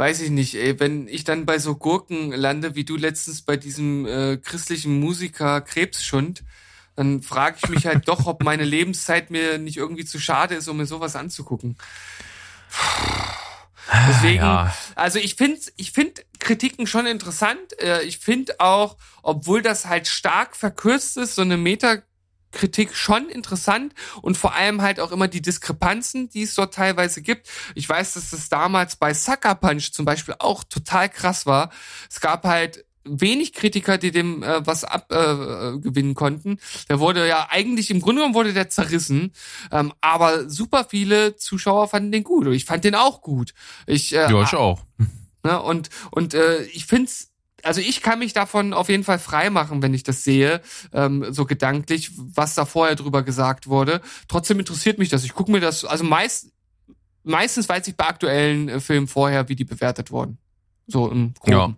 weiß 0.00 0.22
ich 0.22 0.30
nicht, 0.30 0.54
ey, 0.54 0.80
wenn 0.80 1.06
ich 1.08 1.24
dann 1.24 1.44
bei 1.44 1.58
so 1.58 1.76
Gurken 1.76 2.32
lande, 2.32 2.74
wie 2.74 2.84
du 2.84 2.96
letztens 2.96 3.42
bei 3.42 3.58
diesem 3.58 4.06
äh, 4.06 4.38
christlichen 4.38 4.98
Musiker 4.98 5.60
Krebsschund, 5.60 6.42
dann 6.96 7.20
frage 7.20 7.58
ich 7.62 7.68
mich 7.68 7.84
halt 7.86 8.08
doch, 8.08 8.24
ob 8.24 8.42
meine 8.42 8.64
Lebenszeit 8.64 9.30
mir 9.30 9.58
nicht 9.58 9.76
irgendwie 9.76 10.06
zu 10.06 10.18
schade 10.18 10.54
ist, 10.54 10.68
um 10.68 10.78
mir 10.78 10.86
sowas 10.86 11.16
anzugucken. 11.16 11.76
Deswegen, 14.08 14.38
Ja. 14.42 14.74
also 14.94 15.18
ich 15.18 15.34
finde 15.34 15.60
ich 15.76 15.92
find 15.92 16.24
Kritiken 16.38 16.86
schon 16.86 17.04
interessant. 17.06 17.60
Äh, 17.82 18.02
Ich 18.04 18.18
finde 18.18 18.58
auch, 18.58 18.96
obwohl 19.22 19.60
das 19.60 19.84
halt 19.84 20.08
stark 20.08 20.56
verkürzt 20.56 21.18
ist, 21.18 21.34
so 21.34 21.42
eine 21.42 21.58
Metakritik 22.50 22.94
schon 22.94 23.28
interessant 23.28 23.94
und 24.22 24.36
vor 24.36 24.54
allem 24.54 24.82
halt 24.82 25.00
auch 25.00 25.12
immer 25.12 25.28
die 25.28 25.42
Diskrepanzen, 25.42 26.28
die 26.28 26.42
es 26.42 26.54
dort 26.54 26.74
teilweise 26.74 27.22
gibt. 27.22 27.48
Ich 27.74 27.88
weiß, 27.88 28.14
dass 28.14 28.30
das 28.30 28.48
damals 28.48 28.96
bei 28.96 29.14
Sucker 29.14 29.54
Punch 29.54 29.92
zum 29.92 30.04
Beispiel 30.04 30.34
auch 30.38 30.64
total 30.64 31.08
krass 31.08 31.46
war. 31.46 31.70
Es 32.08 32.20
gab 32.20 32.44
halt 32.44 32.84
wenig 33.04 33.54
Kritiker, 33.54 33.96
die 33.96 34.10
dem 34.10 34.42
äh, 34.42 34.66
was 34.66 34.84
abgewinnen 34.84 36.10
äh, 36.10 36.14
konnten. 36.14 36.58
Der 36.88 37.00
wurde 37.00 37.26
ja 37.26 37.48
eigentlich, 37.50 37.90
im 37.90 38.00
Grunde 38.00 38.20
genommen 38.20 38.34
wurde 38.34 38.52
der 38.52 38.68
zerrissen, 38.68 39.32
ähm, 39.72 39.92
aber 40.00 40.50
super 40.50 40.84
viele 40.88 41.36
Zuschauer 41.36 41.88
fanden 41.88 42.12
den 42.12 42.24
gut 42.24 42.46
und 42.46 42.52
ich 42.52 42.66
fand 42.66 42.84
den 42.84 42.94
auch 42.94 43.22
gut. 43.22 43.54
Ich, 43.86 44.14
äh, 44.14 44.30
Ja, 44.30 44.42
ich 44.42 44.54
auch. 44.54 44.84
Ne? 45.42 45.58
Und, 45.62 45.88
und 46.10 46.34
äh, 46.34 46.64
ich 46.64 46.84
find's, 46.84 47.30
also 47.64 47.80
ich 47.80 48.02
kann 48.02 48.18
mich 48.18 48.32
davon 48.32 48.72
auf 48.72 48.88
jeden 48.88 49.04
Fall 49.04 49.18
frei 49.18 49.50
machen, 49.50 49.82
wenn 49.82 49.94
ich 49.94 50.02
das 50.02 50.24
sehe, 50.24 50.60
ähm, 50.92 51.26
so 51.30 51.44
gedanklich, 51.44 52.12
was 52.16 52.54
da 52.54 52.64
vorher 52.64 52.96
drüber 52.96 53.22
gesagt 53.22 53.66
wurde. 53.66 54.00
Trotzdem 54.28 54.58
interessiert 54.58 54.98
mich 54.98 55.08
das. 55.08 55.24
Ich 55.24 55.34
gucke 55.34 55.50
mir 55.50 55.60
das, 55.60 55.84
also 55.84 56.04
meist, 56.04 56.52
meistens 57.24 57.68
weiß 57.68 57.86
ich 57.88 57.96
bei 57.96 58.06
aktuellen 58.06 58.68
äh, 58.68 58.80
Filmen 58.80 59.08
vorher, 59.08 59.48
wie 59.48 59.56
die 59.56 59.64
bewertet 59.64 60.10
wurden. 60.10 60.38
So 60.86 61.10
im 61.10 61.34
Groben. 61.40 61.76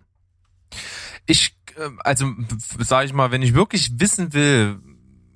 Ich, 1.25 1.55
äh, 1.77 1.89
also 1.99 2.31
sage 2.79 3.05
ich 3.05 3.13
mal, 3.13 3.31
wenn 3.31 3.41
ich 3.41 3.53
wirklich 3.53 3.91
wissen 3.99 4.33
will, 4.33 4.79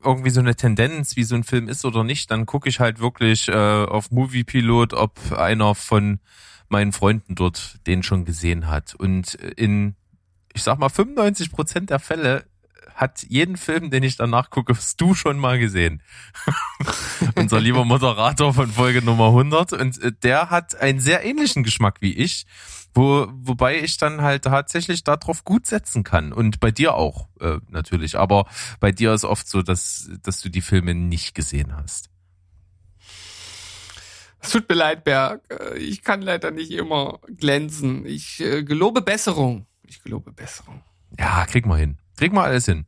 irgendwie 0.03 0.29
so 0.29 0.39
eine 0.39 0.55
Tendenz, 0.55 1.15
wie 1.15 1.23
so 1.23 1.35
ein 1.35 1.43
Film 1.43 1.67
ist 1.67 1.83
oder 1.83 2.03
nicht, 2.03 2.31
dann 2.31 2.45
gucke 2.45 2.69
ich 2.69 2.79
halt 2.79 2.99
wirklich 2.99 3.49
äh, 3.49 3.53
auf 3.53 4.11
Moviepilot, 4.11 4.93
ob 4.93 5.19
einer 5.33 5.75
von 5.75 6.19
meinen 6.69 6.91
Freunden 6.91 7.35
dort 7.35 7.79
den 7.87 8.03
schon 8.03 8.25
gesehen 8.25 8.67
hat. 8.67 8.95
Und 8.95 9.33
in, 9.35 9.95
ich 10.57 10.63
sag 10.63 10.79
mal, 10.79 10.89
95 10.89 11.51
Prozent 11.51 11.91
der 11.91 11.99
Fälle 11.99 12.45
hat 12.95 13.23
jeden 13.29 13.57
Film, 13.57 13.91
den 13.91 14.01
ich 14.01 14.17
danach 14.17 14.49
gucke, 14.49 14.73
hast 14.75 14.99
du 14.99 15.13
schon 15.13 15.37
mal 15.37 15.59
gesehen. 15.59 16.01
Unser 17.35 17.59
lieber 17.59 17.85
Moderator 17.85 18.55
von 18.55 18.71
Folge 18.71 19.03
Nummer 19.03 19.27
100 19.27 19.73
und 19.73 20.01
äh, 20.01 20.11
der 20.23 20.49
hat 20.49 20.75
einen 20.75 20.99
sehr 20.99 21.23
ähnlichen 21.23 21.63
Geschmack 21.63 21.97
wie 22.01 22.13
ich, 22.13 22.47
wo, 22.95 23.27
wobei 23.33 23.79
ich 23.79 23.97
dann 23.97 24.21
halt 24.21 24.45
tatsächlich 24.45 25.03
darauf 25.03 25.43
gut 25.43 25.67
setzen 25.67 26.03
kann 26.03 26.33
und 26.33 26.59
bei 26.59 26.71
dir 26.71 26.95
auch 26.95 27.27
äh, 27.39 27.59
natürlich, 27.69 28.17
aber 28.17 28.47
bei 28.79 28.91
dir 28.91 29.13
ist 29.13 29.25
oft 29.25 29.47
so, 29.47 29.61
dass, 29.61 30.09
dass 30.23 30.41
du 30.41 30.49
die 30.49 30.61
Filme 30.61 30.95
nicht 30.95 31.35
gesehen 31.35 31.75
hast. 31.75 32.09
Es 34.39 34.49
tut 34.49 34.67
mir 34.69 34.75
leid, 34.75 35.03
Berg. 35.03 35.43
Äh, 35.49 35.77
Ich 35.77 36.01
kann 36.01 36.23
leider 36.23 36.49
nicht 36.49 36.71
immer 36.71 37.19
glänzen. 37.27 38.05
Ich 38.07 38.39
äh, 38.39 38.63
gelobe 38.63 39.01
Besserung. 39.01 39.67
Ich 39.87 40.03
gelobe 40.03 40.31
Besserung. 40.31 40.83
Ja, 41.17 41.45
krieg 41.45 41.65
mal 41.65 41.79
hin. 41.79 41.97
Krieg 42.17 42.33
mal 42.33 42.43
alles 42.43 42.65
hin. 42.65 42.85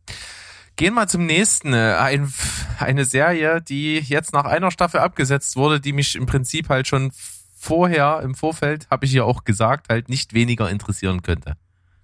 Gehen 0.75 0.93
wir 0.93 1.07
zum 1.07 1.25
nächsten. 1.25 1.73
Äh, 1.73 1.95
Ein, 1.97 2.31
eine 2.79 3.05
Serie, 3.05 3.61
die 3.61 3.99
jetzt 3.99 4.33
nach 4.33 4.45
einer 4.45 4.71
Staffel 4.71 4.99
abgesetzt 4.99 5.55
wurde, 5.55 5.79
die 5.79 5.93
mich 5.93 6.15
im 6.15 6.25
Prinzip 6.25 6.69
halt 6.69 6.87
schon 6.87 7.11
vorher 7.57 8.21
im 8.23 8.35
Vorfeld, 8.35 8.87
habe 8.89 9.05
ich 9.05 9.11
ja 9.11 9.23
auch 9.23 9.43
gesagt, 9.43 9.89
halt 9.89 10.09
nicht 10.09 10.33
weniger 10.33 10.69
interessieren 10.69 11.21
könnte. 11.21 11.55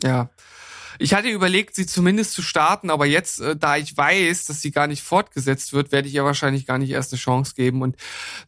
Ja. 0.03 0.29
Ich 0.97 1.13
hatte 1.13 1.27
überlegt, 1.27 1.75
sie 1.75 1.85
zumindest 1.85 2.33
zu 2.33 2.41
starten, 2.41 2.89
aber 2.89 3.05
jetzt, 3.05 3.41
äh, 3.41 3.55
da 3.55 3.75
ich 3.77 3.95
weiß, 3.95 4.45
dass 4.45 4.61
sie 4.61 4.71
gar 4.71 4.87
nicht 4.87 5.03
fortgesetzt 5.03 5.73
wird, 5.73 5.91
werde 5.91 6.07
ich 6.07 6.13
ihr 6.15 6.23
wahrscheinlich 6.23 6.65
gar 6.65 6.77
nicht 6.77 6.91
erst 6.91 7.11
eine 7.11 7.19
Chance 7.19 7.53
geben. 7.55 7.81
Und 7.81 7.97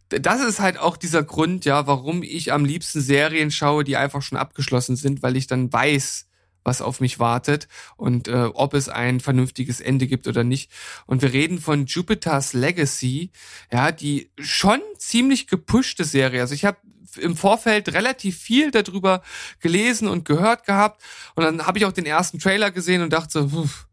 das 0.10 0.41
ist 0.41 0.60
halt 0.60 0.78
auch 0.78 0.98
dieser 0.98 1.24
Grund, 1.24 1.66
ja, 1.66 1.88
warum 1.88 2.24
ich 2.24 2.54
am 2.54 2.64
liebsten 2.64 3.02
Serien 3.02 3.52
schaue, 3.52 3.84
die 3.84 3.98
einfach 3.98 4.22
schon 4.22 4.38
abgeschlossen 4.38 4.95
sind, 4.95 5.24
weil 5.24 5.36
ich 5.36 5.48
dann 5.48 5.72
weiß, 5.72 6.28
was 6.68 6.82
auf 6.82 6.99
mich 6.99 7.18
wartet 7.18 7.70
und 7.95 8.28
äh, 8.28 8.49
ob 8.53 8.74
es 8.74 8.89
ein 8.89 9.22
vernünftiges 9.22 9.80
Ende 9.80 10.05
gibt 10.05 10.28
oder 10.28 10.43
nicht. 10.43 10.70
Und 11.05 11.22
wir 11.22 11.32
reden 11.32 11.59
von 11.59 11.86
Jupiter's 11.86 12.51
Legacy, 12.51 13.32
ja, 13.72 13.93
die 13.93 14.32
schon 14.38 14.82
ziemlich 14.97 15.47
gepushte 15.47 16.03
Serie. 16.03 16.41
Also 16.41 16.53
ich 16.53 16.65
habe 16.65 16.78
im 17.15 17.38
Vorfeld 17.38 17.93
relativ 17.93 18.38
viel 18.38 18.70
darüber 18.72 19.24
gelesen 19.61 20.09
und 20.09 20.26
gehört 20.26 20.65
gehabt 20.65 21.01
und 21.36 21.43
dann 21.45 21.65
habe 21.65 21.78
ich 21.80 21.86
auch 21.86 21.93
den 21.93 22.05
ersten 22.05 22.38
Trailer 22.38 22.70
gesehen 22.70 23.01
und 23.01 23.13
dachte 23.13 23.47
so, 23.47 23.65
pf, 23.65 23.88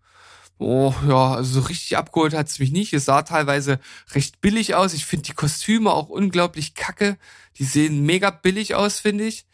oh 0.58 0.92
ja, 1.08 1.34
also 1.34 1.60
so 1.60 1.66
richtig 1.68 1.96
abgeholt 1.96 2.34
hat 2.34 2.48
es 2.48 2.58
mich 2.58 2.72
nicht. 2.72 2.92
Es 2.92 3.04
sah 3.04 3.22
teilweise 3.22 3.78
recht 4.12 4.40
billig 4.40 4.74
aus. 4.74 4.94
Ich 4.94 5.06
finde 5.06 5.26
die 5.26 5.32
Kostüme 5.32 5.92
auch 5.92 6.08
unglaublich 6.08 6.74
kacke. 6.74 7.18
Die 7.56 7.64
sehen 7.64 8.04
mega 8.04 8.30
billig 8.30 8.74
aus, 8.74 8.98
finde 8.98 9.24
ich. 9.24 9.46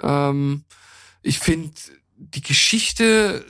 Ähm, 0.00 0.64
ich 1.22 1.40
finde 1.40 1.72
die 2.22 2.42
Geschichte 2.42 3.44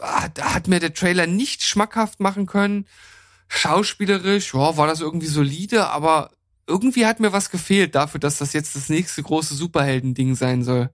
ah, 0.00 0.28
da 0.28 0.54
hat 0.54 0.68
mir 0.68 0.80
der 0.80 0.94
Trailer 0.94 1.26
nicht 1.26 1.62
schmackhaft 1.62 2.20
machen 2.20 2.46
können. 2.46 2.86
Schauspielerisch, 3.48 4.54
ja, 4.54 4.76
war 4.76 4.86
das 4.86 5.00
irgendwie 5.00 5.26
solide, 5.26 5.88
aber 5.88 6.30
irgendwie 6.66 7.06
hat 7.06 7.20
mir 7.20 7.32
was 7.32 7.50
gefehlt 7.50 7.94
dafür, 7.94 8.20
dass 8.20 8.38
das 8.38 8.52
jetzt 8.52 8.76
das 8.76 8.88
nächste 8.88 9.22
große 9.22 9.54
Superhelden-Ding 9.54 10.36
sein 10.36 10.62
soll. 10.62 10.90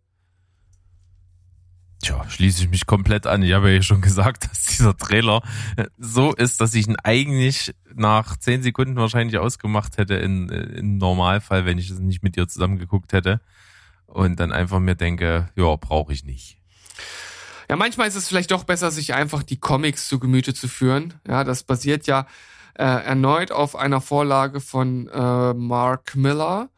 Tja, 2.03 2.29
schließe 2.29 2.63
ich 2.63 2.71
mich 2.71 2.87
komplett 2.87 3.27
an. 3.27 3.43
Ich 3.43 3.53
habe 3.53 3.73
ja 3.73 3.83
schon 3.83 4.01
gesagt, 4.01 4.45
dass 4.51 4.65
dieser 4.65 4.97
Trailer 4.97 5.43
äh, 5.77 5.87
so 5.99 6.35
ist, 6.35 6.61
dass 6.61 6.75
ich 6.75 6.87
ihn 6.87 6.97
eigentlich 7.03 7.75
nach 7.95 8.37
zehn 8.37 8.63
Sekunden 8.63 8.97
wahrscheinlich 8.97 9.39
ausgemacht 9.39 9.99
hätte 9.99 10.15
in, 10.15 10.49
äh, 10.49 10.79
im 10.79 10.99
Normalfall, 10.99 11.67
wenn 11.67 11.79
ich 11.79 11.91
es 11.91 11.99
nicht 11.99 12.23
mit 12.23 12.37
dir 12.37 12.49
zusammen 12.49 12.79
geguckt 12.79 13.13
hätte. 13.13 13.41
Und 14.07 14.41
dann 14.41 14.53
einfach 14.53 14.79
mir 14.79 14.95
denke, 14.95 15.51
ja, 15.57 15.77
brauche 15.77 16.13
ich 16.13 16.25
nicht. 16.25 16.56
Ja, 17.69 17.77
manchmal 17.77 18.07
ist 18.07 18.15
es 18.15 18.29
vielleicht 18.29 18.53
doch 18.53 18.65
besser, 18.65 18.91
sich 18.91 19.15
einfach 19.15 19.43
die 19.43 19.59
Comics 19.59 20.09
zu 20.09 20.19
Gemüte 20.21 20.55
zu 20.55 20.69
führen. 20.69 21.15
Ja, 21.27 21.43
das 21.43 21.65
basiert 21.65 22.07
ja 22.07 22.27
äh, 22.75 22.85
erneut 22.85 23.53
auf 23.53 23.75
einer 23.75 24.01
Vorlage 24.01 24.61
von 24.61 25.09
äh, 25.09 25.55
Mark 25.55 26.15
Miller, 26.15 26.69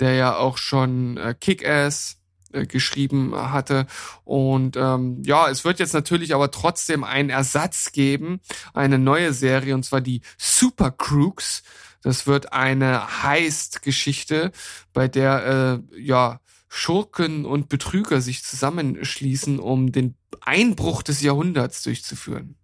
der 0.00 0.14
ja 0.14 0.36
auch 0.36 0.58
schon 0.58 1.16
äh, 1.16 1.34
Kick-Ass 1.38 2.18
äh, 2.52 2.66
geschrieben 2.66 3.34
hatte. 3.34 3.86
Und 4.24 4.76
ähm, 4.76 5.22
ja, 5.24 5.48
es 5.48 5.64
wird 5.64 5.78
jetzt 5.78 5.94
natürlich 5.94 6.34
aber 6.34 6.50
trotzdem 6.50 7.04
einen 7.04 7.30
Ersatz 7.30 7.92
geben, 7.92 8.40
eine 8.74 8.98
neue 8.98 9.32
Serie, 9.32 9.74
und 9.74 9.84
zwar 9.84 10.00
die 10.00 10.20
Super 10.36 10.90
Crooks. 10.90 11.62
Das 12.02 12.26
wird 12.26 12.52
eine 12.52 13.22
Heist-Geschichte, 13.22 14.52
bei 14.92 15.08
der 15.08 15.82
äh, 15.94 16.00
ja 16.00 16.40
Schurken 16.68 17.44
und 17.44 17.68
Betrüger 17.68 18.20
sich 18.20 18.42
zusammenschließen, 18.44 19.58
um 19.58 19.92
den 19.92 20.16
Einbruch 20.40 21.02
des 21.02 21.20
Jahrhunderts 21.22 21.82
durchzuführen. 21.82 22.56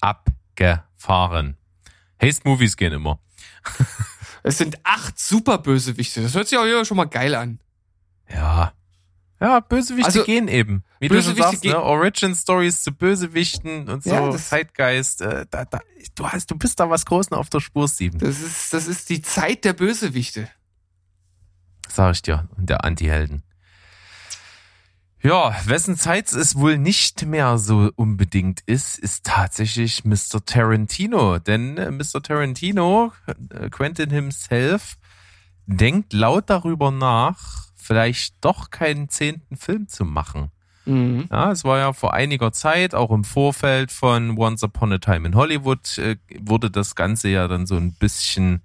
Abgefahren. 0.00 1.56
Haste-Movies 2.22 2.76
gehen 2.76 2.92
immer. 2.92 3.20
Es 4.42 4.56
sind 4.56 4.78
acht 4.84 5.18
Superbösewichte. 5.18 6.22
Das 6.22 6.34
hört 6.34 6.48
sich 6.48 6.56
auch 6.56 6.64
immer 6.64 6.86
schon 6.86 6.96
mal 6.96 7.04
geil 7.04 7.34
an. 7.34 7.60
Ja. 8.26 8.72
Ja, 9.38 9.60
Bösewichte 9.60 10.06
Also, 10.06 10.24
gehen 10.24 10.48
eben. 10.48 10.82
Wie 10.98 11.08
du 11.08 11.14
Bösewichte 11.14 11.42
schon 11.42 11.50
sagst, 11.50 11.62
gehen- 11.62 11.72
ne? 11.72 11.82
Origin 11.82 12.34
Stories 12.34 12.82
zu 12.82 12.92
Bösewichten 12.92 13.90
und 13.90 14.02
so, 14.02 14.08
Ja, 14.08 14.34
Zeitgeist. 14.38 15.20
Äh, 15.20 15.44
da, 15.50 15.66
da, 15.66 15.80
du, 16.14 16.26
hast, 16.26 16.50
du 16.50 16.56
bist 16.56 16.80
da 16.80 16.88
was 16.88 17.04
Großen 17.04 17.36
auf 17.36 17.50
der 17.50 17.60
Spur, 17.60 17.86
Steven. 17.86 18.18
Das 18.18 18.40
ist, 18.40 18.72
das 18.72 18.86
ist 18.88 19.10
die 19.10 19.20
Zeit 19.20 19.66
der 19.66 19.74
Bösewichte. 19.74 20.48
Sag 21.90 22.12
ich 22.12 22.22
dir. 22.22 22.48
Der 22.56 22.84
Anti-Helden. 22.84 23.42
Ja, 25.22 25.54
wessen 25.66 25.96
Zeit 25.96 26.32
es 26.32 26.54
wohl 26.56 26.78
nicht 26.78 27.26
mehr 27.26 27.58
so 27.58 27.90
unbedingt 27.94 28.62
ist, 28.64 28.98
ist 28.98 29.26
tatsächlich 29.26 30.04
Mr. 30.04 30.42
Tarantino. 30.46 31.38
Denn 31.38 31.76
äh, 31.76 31.90
Mr. 31.90 32.22
Tarantino, 32.22 33.12
äh, 33.50 33.68
Quentin 33.68 34.08
himself, 34.08 34.96
denkt 35.66 36.14
laut 36.14 36.48
darüber 36.48 36.90
nach, 36.90 37.68
vielleicht 37.74 38.36
doch 38.40 38.70
keinen 38.70 39.10
zehnten 39.10 39.56
Film 39.56 39.88
zu 39.88 40.06
machen. 40.06 40.50
Mhm. 40.90 41.28
Ja, 41.30 41.52
es 41.52 41.64
war 41.64 41.78
ja 41.78 41.92
vor 41.92 42.14
einiger 42.14 42.52
Zeit, 42.52 42.94
auch 42.94 43.10
im 43.10 43.22
Vorfeld 43.22 43.92
von 43.92 44.36
Once 44.36 44.64
Upon 44.64 44.92
a 44.92 44.98
Time 44.98 45.28
in 45.28 45.34
Hollywood, 45.36 45.98
äh, 45.98 46.16
wurde 46.40 46.70
das 46.70 46.96
Ganze 46.96 47.28
ja 47.28 47.46
dann 47.46 47.66
so 47.66 47.76
ein 47.76 47.92
bisschen 47.92 48.62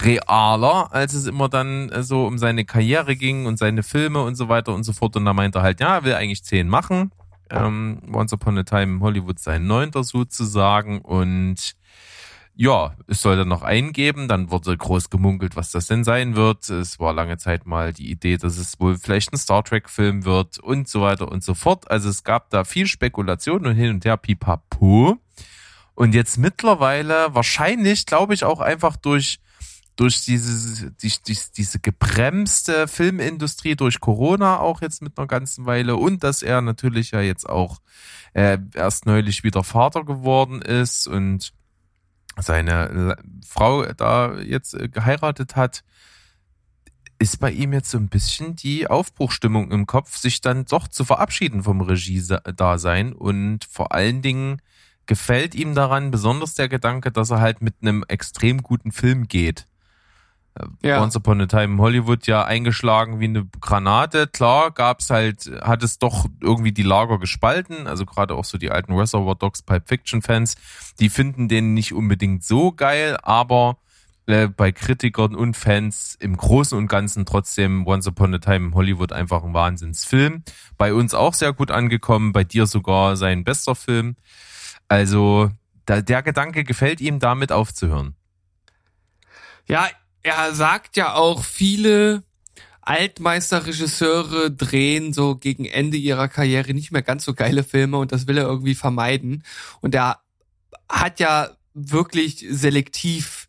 realer, 0.00 0.92
als 0.92 1.14
es 1.14 1.26
immer 1.26 1.48
dann 1.48 1.88
äh, 1.90 2.02
so 2.02 2.26
um 2.26 2.38
seine 2.38 2.64
Karriere 2.64 3.14
ging 3.14 3.46
und 3.46 3.58
seine 3.58 3.84
Filme 3.84 4.22
und 4.22 4.34
so 4.34 4.48
weiter 4.48 4.74
und 4.74 4.82
so 4.82 4.92
fort. 4.92 5.16
Und 5.16 5.24
da 5.24 5.32
meinte 5.32 5.60
er 5.60 5.62
halt, 5.62 5.80
ja, 5.80 5.96
er 5.96 6.04
will 6.04 6.14
eigentlich 6.14 6.42
zehn 6.42 6.68
machen. 6.68 7.12
Ähm, 7.48 8.02
Once 8.12 8.32
Upon 8.32 8.58
a 8.58 8.64
Time 8.64 8.94
in 8.94 9.00
Hollywood 9.00 9.38
sein 9.38 9.66
neunter 9.66 10.02
sozusagen 10.02 11.00
und 11.00 11.74
ja, 12.54 12.94
es 13.06 13.22
soll 13.22 13.36
dann 13.36 13.48
noch 13.48 13.62
eingeben, 13.62 14.28
dann 14.28 14.50
wurde 14.50 14.76
groß 14.76 15.08
gemunkelt, 15.08 15.56
was 15.56 15.70
das 15.70 15.86
denn 15.86 16.04
sein 16.04 16.36
wird. 16.36 16.68
Es 16.68 17.00
war 17.00 17.14
lange 17.14 17.38
Zeit 17.38 17.66
mal 17.66 17.92
die 17.92 18.10
Idee, 18.10 18.36
dass 18.36 18.58
es 18.58 18.78
wohl 18.78 18.98
vielleicht 18.98 19.32
ein 19.32 19.38
Star 19.38 19.64
Trek-Film 19.64 20.24
wird 20.24 20.58
und 20.58 20.88
so 20.88 21.00
weiter 21.00 21.30
und 21.30 21.42
so 21.42 21.54
fort. 21.54 21.90
Also 21.90 22.10
es 22.10 22.24
gab 22.24 22.50
da 22.50 22.64
viel 22.64 22.86
Spekulation 22.86 23.66
und 23.66 23.74
hin 23.74 23.90
und 23.90 24.04
her, 24.04 24.18
pipapo. 24.18 25.18
Und 25.94 26.14
jetzt 26.14 26.36
mittlerweile, 26.36 27.34
wahrscheinlich, 27.34 28.06
glaube 28.06 28.34
ich, 28.34 28.44
auch 28.44 28.60
einfach 28.60 28.96
durch 28.96 29.40
durch 29.96 30.24
diese, 30.24 30.90
die, 30.90 31.12
die, 31.26 31.38
diese 31.54 31.78
gebremste 31.78 32.88
Filmindustrie, 32.88 33.76
durch 33.76 34.00
Corona 34.00 34.58
auch 34.58 34.80
jetzt 34.80 35.02
mit 35.02 35.18
einer 35.18 35.26
ganzen 35.26 35.66
Weile 35.66 35.96
und 35.96 36.24
dass 36.24 36.42
er 36.42 36.62
natürlich 36.62 37.10
ja 37.10 37.20
jetzt 37.20 37.46
auch 37.48 37.80
äh, 38.32 38.58
erst 38.74 39.04
neulich 39.04 39.44
wieder 39.44 39.62
Vater 39.62 40.04
geworden 40.04 40.62
ist 40.62 41.06
und 41.06 41.52
seine 42.38 43.16
Frau 43.46 43.84
da 43.84 44.38
jetzt 44.38 44.74
äh, 44.74 44.88
geheiratet 44.88 45.56
hat, 45.56 45.84
ist 47.18 47.38
bei 47.38 47.52
ihm 47.52 47.72
jetzt 47.72 47.90
so 47.90 47.98
ein 47.98 48.08
bisschen 48.08 48.56
die 48.56 48.88
Aufbruchstimmung 48.88 49.70
im 49.70 49.86
Kopf, 49.86 50.16
sich 50.16 50.40
dann 50.40 50.64
doch 50.64 50.88
zu 50.88 51.04
verabschieden 51.04 51.62
vom 51.62 51.80
Regie-Dasein 51.80 53.12
und 53.12 53.64
vor 53.64 53.92
allen 53.92 54.22
Dingen 54.22 54.60
gefällt 55.06 55.54
ihm 55.54 55.74
daran 55.74 56.10
besonders 56.10 56.54
der 56.54 56.68
Gedanke, 56.68 57.12
dass 57.12 57.30
er 57.30 57.40
halt 57.40 57.62
mit 57.62 57.76
einem 57.80 58.04
extrem 58.08 58.62
guten 58.62 58.90
Film 58.90 59.28
geht. 59.28 59.68
Ja. 60.82 61.02
Once 61.02 61.16
Upon 61.16 61.40
a 61.40 61.46
Time 61.46 61.64
in 61.64 61.78
Hollywood 61.78 62.26
ja 62.26 62.44
eingeschlagen 62.44 63.20
wie 63.20 63.24
eine 63.24 63.48
Granate. 63.60 64.26
Klar 64.26 64.70
gab's 64.70 65.08
halt, 65.08 65.50
hat 65.62 65.82
es 65.82 65.98
doch 65.98 66.26
irgendwie 66.42 66.72
die 66.72 66.82
Lager 66.82 67.18
gespalten. 67.18 67.86
Also 67.86 68.04
gerade 68.04 68.34
auch 68.34 68.44
so 68.44 68.58
die 68.58 68.70
alten 68.70 68.92
Reservoir 68.92 69.34
Dogs 69.34 69.62
Pulp 69.62 69.88
Fiction 69.88 70.20
Fans, 70.20 70.56
die 71.00 71.08
finden 71.08 71.48
den 71.48 71.72
nicht 71.72 71.94
unbedingt 71.94 72.44
so 72.44 72.70
geil, 72.72 73.16
aber 73.22 73.78
äh, 74.26 74.46
bei 74.46 74.72
Kritikern 74.72 75.34
und 75.34 75.56
Fans 75.56 76.16
im 76.20 76.36
Großen 76.36 76.76
und 76.76 76.86
Ganzen 76.86 77.24
trotzdem 77.24 77.86
Once 77.86 78.06
Upon 78.06 78.34
a 78.34 78.38
Time 78.38 78.68
in 78.68 78.74
Hollywood 78.74 79.12
einfach 79.12 79.42
ein 79.42 79.54
Wahnsinnsfilm. 79.54 80.44
Bei 80.76 80.92
uns 80.92 81.14
auch 81.14 81.34
sehr 81.34 81.54
gut 81.54 81.70
angekommen, 81.70 82.32
bei 82.32 82.44
dir 82.44 82.66
sogar 82.66 83.16
sein 83.16 83.42
bester 83.42 83.74
Film. 83.74 84.16
Also 84.86 85.50
da, 85.86 86.02
der 86.02 86.22
Gedanke 86.22 86.62
gefällt 86.62 87.00
ihm, 87.00 87.18
damit 87.18 87.52
aufzuhören. 87.52 88.14
Ja, 89.66 89.88
er 90.22 90.54
sagt 90.54 90.96
ja 90.96 91.14
auch, 91.14 91.44
viele 91.44 92.22
Altmeisterregisseure 92.82 94.50
drehen 94.50 95.12
so 95.12 95.36
gegen 95.36 95.64
Ende 95.64 95.96
ihrer 95.96 96.28
Karriere 96.28 96.74
nicht 96.74 96.90
mehr 96.90 97.02
ganz 97.02 97.24
so 97.24 97.34
geile 97.34 97.64
Filme 97.64 97.98
und 97.98 98.12
das 98.12 98.26
will 98.26 98.38
er 98.38 98.44
irgendwie 98.44 98.74
vermeiden. 98.74 99.44
Und 99.80 99.94
er 99.94 100.20
hat 100.88 101.20
ja 101.20 101.50
wirklich 101.74 102.44
selektiv 102.50 103.48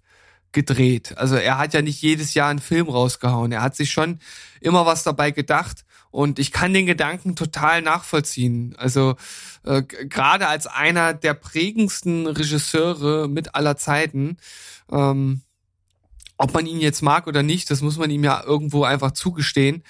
gedreht. 0.52 1.18
Also 1.18 1.36
er 1.36 1.58
hat 1.58 1.74
ja 1.74 1.82
nicht 1.82 2.02
jedes 2.02 2.36
Jahr 2.36 2.50
einen 2.50 2.60
Film 2.60 2.88
rausgehauen. 2.88 3.52
Er 3.52 3.64
hat 3.64 3.76
sich 3.76 3.92
schon 3.92 4.20
immer 4.62 4.86
was 4.86 5.04
dabei 5.04 5.32
gedacht 5.32 5.84
und 6.12 6.38
ich 6.38 6.52
kann 6.52 6.74
den 6.74 6.86
Gedanken 6.86 7.36
total 7.36 7.82
nachvollziehen. 7.82 8.76
Also 8.78 9.16
äh, 9.66 9.82
gerade 9.82 10.48
als 10.48 10.68
einer 10.68 11.16
der 11.16 11.34
prägendsten 11.34 12.28
Regisseure 12.28 13.28
mit 13.28 13.56
aller 13.56 13.78
Zeiten, 13.78 14.38
ähm, 14.92 15.42
ob 16.38 16.54
man 16.54 16.66
ihn 16.66 16.80
jetzt 16.80 17.02
mag 17.02 17.28
oder 17.28 17.44
nicht, 17.44 17.70
das 17.72 17.82
muss 17.82 17.98
man 17.98 18.10
ihm 18.10 18.24
ja 18.24 18.44
irgendwo 18.44 18.84
einfach 18.84 19.12
zugestehen, 19.12 19.84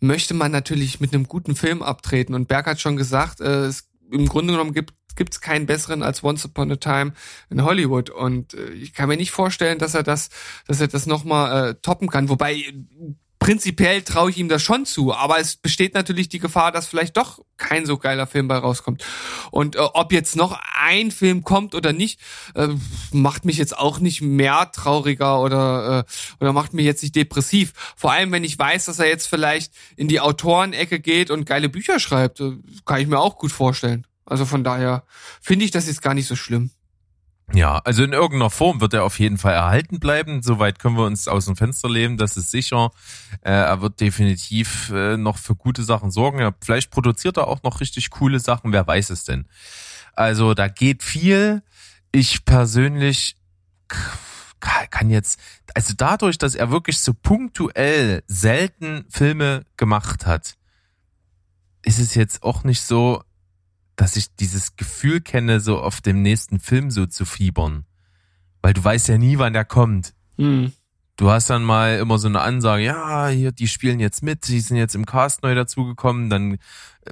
möchte 0.00 0.34
man 0.34 0.52
natürlich 0.52 1.00
mit 1.00 1.12
einem 1.12 1.28
guten 1.28 1.54
Film 1.54 1.82
abtreten. 1.82 2.34
Und 2.34 2.48
Berg 2.48 2.66
hat 2.66 2.80
schon 2.80 2.96
gesagt, 2.96 3.40
äh, 3.40 3.66
es, 3.66 3.90
im 4.10 4.26
Grunde 4.26 4.52
genommen 4.52 4.72
gibt 4.72 4.94
gibt's 5.16 5.40
keinen 5.40 5.66
besseren 5.66 6.02
als 6.02 6.22
Once 6.22 6.44
Upon 6.46 6.72
a 6.72 6.76
Time 6.76 7.12
in 7.50 7.62
Hollywood 7.62 8.10
und 8.10 8.54
äh, 8.54 8.70
ich 8.70 8.94
kann 8.94 9.08
mir 9.08 9.16
nicht 9.16 9.32
vorstellen, 9.32 9.78
dass 9.78 9.94
er 9.94 10.02
das, 10.02 10.30
dass 10.66 10.80
er 10.80 10.88
das 10.88 11.04
noch 11.04 11.24
mal 11.24 11.70
äh, 11.70 11.74
toppen 11.74 12.08
kann. 12.08 12.28
Wobei 12.28 12.72
prinzipiell 13.40 14.02
traue 14.02 14.30
ich 14.30 14.38
ihm 14.38 14.48
das 14.48 14.62
schon 14.62 14.86
zu, 14.86 15.12
aber 15.12 15.40
es 15.40 15.56
besteht 15.56 15.94
natürlich 15.94 16.28
die 16.28 16.38
Gefahr, 16.38 16.70
dass 16.70 16.86
vielleicht 16.86 17.16
doch 17.16 17.40
kein 17.56 17.86
so 17.86 17.96
geiler 17.96 18.26
Film 18.26 18.46
bei 18.46 18.56
rauskommt. 18.56 19.02
Und 19.50 19.74
äh, 19.74 19.80
ob 19.80 20.12
jetzt 20.12 20.36
noch 20.36 20.60
ein 20.80 21.10
Film 21.10 21.42
kommt 21.42 21.74
oder 21.74 21.92
nicht, 21.92 22.20
äh, 22.54 22.68
macht 23.10 23.44
mich 23.44 23.56
jetzt 23.56 23.76
auch 23.76 23.98
nicht 23.98 24.20
mehr 24.20 24.70
trauriger 24.72 25.40
oder 25.40 26.06
äh, 26.06 26.44
oder 26.44 26.52
macht 26.52 26.74
mich 26.74 26.84
jetzt 26.84 27.02
nicht 27.02 27.16
depressiv. 27.16 27.72
Vor 27.96 28.12
allem, 28.12 28.30
wenn 28.30 28.44
ich 28.44 28.58
weiß, 28.58 28.84
dass 28.84 28.98
er 28.98 29.08
jetzt 29.08 29.26
vielleicht 29.26 29.72
in 29.96 30.06
die 30.06 30.20
Autorenecke 30.20 31.00
geht 31.00 31.30
und 31.30 31.46
geile 31.46 31.68
Bücher 31.68 31.98
schreibt, 31.98 32.40
äh, 32.40 32.52
kann 32.84 33.00
ich 33.00 33.08
mir 33.08 33.18
auch 33.18 33.38
gut 33.38 33.52
vorstellen. 33.52 34.06
Also 34.26 34.44
von 34.44 34.62
daher 34.62 35.04
finde 35.40 35.64
ich 35.64 35.70
das 35.70 35.86
jetzt 35.86 36.02
gar 36.02 36.14
nicht 36.14 36.28
so 36.28 36.36
schlimm. 36.36 36.70
Ja, 37.52 37.78
also 37.78 38.04
in 38.04 38.12
irgendeiner 38.12 38.50
Form 38.50 38.80
wird 38.80 38.94
er 38.94 39.02
auf 39.02 39.18
jeden 39.18 39.36
Fall 39.36 39.54
erhalten 39.54 39.98
bleiben. 39.98 40.42
Soweit 40.42 40.78
können 40.78 40.96
wir 40.96 41.04
uns 41.04 41.26
aus 41.26 41.46
dem 41.46 41.56
Fenster 41.56 41.88
leben, 41.88 42.16
das 42.16 42.36
ist 42.36 42.50
sicher. 42.50 42.92
Äh, 43.42 43.50
er 43.50 43.80
wird 43.82 44.00
definitiv 44.00 44.90
äh, 44.90 45.16
noch 45.16 45.36
für 45.36 45.56
gute 45.56 45.82
Sachen 45.82 46.12
sorgen. 46.12 46.38
Ja, 46.38 46.52
vielleicht 46.62 46.90
produziert 46.90 47.38
er 47.38 47.48
auch 47.48 47.62
noch 47.64 47.80
richtig 47.80 48.10
coole 48.10 48.38
Sachen, 48.38 48.72
wer 48.72 48.86
weiß 48.86 49.10
es 49.10 49.24
denn. 49.24 49.46
Also 50.14 50.54
da 50.54 50.68
geht 50.68 51.02
viel. 51.02 51.62
Ich 52.12 52.44
persönlich 52.44 53.36
kann 54.90 55.10
jetzt, 55.10 55.40
also 55.74 55.94
dadurch, 55.96 56.38
dass 56.38 56.54
er 56.54 56.70
wirklich 56.70 57.00
so 57.00 57.14
punktuell 57.14 58.22
selten 58.26 59.06
Filme 59.08 59.64
gemacht 59.76 60.26
hat, 60.26 60.56
ist 61.82 61.98
es 61.98 62.14
jetzt 62.14 62.42
auch 62.42 62.62
nicht 62.62 62.82
so, 62.82 63.22
dass 64.00 64.16
ich 64.16 64.34
dieses 64.34 64.76
Gefühl 64.76 65.20
kenne, 65.20 65.60
so 65.60 65.78
auf 65.78 66.00
dem 66.00 66.22
nächsten 66.22 66.58
Film 66.58 66.90
so 66.90 67.04
zu 67.04 67.26
fiebern. 67.26 67.84
Weil 68.62 68.72
du 68.72 68.82
weißt 68.82 69.08
ja 69.08 69.18
nie, 69.18 69.36
wann 69.36 69.52
der 69.52 69.66
kommt. 69.66 70.14
Hm. 70.38 70.72
Du 71.18 71.30
hast 71.30 71.50
dann 71.50 71.62
mal 71.62 71.98
immer 71.98 72.16
so 72.16 72.26
eine 72.26 72.40
Ansage, 72.40 72.82
ja, 72.82 73.28
hier, 73.28 73.52
die 73.52 73.68
spielen 73.68 74.00
jetzt 74.00 74.22
mit, 74.22 74.48
die 74.48 74.60
sind 74.60 74.78
jetzt 74.78 74.94
im 74.94 75.04
Cast 75.04 75.42
neu 75.42 75.54
dazugekommen, 75.54 76.30
dann 76.30 76.56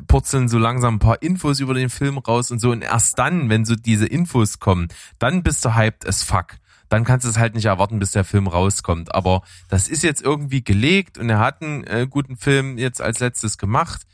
purzeln 0.06 0.48
so 0.48 0.56
langsam 0.56 0.94
ein 0.94 0.98
paar 0.98 1.20
Infos 1.20 1.60
über 1.60 1.74
den 1.74 1.90
Film 1.90 2.16
raus 2.16 2.50
und 2.50 2.58
so. 2.58 2.70
Und 2.70 2.80
erst 2.80 3.18
dann, 3.18 3.50
wenn 3.50 3.66
so 3.66 3.74
diese 3.74 4.06
Infos 4.06 4.58
kommen, 4.58 4.88
dann 5.18 5.42
bist 5.42 5.62
du 5.66 5.74
hyped 5.74 6.08
as 6.08 6.22
fuck. 6.22 6.56
Dann 6.88 7.04
kannst 7.04 7.26
du 7.26 7.28
es 7.28 7.36
halt 7.36 7.54
nicht 7.54 7.66
erwarten, 7.66 7.98
bis 7.98 8.12
der 8.12 8.24
Film 8.24 8.46
rauskommt. 8.46 9.14
Aber 9.14 9.42
das 9.68 9.88
ist 9.88 10.02
jetzt 10.02 10.22
irgendwie 10.22 10.64
gelegt 10.64 11.18
und 11.18 11.28
er 11.28 11.40
hat 11.40 11.60
einen 11.60 11.84
äh, 11.84 12.06
guten 12.08 12.38
Film 12.38 12.78
jetzt 12.78 13.02
als 13.02 13.18
letztes 13.18 13.58
gemacht. 13.58 14.06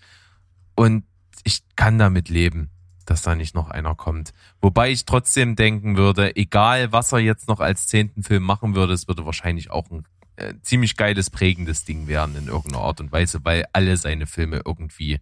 Und 0.75 1.05
ich 1.45 1.63
kann 1.77 1.99
damit 1.99 2.29
leben, 2.29 2.71
dass 3.07 3.23
da 3.23 3.35
nicht 3.35 3.55
noch 3.55 3.71
einer 3.71 3.95
kommt. 3.95 4.33
Wobei 4.61 4.91
ich 4.91 5.05
trotzdem 5.05 5.57
denken 5.57 5.97
würde, 5.97 6.35
egal 6.37 6.91
was 6.91 7.13
er 7.13 7.19
jetzt 7.19 7.49
noch 7.49 7.61
als 7.61 7.87
zehnten 7.87 8.23
Film 8.23 8.43
machen 8.43 8.75
würde, 8.75 8.95
es 8.95 9.07
würde 9.07 9.27
wahrscheinlich 9.27 9.71
auch 9.71 9.91
ein 9.91 10.05
äh, 10.37 10.55
ziemlich 10.63 10.97
geiles, 10.97 11.31
prägendes 11.31 11.85
Ding 11.85 12.09
werden 12.09 12.35
in 12.37 12.49
irgendeiner 12.49 12.83
Art 12.83 13.01
und 13.01 13.13
Weise, 13.13 13.45
weil 13.45 13.67
alle 13.73 13.97
seine 13.97 14.27
Filme 14.27 14.63
irgendwie 14.65 15.21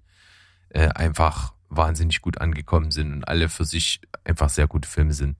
äh, 0.70 0.88
einfach 0.88 1.52
wahnsinnig 1.68 2.20
gut 2.20 2.38
angekommen 2.38 2.90
sind 2.90 3.12
und 3.12 3.24
alle 3.28 3.48
für 3.48 3.64
sich 3.64 4.00
einfach 4.24 4.48
sehr 4.48 4.68
gute 4.68 4.88
Filme 4.88 5.12
sind. 5.12 5.36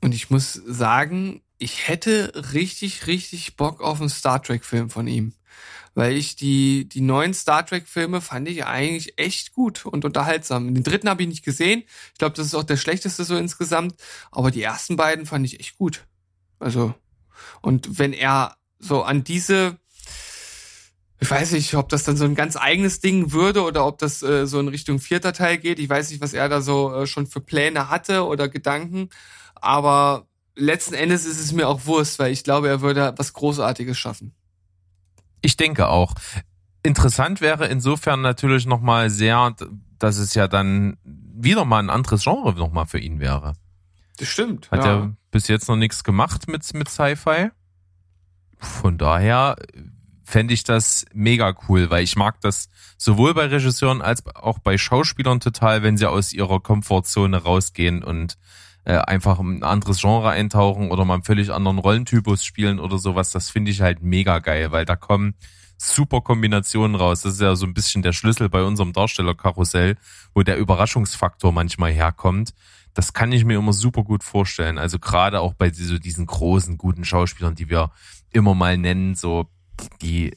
Und 0.00 0.14
ich 0.14 0.30
muss 0.30 0.52
sagen, 0.52 1.42
ich 1.58 1.88
hätte 1.88 2.32
richtig, 2.52 3.06
richtig 3.06 3.56
Bock 3.56 3.82
auf 3.82 4.00
einen 4.00 4.10
Star 4.10 4.42
Trek-Film 4.42 4.90
von 4.90 5.08
ihm 5.08 5.32
weil 5.94 6.16
ich 6.16 6.36
die, 6.36 6.88
die 6.88 7.00
neuen 7.00 7.34
Star 7.34 7.66
Trek-Filme 7.66 8.20
fand 8.20 8.48
ich 8.48 8.64
eigentlich 8.64 9.18
echt 9.18 9.52
gut 9.52 9.84
und 9.84 10.04
unterhaltsam. 10.04 10.72
Den 10.72 10.84
dritten 10.84 11.08
habe 11.08 11.22
ich 11.22 11.28
nicht 11.28 11.44
gesehen. 11.44 11.82
Ich 12.12 12.18
glaube, 12.18 12.36
das 12.36 12.46
ist 12.46 12.54
auch 12.54 12.64
der 12.64 12.76
schlechteste 12.76 13.24
so 13.24 13.36
insgesamt. 13.36 13.94
Aber 14.30 14.50
die 14.50 14.62
ersten 14.62 14.96
beiden 14.96 15.26
fand 15.26 15.44
ich 15.44 15.58
echt 15.58 15.76
gut. 15.76 16.06
Also, 16.60 16.94
und 17.62 17.98
wenn 17.98 18.12
er 18.12 18.56
so 18.78 19.02
an 19.02 19.24
diese, 19.24 19.78
ich 21.20 21.30
weiß 21.30 21.52
nicht, 21.52 21.74
ob 21.74 21.88
das 21.88 22.04
dann 22.04 22.16
so 22.16 22.24
ein 22.24 22.36
ganz 22.36 22.56
eigenes 22.56 23.00
Ding 23.00 23.32
würde 23.32 23.62
oder 23.62 23.84
ob 23.84 23.98
das 23.98 24.22
äh, 24.22 24.46
so 24.46 24.60
in 24.60 24.68
Richtung 24.68 25.00
vierter 25.00 25.32
Teil 25.32 25.58
geht. 25.58 25.80
Ich 25.80 25.88
weiß 25.88 26.10
nicht, 26.10 26.20
was 26.20 26.32
er 26.32 26.48
da 26.48 26.60
so 26.60 26.94
äh, 26.94 27.06
schon 27.06 27.26
für 27.26 27.40
Pläne 27.40 27.90
hatte 27.90 28.24
oder 28.24 28.48
Gedanken. 28.48 29.08
Aber 29.56 30.28
letzten 30.54 30.94
Endes 30.94 31.24
ist 31.24 31.40
es 31.40 31.52
mir 31.52 31.66
auch 31.66 31.86
Wurst, 31.86 32.18
weil 32.18 32.32
ich 32.32 32.44
glaube, 32.44 32.68
er 32.68 32.80
würde 32.82 33.14
was 33.16 33.32
Großartiges 33.32 33.98
schaffen. 33.98 34.32
Ich 35.40 35.56
denke 35.56 35.88
auch. 35.88 36.14
Interessant 36.82 37.40
wäre 37.40 37.66
insofern 37.66 38.20
natürlich 38.20 38.66
nochmal 38.66 39.10
sehr, 39.10 39.54
dass 39.98 40.16
es 40.18 40.34
ja 40.34 40.48
dann 40.48 40.96
wieder 41.04 41.64
mal 41.64 41.80
ein 41.80 41.90
anderes 41.90 42.24
Genre 42.24 42.54
nochmal 42.54 42.86
für 42.86 42.98
ihn 42.98 43.20
wäre. 43.20 43.54
Das 44.18 44.28
stimmt. 44.28 44.70
Hat 44.70 44.84
ja. 44.84 44.96
er 44.96 45.16
bis 45.30 45.48
jetzt 45.48 45.68
noch 45.68 45.76
nichts 45.76 46.04
gemacht 46.04 46.48
mit, 46.48 46.74
mit 46.74 46.88
Sci-Fi. 46.88 47.50
Von 48.58 48.98
daher 48.98 49.56
fände 50.24 50.52
ich 50.52 50.64
das 50.64 51.06
mega 51.14 51.54
cool, 51.68 51.90
weil 51.90 52.04
ich 52.04 52.16
mag 52.16 52.40
das 52.40 52.68
sowohl 52.98 53.34
bei 53.34 53.46
Regisseuren 53.46 54.02
als 54.02 54.26
auch 54.26 54.58
bei 54.58 54.76
Schauspielern 54.76 55.40
total, 55.40 55.82
wenn 55.82 55.96
sie 55.96 56.08
aus 56.08 56.32
ihrer 56.32 56.60
Komfortzone 56.60 57.38
rausgehen 57.38 58.02
und 58.02 58.36
äh, 58.84 58.96
einfach 58.96 59.38
ein 59.38 59.62
anderes 59.62 60.00
Genre 60.00 60.30
eintauchen 60.30 60.90
oder 60.90 61.04
mal 61.04 61.14
einen 61.14 61.24
völlig 61.24 61.52
anderen 61.52 61.78
Rollentypus 61.78 62.44
spielen 62.44 62.80
oder 62.80 62.98
sowas. 62.98 63.30
Das 63.30 63.50
finde 63.50 63.70
ich 63.70 63.80
halt 63.80 64.02
mega 64.02 64.38
geil, 64.38 64.72
weil 64.72 64.84
da 64.84 64.96
kommen 64.96 65.34
super 65.76 66.20
Kombinationen 66.20 66.96
raus. 66.96 67.22
Das 67.22 67.34
ist 67.34 67.40
ja 67.40 67.54
so 67.54 67.66
ein 67.66 67.74
bisschen 67.74 68.02
der 68.02 68.12
Schlüssel 68.12 68.48
bei 68.48 68.62
unserem 68.62 68.92
Darstellerkarussell, 68.92 69.96
wo 70.34 70.42
der 70.42 70.58
Überraschungsfaktor 70.58 71.52
manchmal 71.52 71.92
herkommt. 71.92 72.52
Das 72.94 73.12
kann 73.12 73.30
ich 73.30 73.44
mir 73.44 73.58
immer 73.58 73.72
super 73.72 74.02
gut 74.02 74.24
vorstellen. 74.24 74.76
Also 74.76 74.98
gerade 74.98 75.40
auch 75.40 75.54
bei 75.54 75.70
so 75.70 75.98
diesen 75.98 76.26
großen, 76.26 76.78
guten 76.78 77.04
Schauspielern, 77.04 77.54
die 77.54 77.68
wir 77.68 77.92
immer 78.32 78.54
mal 78.54 78.76
nennen, 78.76 79.14
so 79.14 79.46
die, 80.02 80.36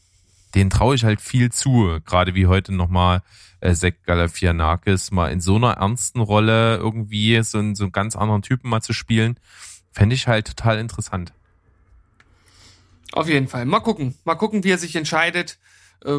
denen 0.54 0.70
traue 0.70 0.96
ich 0.96 1.04
halt 1.04 1.22
viel 1.22 1.52
zu. 1.52 2.00
Gerade 2.06 2.36
wie 2.36 2.46
heute 2.48 2.74
nochmal 2.74 3.24
äh, 3.62 3.74
Zach 3.74 3.94
Galifianakis 4.06 5.12
mal 5.12 5.32
in 5.32 5.40
so 5.40 5.56
einer 5.56 5.74
ernsten 5.74 6.20
Rolle 6.20 6.78
irgendwie 6.78 7.42
so, 7.44 7.60
einen, 7.60 7.76
so 7.76 7.86
einen 7.86 7.92
ganz 7.92 8.16
anderen 8.16 8.42
Typen 8.42 8.70
mal 8.70 8.82
zu 8.82 8.94
spielen, 8.94 9.40
fände 9.92 10.16
ich 10.16 10.28
halt 10.28 10.48
total 10.48 10.80
interessant. 10.80 11.34
Auf 13.14 13.28
jeden 13.28 13.48
Fall. 13.48 13.66
Mal 13.66 13.80
gucken. 13.82 14.16
Mal 14.26 14.36
gucken, 14.36 14.64
wie 14.64 14.72
er 14.72 14.78
sich 14.78 14.96
entscheidet. 14.96 15.60
Äh, 16.04 16.18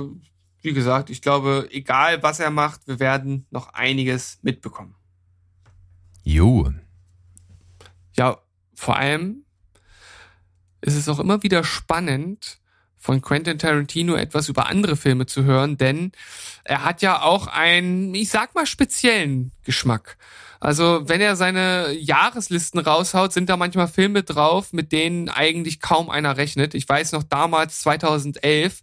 wie 0.63 0.73
gesagt, 0.73 1.11
ich 1.11 1.23
glaube, 1.23 1.69
egal 1.73 2.23
was 2.23 2.39
er 2.39 2.51
macht, 2.51 2.87
wir 2.87 3.01
werden 3.01 3.47
noch 3.51 3.75
einiges 3.75 4.39
mitbekommen. 4.43 4.95
Jo. 6.23 6.73
Ja, 8.15 8.39
vor 8.75 8.97
allem 8.97 9.45
ist 10.81 10.97
es 10.97 11.09
auch 11.09 11.19
immer 11.19 11.43
wieder 11.43 11.65
spannend, 11.65 12.61
von 13.03 13.21
Quentin 13.21 13.59
Tarantino 13.59 14.15
etwas 14.15 14.49
über 14.49 14.69
andere 14.69 14.95
Filme 14.95 15.27
zu 15.27 15.43
hören, 15.43 15.77
denn 15.77 16.13
er 16.63 16.85
hat 16.85 17.03
ja 17.03 17.23
auch 17.23 17.49
einen, 17.49 18.15
ich 18.15 18.29
sag 18.29 18.55
mal, 18.55 18.65
speziellen 18.65 19.51
Geschmack. 19.65 20.17
Also 20.61 21.09
wenn 21.09 21.21
er 21.21 21.35
seine 21.35 21.91
Jahreslisten 21.91 22.79
raushaut, 22.79 23.33
sind 23.33 23.49
da 23.49 23.57
manchmal 23.57 23.89
Filme 23.89 24.23
drauf, 24.23 24.73
mit 24.73 24.93
denen 24.93 25.29
eigentlich 25.29 25.81
kaum 25.81 26.11
einer 26.11 26.37
rechnet. 26.37 26.75
Ich 26.75 26.89
weiß 26.89 27.11
noch 27.11 27.25
damals 27.25 27.81
2011 27.81 28.83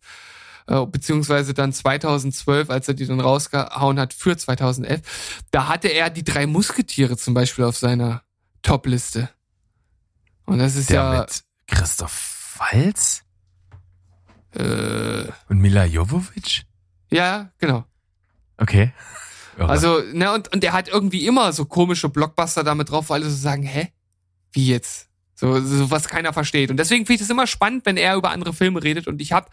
äh, 0.67 0.85
beziehungsweise 0.85 1.53
dann 1.53 1.71
2012, 1.71 2.69
als 2.69 2.89
er 2.89 2.95
die 2.95 3.07
dann 3.07 3.21
rausgehauen 3.21 4.01
hat 4.01 4.13
für 4.13 4.35
2011, 4.35 5.43
da 5.51 5.69
hatte 5.69 5.87
er 5.87 6.09
die 6.09 6.25
drei 6.25 6.45
Musketiere 6.45 7.15
zum 7.15 7.33
Beispiel 7.33 7.63
auf 7.63 7.77
seiner 7.77 8.23
Top-Liste. 8.63 9.29
Und 10.45 10.59
das 10.59 10.75
ist 10.75 10.89
Der 10.89 10.95
ja 10.97 11.19
mit 11.21 11.43
Christoph 11.67 12.57
Walz 12.57 13.23
äh, 14.55 15.25
und 15.47 15.59
Mila 15.59 15.85
Jovovich? 15.85 16.65
ja 17.11 17.51
genau. 17.57 17.85
Okay. 18.57 18.91
Irre. 19.57 19.69
Also, 19.69 20.01
ne, 20.13 20.31
und, 20.31 20.53
und 20.53 20.63
er 20.63 20.71
hat 20.71 20.87
irgendwie 20.87 21.25
immer 21.27 21.51
so 21.51 21.65
komische 21.65 22.07
Blockbuster 22.07 22.63
damit 22.63 22.91
drauf, 22.91 23.09
wo 23.09 23.13
alle 23.13 23.29
so 23.29 23.35
sagen, 23.35 23.63
hä? 23.63 23.91
Wie 24.53 24.67
jetzt? 24.67 25.09
So, 25.35 25.59
so 25.59 25.91
was 25.91 26.07
keiner 26.07 26.31
versteht. 26.31 26.71
Und 26.71 26.77
deswegen 26.77 27.05
finde 27.05 27.15
ich 27.15 27.19
das 27.19 27.29
immer 27.29 27.45
spannend, 27.45 27.85
wenn 27.85 27.97
er 27.97 28.15
über 28.15 28.31
andere 28.31 28.53
Filme 28.53 28.81
redet. 28.81 29.07
Und 29.07 29.21
ich 29.21 29.33
habe 29.33 29.49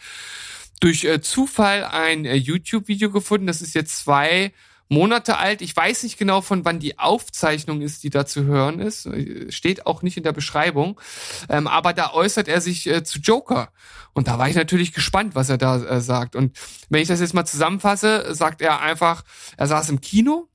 durch 0.80 1.04
äh, 1.04 1.20
Zufall 1.20 1.84
ein 1.84 2.24
äh, 2.24 2.34
YouTube-Video 2.34 3.10
gefunden, 3.10 3.46
das 3.46 3.62
ist 3.62 3.74
jetzt 3.74 3.98
zwei 3.98 4.52
Monate 4.88 5.38
alt. 5.38 5.62
Ich 5.62 5.76
weiß 5.76 6.02
nicht 6.04 6.18
genau, 6.18 6.40
von 6.40 6.64
wann 6.64 6.78
die 6.78 6.98
Aufzeichnung 6.98 7.80
ist, 7.80 8.04
die 8.04 8.10
da 8.10 8.26
zu 8.26 8.44
hören 8.44 8.80
ist. 8.80 9.08
Steht 9.48 9.86
auch 9.86 10.02
nicht 10.02 10.16
in 10.16 10.22
der 10.22 10.32
Beschreibung. 10.32 11.00
Ähm, 11.48 11.66
aber 11.66 11.92
da 11.92 12.12
äußert 12.12 12.48
er 12.48 12.60
sich 12.60 12.86
äh, 12.86 13.02
zu 13.02 13.18
Joker. 13.18 13.72
Und 14.12 14.28
da 14.28 14.38
war 14.38 14.48
ich 14.48 14.56
natürlich 14.56 14.92
gespannt, 14.92 15.34
was 15.34 15.48
er 15.48 15.58
da 15.58 15.76
äh, 15.82 16.00
sagt. 16.00 16.36
Und 16.36 16.56
wenn 16.88 17.02
ich 17.02 17.08
das 17.08 17.20
jetzt 17.20 17.34
mal 17.34 17.44
zusammenfasse, 17.44 18.34
sagt 18.34 18.62
er 18.62 18.80
einfach, 18.80 19.24
er 19.56 19.66
saß 19.66 19.88
im 19.90 20.00
Kino 20.00 20.48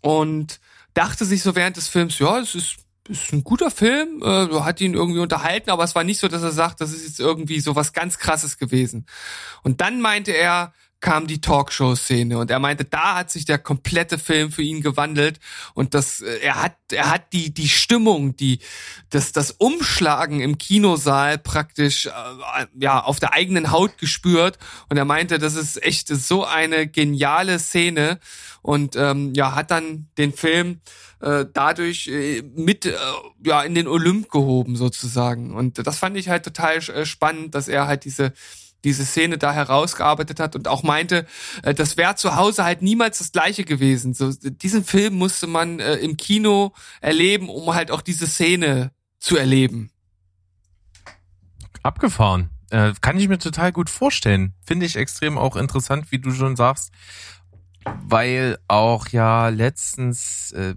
und 0.00 0.60
dachte 0.94 1.24
sich 1.24 1.42
so 1.42 1.54
während 1.54 1.76
des 1.76 1.88
Films, 1.88 2.18
ja, 2.18 2.38
es 2.38 2.54
ist 2.54 2.76
ist 3.08 3.32
ein 3.32 3.44
guter 3.44 3.70
Film, 3.70 4.22
äh, 4.22 4.48
hat 4.60 4.80
ihn 4.80 4.94
irgendwie 4.94 5.20
unterhalten, 5.20 5.70
aber 5.70 5.84
es 5.84 5.94
war 5.94 6.04
nicht 6.04 6.20
so, 6.20 6.28
dass 6.28 6.42
er 6.42 6.50
sagt, 6.50 6.80
das 6.80 6.92
ist 6.92 7.06
jetzt 7.06 7.20
irgendwie 7.20 7.60
so 7.60 7.76
was 7.76 7.92
ganz 7.92 8.18
krasses 8.18 8.58
gewesen. 8.58 9.06
Und 9.62 9.80
dann 9.80 10.00
meinte 10.00 10.32
er, 10.32 10.72
kam 11.00 11.26
die 11.26 11.40
Talkshow-Szene 11.40 12.38
und 12.38 12.50
er 12.50 12.58
meinte, 12.58 12.84
da 12.84 13.16
hat 13.16 13.30
sich 13.30 13.44
der 13.44 13.58
komplette 13.58 14.18
Film 14.18 14.50
für 14.50 14.62
ihn 14.62 14.80
gewandelt 14.80 15.38
und 15.74 15.94
das, 15.94 16.20
äh, 16.20 16.38
er 16.38 16.62
hat, 16.62 16.76
er 16.90 17.10
hat 17.10 17.32
die, 17.32 17.52
die 17.52 17.68
Stimmung, 17.68 18.36
die, 18.36 18.60
das, 19.10 19.32
das 19.32 19.50
Umschlagen 19.52 20.40
im 20.40 20.58
Kinosaal 20.58 21.38
praktisch, 21.38 22.06
äh, 22.06 22.10
ja, 22.78 23.02
auf 23.02 23.20
der 23.20 23.34
eigenen 23.34 23.70
Haut 23.70 23.98
gespürt 23.98 24.58
und 24.88 24.96
er 24.96 25.04
meinte, 25.04 25.38
das 25.38 25.54
ist 25.54 25.82
echt 25.82 26.08
so 26.08 26.44
eine 26.44 26.86
geniale 26.86 27.58
Szene 27.58 28.18
und 28.62 28.96
ähm, 28.96 29.32
ja, 29.34 29.54
hat 29.54 29.70
dann 29.70 30.08
den 30.18 30.32
Film 30.32 30.80
äh, 31.20 31.44
dadurch 31.52 32.08
äh, 32.08 32.42
mit 32.42 32.86
äh, 32.86 32.94
ja 33.44 33.62
in 33.62 33.74
den 33.74 33.86
Olymp 33.86 34.30
gehoben 34.30 34.76
sozusagen 34.76 35.54
und 35.54 35.86
das 35.86 35.98
fand 35.98 36.16
ich 36.16 36.28
halt 36.28 36.44
total 36.44 36.78
äh, 36.78 37.06
spannend, 37.06 37.54
dass 37.54 37.68
er 37.68 37.86
halt 37.86 38.04
diese 38.04 38.32
diese 38.86 39.04
Szene 39.04 39.36
da 39.36 39.52
herausgearbeitet 39.52 40.38
hat 40.38 40.54
und 40.54 40.68
auch 40.68 40.84
meinte, 40.84 41.26
äh, 41.62 41.74
das 41.74 41.96
wäre 41.96 42.14
zu 42.14 42.36
Hause 42.36 42.64
halt 42.64 42.82
niemals 42.82 43.18
das 43.18 43.32
gleiche 43.32 43.64
gewesen. 43.64 44.14
So 44.14 44.32
diesen 44.32 44.84
Film 44.84 45.14
musste 45.14 45.48
man 45.48 45.80
äh, 45.80 45.96
im 45.96 46.16
Kino 46.16 46.72
erleben, 47.00 47.48
um 47.48 47.74
halt 47.74 47.90
auch 47.90 48.00
diese 48.00 48.28
Szene 48.28 48.92
zu 49.18 49.36
erleben. 49.36 49.90
Abgefahren. 51.82 52.50
Äh, 52.70 52.92
kann 53.00 53.18
ich 53.18 53.28
mir 53.28 53.38
total 53.38 53.72
gut 53.72 53.90
vorstellen. 53.90 54.54
Finde 54.64 54.86
ich 54.86 54.96
extrem 54.96 55.36
auch 55.36 55.56
interessant, 55.56 56.10
wie 56.12 56.18
du 56.18 56.30
schon 56.30 56.56
sagst, 56.56 56.92
weil 58.08 58.58
auch 58.68 59.08
ja 59.08 59.48
letztens 59.48 60.52
äh, 60.52 60.74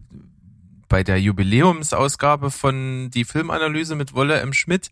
bei 0.89 1.03
der 1.03 1.21
Jubiläumsausgabe 1.21 2.51
von 2.51 3.09
die 3.11 3.23
Filmanalyse 3.23 3.95
mit 3.95 4.13
Wolle 4.13 4.39
M. 4.41 4.53
Schmidt, 4.53 4.91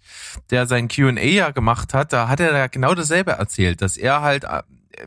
der 0.52 0.68
sein 0.68 0.88
Q&A 0.88 1.20
ja 1.20 1.52
gemacht 1.52 1.94
hat, 1.94 2.14
da 2.14 2.30
hat 2.30 2.40
er 2.40 2.52
da 2.52 2.68
genau 2.68 2.94
dasselbe 2.96 3.32
erzählt, 3.32 3.82
dass 3.82 3.98
er 3.98 4.22
halt 4.22 4.46
äh, 4.46 4.62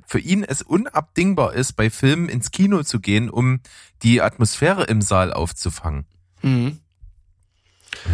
für 0.07 0.19
ihn 0.19 0.45
es 0.45 0.63
unabdingbar 0.63 1.55
ist, 1.55 1.73
bei 1.73 1.91
Filmen 1.91 2.29
ins 2.29 2.51
Kino 2.51 2.83
zu 2.83 3.01
gehen, 3.01 3.31
um 3.31 3.61
die 4.03 4.21
Atmosphäre 4.21 4.85
im 4.85 5.01
Saal 5.01 5.33
aufzufangen. 5.33 6.05
Mhm. 6.43 6.79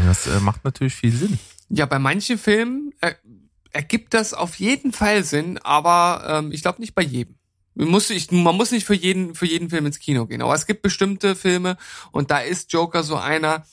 Das 0.07 0.27
äh, 0.27 0.41
macht 0.41 0.65
natürlich 0.65 0.95
viel 0.95 1.13
Sinn. 1.13 1.39
Ja, 1.69 1.87
bei 1.87 1.99
manchen 1.99 2.39
Filmen 2.39 2.93
äh, 3.01 3.15
ergibt 3.73 4.15
das 4.15 4.35
auf 4.35 4.57
jeden 4.57 4.93
Fall 4.93 5.23
Sinn, 5.23 5.59
aber 5.59 6.25
ähm, 6.27 6.53
ich 6.53 6.63
glaube 6.63 6.81
nicht 6.81 6.95
bei 6.95 7.03
jedem. 7.03 7.36
Man 7.77 7.89
muss, 7.89 8.09
ich, 8.09 8.33
man 8.33 8.57
muss 8.57 8.71
nicht 8.71 8.87
für 8.87 8.95
jeden, 8.95 9.35
für 9.35 9.45
jeden 9.45 9.69
Film 9.69 9.85
ins 9.85 9.99
Kino 9.99 10.27
gehen. 10.27 10.41
Aber 10.41 10.55
es 10.55 10.65
gibt 10.65 10.81
bestimmte 10.81 11.37
Filme 11.37 11.77
und 12.11 12.31
da 12.31 12.39
ist 12.39 12.73
Joker 12.73 13.03
so 13.03 13.17
einer, 13.17 13.67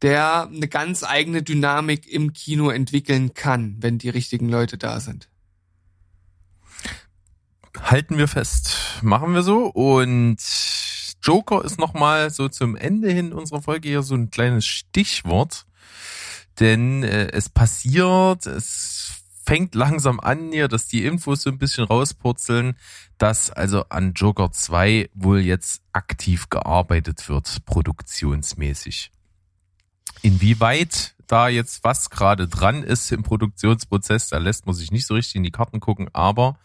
der 0.00 0.48
eine 0.48 0.66
ganz 0.66 1.04
eigene 1.04 1.42
Dynamik 1.42 2.08
im 2.08 2.32
Kino 2.32 2.70
entwickeln 2.70 3.34
kann, 3.34 3.76
wenn 3.80 3.98
die 3.98 4.08
richtigen 4.08 4.48
Leute 4.48 4.78
da 4.78 4.98
sind. 4.98 5.28
Halten 7.78 8.16
wir 8.16 8.28
fest. 8.28 8.78
Machen 9.02 9.34
wir 9.34 9.42
so. 9.42 9.66
Und 9.66 10.38
Joker 11.22 11.62
ist 11.62 11.78
nochmal 11.78 12.30
so 12.30 12.48
zum 12.48 12.76
Ende 12.76 13.12
hin 13.12 13.34
unserer 13.34 13.60
Folge 13.60 13.90
hier 13.90 14.02
so 14.02 14.14
ein 14.14 14.30
kleines 14.30 14.64
Stichwort. 14.64 15.66
Denn 16.60 17.02
äh, 17.02 17.28
es 17.32 17.50
passiert, 17.50 18.46
es 18.46 19.19
fängt 19.50 19.74
langsam 19.74 20.20
an 20.20 20.52
hier, 20.52 20.68
dass 20.68 20.86
die 20.86 21.04
Infos 21.04 21.42
so 21.42 21.50
ein 21.50 21.58
bisschen 21.58 21.82
rauspurzeln, 21.82 22.76
dass 23.18 23.50
also 23.50 23.84
an 23.88 24.12
Joker 24.12 24.52
2 24.52 25.10
wohl 25.12 25.40
jetzt 25.40 25.82
aktiv 25.92 26.50
gearbeitet 26.50 27.28
wird, 27.28 27.64
produktionsmäßig. 27.64 29.10
Inwieweit 30.22 31.16
da 31.26 31.48
jetzt 31.48 31.82
was 31.82 32.10
gerade 32.10 32.46
dran 32.46 32.84
ist 32.84 33.10
im 33.10 33.24
Produktionsprozess, 33.24 34.28
da 34.28 34.38
lässt 34.38 34.66
man 34.66 34.76
sich 34.76 34.92
nicht 34.92 35.08
so 35.08 35.14
richtig 35.14 35.34
in 35.34 35.42
die 35.42 35.50
Karten 35.50 35.80
gucken, 35.80 36.08
aber 36.12 36.56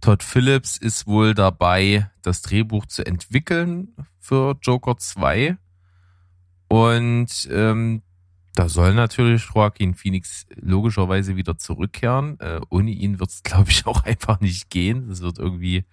Todd 0.00 0.22
Phillips 0.22 0.78
ist 0.78 1.06
wohl 1.06 1.34
dabei, 1.34 2.10
das 2.22 2.40
Drehbuch 2.40 2.86
zu 2.86 3.04
entwickeln 3.04 3.94
für 4.18 4.56
Joker 4.62 4.96
2. 4.96 5.58
Und 6.68 7.48
ähm, 7.52 8.02
da 8.54 8.68
soll 8.68 8.94
natürlich 8.94 9.48
Joaquin 9.52 9.94
Phoenix 9.94 10.46
logischerweise 10.54 11.36
wieder 11.36 11.58
zurückkehren. 11.58 12.38
Äh, 12.38 12.60
ohne 12.70 12.92
ihn 12.92 13.18
wird 13.18 13.30
es, 13.30 13.42
glaube 13.42 13.70
ich, 13.70 13.86
auch 13.86 14.04
einfach 14.04 14.40
nicht 14.40 14.70
gehen. 14.70 15.08
Das 15.08 15.20
wird 15.20 15.38
irgendwie 15.38 15.84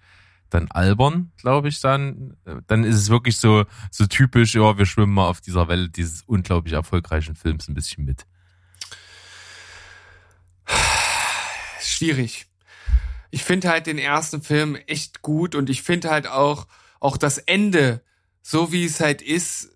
dann 0.48 0.70
albern, 0.70 1.32
glaube 1.38 1.68
ich, 1.68 1.80
dann. 1.80 2.36
Äh, 2.44 2.56
Dann 2.66 2.84
ist 2.84 2.96
es 2.96 3.08
wirklich 3.08 3.38
so, 3.38 3.64
so 3.90 4.06
typisch, 4.06 4.54
ja, 4.54 4.78
wir 4.78 4.86
schwimmen 4.86 5.14
mal 5.14 5.28
auf 5.28 5.40
dieser 5.40 5.66
Welle 5.66 5.88
dieses 5.88 6.22
unglaublich 6.22 6.74
erfolgreichen 6.74 7.34
Films 7.34 7.68
ein 7.68 7.74
bisschen 7.74 8.04
mit. 8.04 8.26
Schwierig. 11.80 12.46
Ich 13.30 13.42
finde 13.44 13.70
halt 13.70 13.86
den 13.86 13.98
ersten 13.98 14.42
Film 14.42 14.76
echt 14.86 15.22
gut 15.22 15.54
und 15.54 15.70
ich 15.70 15.82
finde 15.82 16.10
halt 16.10 16.26
auch, 16.26 16.68
auch 17.00 17.16
das 17.16 17.38
Ende, 17.38 18.02
so 18.42 18.72
wie 18.72 18.84
es 18.84 19.00
halt 19.00 19.22
ist, 19.22 19.70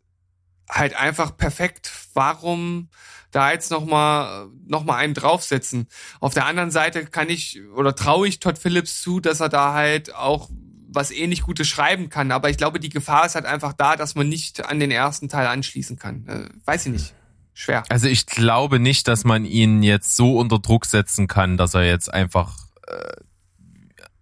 halt 0.69 0.95
einfach 0.97 1.37
perfekt. 1.37 1.93
Warum 2.15 2.89
da 3.31 3.53
jetzt 3.53 3.71
nochmal 3.71 4.49
noch 4.67 4.85
mal 4.85 4.97
einen 4.97 5.15
draufsetzen? 5.15 5.89
Auf 6.21 6.35
der 6.35 6.47
anderen 6.47 6.71
Seite 6.71 7.07
kann 7.07 7.29
ich 7.29 7.61
oder 7.75 7.95
traue 7.95 8.29
ich 8.29 8.41
Todd 8.41 8.59
Phillips 8.59 9.03
zu, 9.03 9.21
dass 9.21 9.41
er 9.41 9.49
da 9.49 9.75
halt 9.75 10.15
auch 10.15 10.49
was 10.89 11.11
ähnlich 11.11 11.43
Gutes 11.43 11.69
schreiben 11.69 12.09
kann. 12.09 12.33
Aber 12.33 12.51
ich 12.51 12.57
glaube, 12.57 12.81
die 12.81 12.89
Gefahr 12.89 13.27
ist 13.27 13.35
halt 13.35 13.45
einfach 13.45 13.73
da, 13.73 13.97
dass 13.97 14.15
man 14.15 14.29
nicht 14.29 14.65
an 14.65 14.81
den 14.81 14.91
ersten 14.91 15.29
Teil 15.29 15.47
anschließen 15.47 15.99
kann. 15.99 16.27
Äh, 16.27 16.49
weiß 16.65 16.87
ich 16.87 16.93
nicht. 16.93 17.15
Schwer. 17.59 17.85
Also 17.89 18.07
ich 18.07 18.27
glaube 18.27 18.79
nicht, 18.79 19.09
dass 19.09 19.25
man 19.25 19.47
ihn 19.47 19.83
jetzt 19.83 20.15
so 20.15 20.39
unter 20.39 20.59
Druck 20.59 20.85
setzen 20.85 21.27
kann, 21.27 21.57
dass 21.57 21.73
er 21.73 21.87
jetzt 21.87 22.13
einfach 22.13 22.59
äh, 22.87 23.17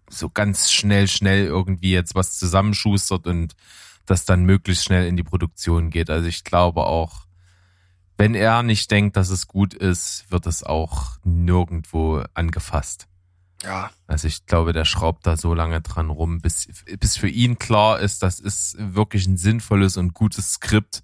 so 0.09 0.29
ganz 0.29 0.71
schnell, 0.71 1.09
schnell 1.09 1.45
irgendwie 1.45 1.91
jetzt 1.91 2.15
was 2.15 2.37
zusammenschustert 2.37 3.27
und 3.27 3.53
das 4.05 4.25
dann 4.25 4.43
möglichst 4.43 4.85
schnell 4.85 5.07
in 5.07 5.17
die 5.17 5.23
Produktion 5.23 5.89
geht. 5.89 6.09
Also 6.09 6.27
ich 6.27 6.43
glaube 6.43 6.85
auch, 6.85 7.25
wenn 8.17 8.35
er 8.35 8.63
nicht 8.63 8.89
denkt, 8.91 9.17
dass 9.17 9.29
es 9.29 9.47
gut 9.47 9.73
ist, 9.73 10.25
wird 10.29 10.47
es 10.47 10.63
auch 10.63 11.17
nirgendwo 11.23 12.23
angefasst. 12.33 13.07
Ja. 13.63 13.89
Also 14.07 14.27
ich 14.27 14.45
glaube, 14.45 14.73
der 14.73 14.85
schraubt 14.85 15.25
da 15.25 15.37
so 15.37 15.53
lange 15.53 15.81
dran 15.81 16.09
rum, 16.09 16.39
bis, 16.39 16.67
bis 16.99 17.17
für 17.17 17.27
ihn 17.27 17.57
klar 17.57 17.99
ist, 17.99 18.21
das 18.23 18.39
ist 18.39 18.75
wirklich 18.79 19.25
ein 19.27 19.37
sinnvolles 19.37 19.97
und 19.97 20.13
gutes 20.13 20.53
Skript, 20.53 21.03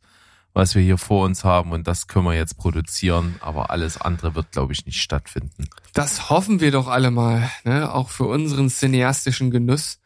was 0.54 0.76
wir 0.76 0.82
hier 0.82 0.98
vor 0.98 1.26
uns 1.26 1.44
haben 1.44 1.72
und 1.72 1.88
das 1.88 2.08
können 2.08 2.26
wir 2.26 2.34
jetzt 2.34 2.58
produzieren, 2.58 3.36
aber 3.40 3.72
alles 3.72 4.00
andere 4.00 4.36
wird, 4.36 4.52
glaube 4.52 4.74
ich, 4.74 4.86
nicht 4.86 5.02
stattfinden. 5.02 5.70
Das 5.94 6.30
hoffen 6.30 6.60
wir 6.60 6.72
doch 6.72 6.88
alle 6.88 7.10
mal, 7.10 7.50
ne? 7.64 7.92
auch 7.92 8.10
für 8.10 8.26
unseren 8.26 8.70
cineastischen 8.70 9.50
Genuss. 9.50 10.00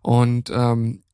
Und 0.00 0.50
ähm, 0.50 1.04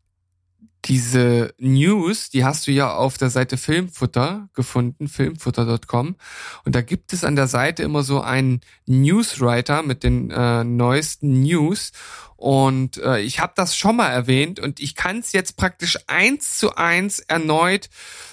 diese 0.85 1.55
News, 1.59 2.31
die 2.31 2.45
hast 2.45 2.66
du 2.66 2.72
ja 2.72 2.95
auf 2.95 3.18
der 3.18 3.31
Seite 3.31 3.57
Filmfutter 3.57 4.49
gefunden, 4.55 5.09
filmfutter.com. 5.09 6.16
Und 6.64 6.74
da 6.74 6.83
gibt 6.83 7.12
es 7.12 7.24
an 7.24 7.37
der 7.37 7.49
Seite 7.49 7.83
immer 7.83 8.03
so 8.03 8.20
einen 8.20 8.61
Newswriter 8.87 9.83
mit 9.83 10.03
den 10.03 10.31
äh, 10.31 10.64
neuesten 10.64 11.43
News. 11.43 11.93
Und 12.37 12.99
äh, 12.99 13.20
ich 13.20 13.41
habe 13.41 13.53
das 13.57 13.76
schon 13.76 13.97
mal 13.97 14.11
erwähnt 14.11 14.61
und 14.61 14.79
ich 14.79 14.95
kann 14.95 15.18
es 15.18 15.33
jetzt 15.33 15.57
praktisch 15.57 15.99
eins 16.07 16.57
zu 16.57 16.76
eins 16.76 17.18
erneut 17.18 17.91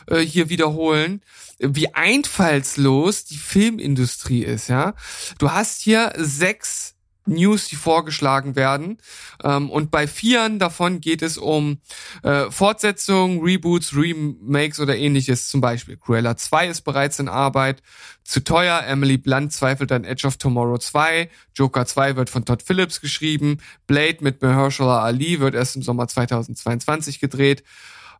äh, 0.07 0.19
hier 0.19 0.49
wiederholen, 0.49 1.21
wie 1.57 1.93
einfallslos 1.93 3.25
die 3.25 3.37
Filmindustrie 3.37 4.43
ist. 4.43 4.69
Ja, 4.69 4.93
du 5.39 5.51
hast 5.51 5.81
hier 5.81 6.13
sechs 6.17 6.94
News, 7.25 7.67
die 7.67 7.75
vorgeschlagen 7.75 8.55
werden. 8.55 8.97
Ähm, 9.43 9.69
und 9.69 9.91
bei 9.91 10.07
vieren 10.07 10.59
davon 10.59 11.01
geht 11.01 11.21
es 11.21 11.37
um 11.37 11.79
äh, 12.23 12.49
Fortsetzungen, 12.51 13.41
Reboots, 13.41 13.95
Remakes 13.95 14.79
oder 14.79 14.95
ähnliches. 14.95 15.49
Zum 15.49 15.61
Beispiel 15.61 15.97
Cruella 15.97 16.37
2 16.37 16.67
ist 16.67 16.81
bereits 16.81 17.19
in 17.19 17.27
Arbeit. 17.27 17.81
Zu 18.23 18.43
teuer, 18.43 18.83
Emily 18.87 19.17
Blunt 19.17 19.53
zweifelt 19.53 19.91
an 19.91 20.03
Edge 20.03 20.27
of 20.27 20.37
Tomorrow 20.37 20.77
2. 20.77 21.29
Joker 21.55 21.85
2 21.85 22.15
wird 22.15 22.29
von 22.29 22.45
Todd 22.45 22.63
Phillips 22.63 23.01
geschrieben. 23.01 23.57
Blade 23.87 24.17
mit 24.21 24.41
Mahershala 24.41 25.03
Ali 25.03 25.39
wird 25.39 25.55
erst 25.55 25.75
im 25.75 25.81
Sommer 25.81 26.07
2022 26.07 27.19
gedreht. 27.19 27.63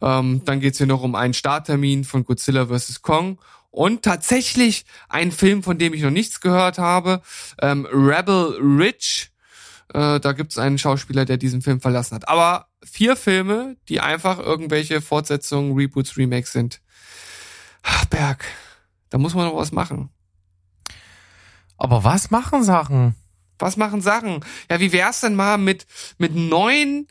Ähm, 0.02 0.42
dann 0.46 0.60
geht's 0.60 0.78
hier 0.78 0.88
noch 0.88 1.04
um 1.04 1.16
einen 1.16 1.34
Starttermin 1.34 2.04
von 2.04 2.24
Godzilla 2.24 2.68
vs. 2.68 3.02
Kong. 3.02 3.40
Und 3.76 4.04
tatsächlich 4.04 4.86
ein 5.10 5.34
Film, 5.34 5.62
von 5.62 5.78
dem 5.78 5.94
ich 5.94 6.02
noch 6.02 6.10
nichts 6.10 6.40
gehört 6.40 6.78
habe, 6.78 7.22
ähm, 7.62 7.86
Rebel 7.92 8.58
Rich. 8.58 9.34
Äh, 9.94 10.22
da 10.22 10.32
gibt's 10.32 10.58
einen 10.58 10.78
Schauspieler, 10.78 11.26
der 11.26 11.36
diesen 11.36 11.62
Film 11.62 11.82
verlassen 11.82 12.16
hat. 12.16 12.30
Aber 12.30 12.70
vier 12.86 13.18
Filme, 13.18 13.76
die 13.90 14.00
einfach 14.00 14.40
irgendwelche 14.40 15.02
Fortsetzungen, 15.02 15.76
Reboots, 15.76 16.16
Remakes 16.16 16.54
sind. 16.54 16.80
Ach, 17.84 18.06
Berg, 18.06 18.46
da 19.10 19.18
muss 19.18 19.34
man 19.34 19.46
noch 19.46 19.58
was 19.58 19.74
machen. 19.74 20.10
Aber 21.76 22.06
was 22.06 22.32
machen 22.32 22.64
Sachen? 22.64 23.14
Was 23.60 23.76
machen 23.76 24.00
Sachen? 24.00 24.40
Ja, 24.72 24.80
wie 24.80 24.94
wär's 24.94 25.20
denn 25.20 25.36
mal 25.36 25.58
mit, 25.58 25.86
mit 26.18 26.34
neuen, 26.34 27.10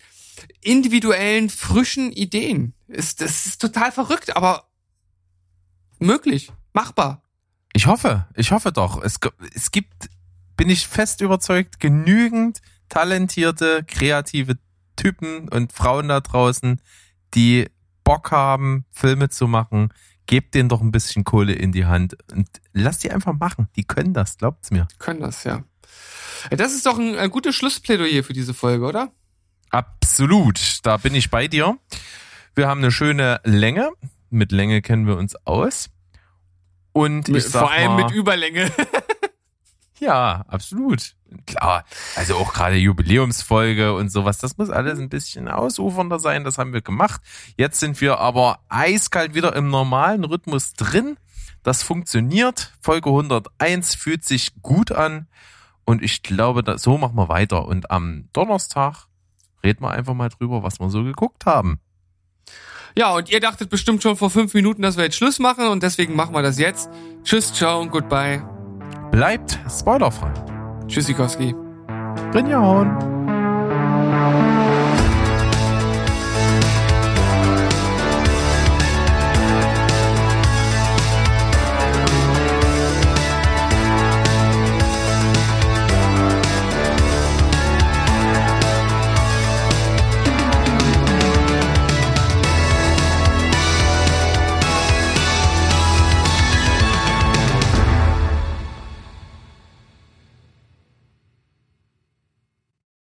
individuellen, 0.63 1.51
frischen 1.51 2.11
Ideen? 2.11 2.73
Ist, 2.89 3.21
das 3.21 3.45
ist 3.45 3.61
total 3.61 3.93
verrückt, 3.93 4.35
aber 4.35 4.71
möglich, 5.99 6.53
machbar. 6.73 7.23
Ich 7.73 7.87
hoffe, 7.87 8.27
ich 8.35 8.53
hoffe 8.53 8.73
doch. 8.73 9.03
Es, 9.03 9.19
es 9.55 9.71
gibt, 9.71 10.09
bin 10.57 10.71
ich 10.71 10.87
fest 10.87 11.21
überzeugt, 11.21 11.81
genügend 11.81 12.61
talentierte, 12.89 13.85
kreative 13.85 14.59
Typen 14.97 15.49
und 15.49 15.73
Frauen 15.73 16.09
da 16.09 16.21
draußen, 16.21 16.81
die 17.35 17.69
Bock 18.05 18.31
haben, 18.31 18.85
Filme 18.93 19.29
zu 19.29 19.49
machen. 19.49 19.93
Gebt 20.27 20.55
denen 20.55 20.69
doch 20.69 20.81
ein 20.81 20.93
bisschen 20.93 21.25
Kohle 21.25 21.53
in 21.53 21.73
die 21.73 21.85
Hand 21.85 22.17
und 22.33 22.49
lasst 22.73 23.05
die 23.05 23.11
einfach 23.11 23.35
machen. 23.35 23.69
Die 23.77 23.85
können 23.85 24.15
das, 24.15 24.39
glaubt's 24.39 24.71
mir. 24.71 24.87
Können 24.99 25.21
das, 25.21 25.45
ja. 25.45 25.65
Ja, 26.51 26.57
Das 26.57 26.73
ist 26.73 26.87
doch 26.87 26.99
ein, 26.99 27.17
ein 27.17 27.31
gutes 27.31 27.55
Schlussplädoyer 27.55 28.23
für 28.23 28.33
diese 28.33 28.55
Folge, 28.55 28.87
oder? 28.87 29.13
Absolut, 29.71 30.79
da 30.83 30.97
bin 30.97 31.15
ich 31.15 31.31
bei 31.31 31.49
dir. 31.49 31.77
Wir 32.55 32.69
haben 32.69 32.79
eine 32.79 32.93
schöne 32.93 33.41
Länge. 33.45 33.91
Mit 34.35 34.53
Länge 34.53 34.83
kennen 34.83 35.07
wir 35.07 35.17
uns 35.17 35.37
aus. 35.47 35.91
Und 36.93 37.29
ich 37.29 37.45
sag 37.45 37.61
Vor 37.61 37.71
allem 37.71 37.93
mal, 37.93 38.05
mit 38.05 38.13
Überlänge. 38.13 38.71
Ja, 40.01 40.45
absolut. 40.49 41.15
Klar, 41.47 41.85
also 42.17 42.37
auch 42.37 42.53
gerade 42.53 42.75
Jubiläumsfolge 42.77 43.95
und 43.95 44.11
sowas, 44.11 44.39
das 44.39 44.59
muss 44.59 44.69
alles 44.69 44.99
ein 44.99 45.09
bisschen 45.09 45.49
ausufernder 45.49 46.19
sein, 46.19 46.45
das 46.45 46.59
haben 46.59 46.73
wir 46.73 46.83
gemacht. 46.83 47.23
Jetzt 47.57 47.81
sind 47.81 48.01
wir 48.01 48.19
aber 48.19 48.59
eiskalt 48.69 49.35
wieder 49.35 49.55
im 49.55 49.71
normalen 49.71 50.25
Rhythmus 50.25 50.75
drin. 50.75 51.17
Das 51.63 51.83
funktioniert. 51.83 52.73
Folge 52.81 53.09
101 53.09 53.95
fühlt 53.95 54.25
sich 54.25 54.61
gut 54.63 54.93
an 54.93 55.29
und 55.85 56.03
ich 56.03 56.23
glaube, 56.23 56.63
da, 56.63 56.77
so 56.77 56.99
machen 56.99 57.17
wir 57.17 57.29
weiter. 57.29 57.65
Und 57.67 57.91
am 57.91 58.29
Donnerstag 58.33 59.07
reden 59.63 59.83
wir 59.83 59.93
einfach 59.93 60.15
mal 60.15 60.29
drüber, 60.29 60.63
was 60.63 60.81
wir 60.81 60.91
so 60.91 61.05
geguckt 61.05 61.47
haben. 61.47 61.81
Ja, 62.97 63.15
und 63.15 63.31
ihr 63.31 63.41
dachtet 63.41 63.71
bestimmt 63.71 64.03
schon 64.03 64.17
vor 64.17 64.31
fünf 64.31 64.55
Minuten, 64.55 64.83
dass 64.83 64.97
wir 64.97 65.05
jetzt 65.05 65.17
Schluss 65.17 65.39
machen 65.41 65.67
und 65.67 65.83
deswegen 65.83 66.15
machen 66.15 66.35
wir 66.35 66.43
das 66.43 66.59
jetzt. 66.59 66.89
Tschüss, 67.25 67.53
ciao 67.53 67.81
und 67.81 67.91
goodbye. 67.91 68.43
Bleibt 69.11 69.59
spoilerfrei. 69.69 70.33
Tschüssikowski. 70.87 71.55
Rinjahauen. 72.33 73.15